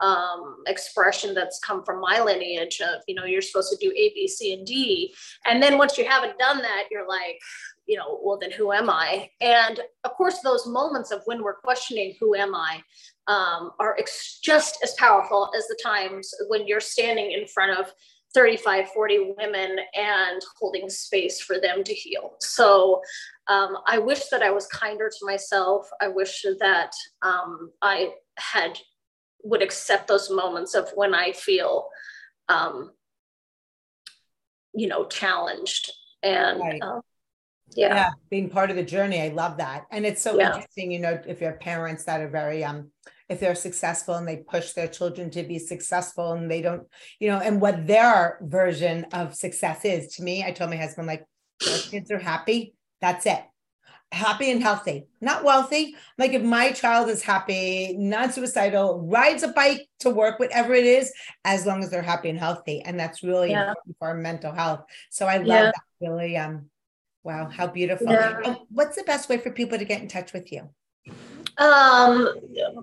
um, 0.00 0.62
expression 0.66 1.34
that's 1.34 1.58
come 1.58 1.82
from 1.84 2.00
my 2.00 2.20
lineage 2.20 2.80
of 2.80 3.02
you 3.08 3.14
know 3.14 3.24
you're 3.24 3.42
supposed 3.42 3.70
to 3.72 3.84
do 3.84 3.92
a 3.92 4.12
b 4.14 4.28
c 4.28 4.54
and 4.54 4.66
d. 4.66 5.14
And 5.44 5.62
then 5.62 5.76
once 5.76 5.98
you 5.98 6.04
haven't 6.04 6.38
done 6.38 6.58
that 6.58 6.84
you're 6.90 7.08
like 7.08 7.40
you 7.86 7.96
know 7.96 8.18
well 8.22 8.38
then 8.38 8.50
who 8.50 8.72
am 8.72 8.90
i 8.90 9.28
and 9.40 9.80
of 10.04 10.12
course 10.14 10.40
those 10.40 10.66
moments 10.66 11.10
of 11.10 11.22
when 11.26 11.42
we're 11.42 11.54
questioning 11.54 12.14
who 12.20 12.34
am 12.34 12.54
i 12.54 12.82
um, 13.28 13.72
are 13.80 13.96
ex- 13.98 14.38
just 14.40 14.78
as 14.82 14.94
powerful 14.94 15.50
as 15.56 15.66
the 15.66 15.78
times 15.82 16.32
when 16.48 16.66
you're 16.66 16.80
standing 16.80 17.32
in 17.32 17.46
front 17.46 17.78
of 17.78 17.92
35, 18.36 18.90
40 18.90 19.34
women 19.38 19.78
and 19.94 20.42
holding 20.60 20.90
space 20.90 21.40
for 21.40 21.58
them 21.58 21.82
to 21.82 21.94
heal. 21.94 22.34
So 22.38 23.00
um, 23.48 23.78
I 23.86 23.96
wish 23.98 24.28
that 24.28 24.42
I 24.42 24.50
was 24.50 24.66
kinder 24.66 25.08
to 25.08 25.26
myself. 25.26 25.88
I 26.02 26.08
wish 26.08 26.44
that 26.60 26.92
um, 27.22 27.70
I 27.80 28.10
had 28.36 28.78
would 29.42 29.62
accept 29.62 30.06
those 30.06 30.30
moments 30.30 30.74
of 30.74 30.90
when 30.94 31.14
I 31.14 31.32
feel, 31.32 31.88
um, 32.50 32.90
you 34.74 34.88
know, 34.88 35.06
challenged 35.06 35.92
and. 36.22 36.60
Right. 36.60 36.82
Yeah. 37.74 37.94
yeah. 37.94 38.10
being 38.30 38.48
part 38.48 38.70
of 38.70 38.76
the 38.76 38.84
journey 38.84 39.20
i 39.20 39.28
love 39.28 39.58
that 39.58 39.86
and 39.90 40.06
it's 40.06 40.22
so 40.22 40.38
yeah. 40.38 40.54
interesting 40.54 40.92
you 40.92 41.00
know 41.00 41.20
if 41.26 41.40
you 41.40 41.48
have 41.48 41.60
parents 41.60 42.04
that 42.04 42.20
are 42.20 42.28
very 42.28 42.64
um 42.64 42.90
if 43.28 43.40
they're 43.40 43.54
successful 43.54 44.14
and 44.14 44.26
they 44.26 44.36
push 44.36 44.72
their 44.72 44.88
children 44.88 45.30
to 45.30 45.42
be 45.42 45.58
successful 45.58 46.32
and 46.32 46.50
they 46.50 46.62
don't, 46.62 46.86
you 47.18 47.28
know, 47.28 47.38
and 47.38 47.60
what 47.60 47.86
their 47.86 48.38
version 48.42 49.04
of 49.12 49.34
success 49.34 49.84
is. 49.84 50.14
To 50.16 50.22
me, 50.22 50.44
I 50.44 50.52
told 50.52 50.70
my 50.70 50.76
husband, 50.76 51.08
like, 51.08 51.26
kids 51.58 52.10
are 52.10 52.18
happy. 52.18 52.74
That's 53.00 53.26
it. 53.26 53.42
Happy 54.12 54.52
and 54.52 54.62
healthy, 54.62 55.08
not 55.20 55.42
wealthy. 55.42 55.96
Like 56.16 56.32
if 56.32 56.42
my 56.42 56.70
child 56.70 57.08
is 57.08 57.22
happy, 57.22 57.96
non 57.98 58.30
suicidal, 58.30 59.00
rides 59.00 59.42
a 59.42 59.48
bike 59.48 59.88
to 60.00 60.10
work, 60.10 60.38
whatever 60.38 60.74
it 60.74 60.86
is, 60.86 61.12
as 61.44 61.66
long 61.66 61.82
as 61.82 61.90
they're 61.90 62.02
happy 62.02 62.30
and 62.30 62.38
healthy. 62.38 62.82
And 62.82 62.98
that's 62.98 63.24
really 63.24 63.50
yeah. 63.50 63.70
important 63.70 63.96
for 63.98 64.08
our 64.08 64.14
mental 64.14 64.52
health. 64.52 64.84
So 65.10 65.26
I 65.26 65.38
love 65.38 65.74
that. 65.74 65.74
Really, 66.00 66.36
um, 66.36 66.70
wow, 67.26 67.50
how 67.50 67.66
beautiful. 67.66 68.06
Yeah. 68.08 68.54
What's 68.70 68.96
the 68.96 69.02
best 69.02 69.28
way 69.28 69.36
for 69.38 69.50
people 69.50 69.76
to 69.76 69.84
get 69.84 70.00
in 70.00 70.08
touch 70.08 70.32
with 70.32 70.52
you? 70.52 70.70
Um, 71.58 72.28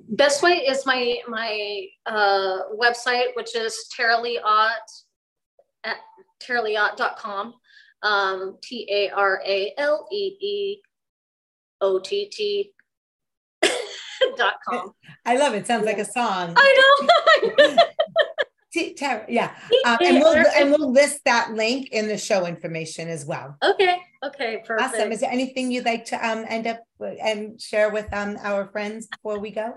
best 0.09 0.43
way 0.43 0.57
is 0.57 0.85
my 0.85 1.17
my 1.27 1.87
uh, 2.05 2.59
website, 2.77 3.35
which 3.35 3.55
is 3.55 3.73
Taraleeott 3.97 4.89
at 5.85 5.97
taraleeott.com. 6.41 7.53
Um, 8.03 8.57
T 8.61 8.87
A 8.91 9.09
R 9.11 9.41
A 9.45 9.73
L 9.77 10.07
E 10.11 10.35
E 10.41 10.81
O 11.79 11.99
T 11.99 12.27
T 12.29 12.73
dot 14.35 14.55
com. 14.67 14.93
I 15.25 15.37
love 15.37 15.53
it. 15.53 15.65
Sounds 15.65 15.85
like 15.85 15.99
a 15.99 16.05
song. 16.05 16.53
I 16.57 17.07
know. 17.47 17.77
Tara, 18.74 19.26
yeah, 19.30 19.55
um, 19.86 19.97
and 20.01 20.17
we'll 20.19 20.45
and 20.55 20.71
we'll 20.71 20.91
list 20.91 21.19
that 21.26 21.53
link 21.53 21.89
in 21.91 22.07
the 22.07 22.17
show 22.17 22.45
information 22.45 23.07
as 23.07 23.26
well. 23.26 23.55
Okay. 23.63 23.97
Okay. 24.24 24.63
Perfect. 24.65 24.95
Awesome. 24.95 25.11
Is 25.11 25.19
there 25.19 25.32
anything 25.32 25.71
you'd 25.71 25.86
like 25.86 26.05
to 26.05 26.28
um 26.28 26.45
end 26.47 26.65
up 26.67 26.80
and 26.99 27.61
share 27.61 27.91
with 27.91 28.11
um 28.13 28.38
our 28.41 28.67
friends 28.71 29.07
before 29.07 29.39
we 29.39 29.51
go? 29.51 29.76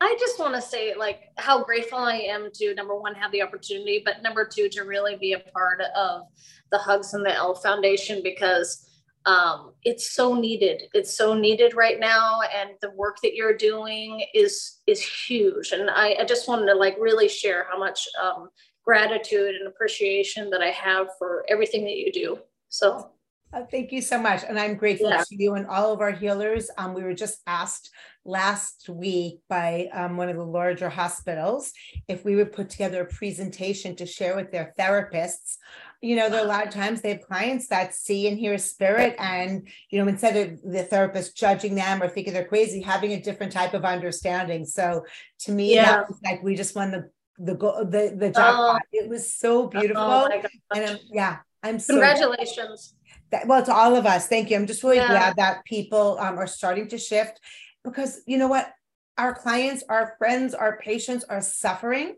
I 0.00 0.16
just 0.20 0.38
want 0.38 0.54
to 0.54 0.60
say 0.60 0.94
like 0.94 1.22
how 1.38 1.64
grateful 1.64 1.98
I 1.98 2.16
am 2.16 2.50
to 2.54 2.74
number 2.74 2.94
one 2.94 3.14
have 3.14 3.32
the 3.32 3.42
opportunity, 3.42 4.02
but 4.04 4.22
number 4.22 4.46
two 4.46 4.68
to 4.70 4.82
really 4.82 5.16
be 5.16 5.32
a 5.32 5.38
part 5.38 5.80
of 5.96 6.22
the 6.70 6.78
Hugs 6.78 7.14
and 7.14 7.24
the 7.24 7.34
L 7.34 7.54
Foundation 7.54 8.20
because 8.22 8.95
um, 9.26 9.72
it's 9.82 10.12
so 10.12 10.34
needed. 10.34 10.84
It's 10.94 11.16
so 11.16 11.34
needed 11.34 11.74
right 11.74 11.98
now, 11.98 12.40
and 12.56 12.70
the 12.80 12.90
work 12.92 13.16
that 13.22 13.34
you're 13.34 13.56
doing 13.56 14.24
is 14.32 14.78
is 14.86 15.02
huge. 15.02 15.72
And 15.72 15.90
I, 15.90 16.16
I 16.20 16.24
just 16.24 16.48
wanted 16.48 16.66
to 16.66 16.74
like 16.74 16.96
really 16.98 17.28
share 17.28 17.66
how 17.68 17.76
much 17.76 18.06
um, 18.22 18.48
gratitude 18.84 19.56
and 19.56 19.66
appreciation 19.66 20.48
that 20.50 20.62
I 20.62 20.70
have 20.70 21.08
for 21.18 21.44
everything 21.48 21.84
that 21.84 21.96
you 21.96 22.12
do. 22.12 22.38
So. 22.68 23.10
Uh, 23.52 23.62
thank 23.70 23.92
you 23.92 24.02
so 24.02 24.20
much. 24.20 24.42
And 24.46 24.58
I'm 24.58 24.74
grateful 24.74 25.08
yeah. 25.08 25.22
to 25.22 25.42
you 25.42 25.54
and 25.54 25.66
all 25.68 25.92
of 25.92 26.00
our 26.00 26.10
healers. 26.10 26.68
Um, 26.78 26.94
we 26.94 27.04
were 27.04 27.14
just 27.14 27.42
asked 27.46 27.90
last 28.24 28.88
week 28.88 29.38
by 29.48 29.88
um, 29.92 30.16
one 30.16 30.28
of 30.28 30.36
the 30.36 30.44
larger 30.44 30.88
hospitals 30.88 31.72
if 32.08 32.24
we 32.24 32.34
would 32.34 32.52
put 32.52 32.68
together 32.68 33.02
a 33.02 33.06
presentation 33.06 33.94
to 33.96 34.04
share 34.04 34.34
with 34.34 34.50
their 34.50 34.74
therapists 34.78 35.58
you 36.02 36.16
know, 36.16 36.28
there 36.28 36.40
are 36.40 36.44
a 36.44 36.48
lot 36.48 36.66
of 36.66 36.72
times 36.72 37.00
they 37.00 37.10
have 37.10 37.22
clients 37.22 37.68
that 37.68 37.94
see 37.94 38.28
and 38.28 38.38
hear 38.38 38.58
spirit, 38.58 39.16
and 39.18 39.68
you 39.90 40.00
know, 40.00 40.08
instead 40.08 40.36
of 40.36 40.62
the 40.62 40.82
therapist 40.82 41.36
judging 41.36 41.74
them 41.74 42.02
or 42.02 42.08
thinking 42.08 42.32
they're 42.32 42.44
crazy, 42.44 42.80
having 42.80 43.12
a 43.12 43.20
different 43.20 43.52
type 43.52 43.74
of 43.74 43.84
understanding. 43.84 44.64
So 44.64 45.04
to 45.40 45.52
me, 45.52 45.74
yeah. 45.74 46.04
like 46.24 46.42
we 46.42 46.54
just 46.54 46.74
won 46.76 46.90
the 46.90 47.10
the 47.38 47.54
the 47.54 48.14
the 48.16 48.30
jackpot. 48.30 48.82
Oh. 48.82 48.88
It 48.92 49.08
was 49.08 49.32
so 49.32 49.64
oh 49.64 49.68
beautiful, 49.68 50.02
oh 50.02 50.28
and 50.74 50.90
I'm, 50.90 50.98
yeah, 51.10 51.38
I'm 51.62 51.78
so 51.78 51.94
congratulations. 51.94 52.94
That, 53.30 53.46
well, 53.48 53.64
to 53.64 53.74
all 53.74 53.96
of 53.96 54.06
us, 54.06 54.28
thank 54.28 54.50
you. 54.50 54.56
I'm 54.56 54.66
just 54.66 54.84
really 54.84 54.96
yeah. 54.96 55.08
glad 55.08 55.36
that 55.36 55.64
people 55.64 56.16
um, 56.20 56.38
are 56.38 56.46
starting 56.46 56.88
to 56.88 56.98
shift 56.98 57.40
because 57.82 58.20
you 58.26 58.38
know 58.38 58.48
what, 58.48 58.72
our 59.18 59.34
clients, 59.34 59.82
our 59.88 60.14
friends, 60.18 60.54
our 60.54 60.78
patients 60.78 61.24
are 61.24 61.40
suffering 61.40 62.14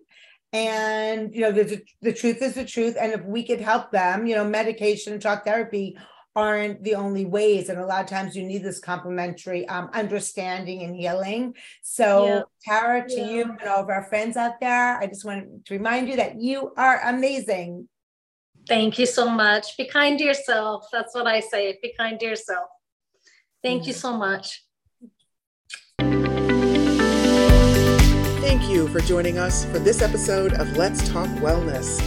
and 0.52 1.34
you 1.34 1.42
know 1.42 1.52
the, 1.52 1.82
the 2.00 2.12
truth 2.12 2.40
is 2.40 2.54
the 2.54 2.64
truth 2.64 2.96
and 2.98 3.12
if 3.12 3.22
we 3.24 3.42
could 3.46 3.60
help 3.60 3.90
them 3.92 4.26
you 4.26 4.34
know 4.34 4.44
medication 4.44 5.12
and 5.12 5.20
talk 5.20 5.44
therapy 5.44 5.96
aren't 6.34 6.82
the 6.84 6.94
only 6.94 7.24
ways 7.24 7.68
and 7.68 7.80
a 7.80 7.84
lot 7.84 8.02
of 8.02 8.08
times 8.08 8.36
you 8.36 8.44
need 8.44 8.62
this 8.62 8.78
complementary 8.78 9.66
um, 9.68 9.90
understanding 9.92 10.84
and 10.84 10.94
healing. 10.94 11.52
So 11.82 12.26
yeah. 12.26 12.42
tara 12.64 13.08
to 13.08 13.16
yeah. 13.16 13.26
you 13.26 13.42
and 13.42 13.68
all 13.68 13.82
of 13.82 13.88
our 13.88 14.04
friends 14.04 14.36
out 14.36 14.60
there 14.60 14.98
i 14.98 15.06
just 15.06 15.24
want 15.24 15.66
to 15.66 15.74
remind 15.74 16.08
you 16.08 16.16
that 16.16 16.40
you 16.40 16.72
are 16.76 17.00
amazing. 17.04 17.88
Thank 18.68 18.98
you 18.98 19.06
so 19.06 19.28
much. 19.28 19.76
Be 19.78 19.86
kind 19.86 20.18
to 20.18 20.24
yourself. 20.24 20.86
That's 20.92 21.14
what 21.14 21.26
i 21.26 21.40
say. 21.40 21.78
Be 21.82 21.94
kind 21.98 22.20
to 22.20 22.26
yourself. 22.26 22.68
Thank 23.62 23.82
mm-hmm. 23.82 23.88
you 23.88 23.94
so 23.94 24.16
much 24.16 24.62
Thank 28.48 28.70
you 28.70 28.88
for 28.88 29.00
joining 29.00 29.38
us 29.38 29.66
for 29.66 29.78
this 29.78 30.00
episode 30.00 30.54
of 30.54 30.74
Let's 30.74 31.06
Talk 31.06 31.28
Wellness. 31.40 31.98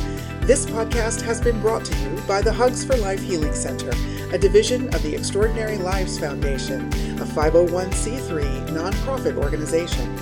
This 0.48 0.66
podcast 0.66 1.22
has 1.22 1.40
been 1.40 1.62
brought 1.62 1.86
to 1.86 1.96
you 2.00 2.20
by 2.28 2.42
the 2.42 2.52
Hugs 2.52 2.84
for 2.84 2.98
Life 2.98 3.22
Healing 3.22 3.54
Center, 3.54 3.92
a 4.34 4.40
division 4.40 4.92
of 4.96 5.04
the 5.04 5.14
Extraordinary 5.14 5.78
Lives 5.78 6.18
Foundation, 6.18 6.88
a 7.20 7.26
501c3 7.26 8.70
nonprofit 8.70 9.38
organization. 9.38 10.18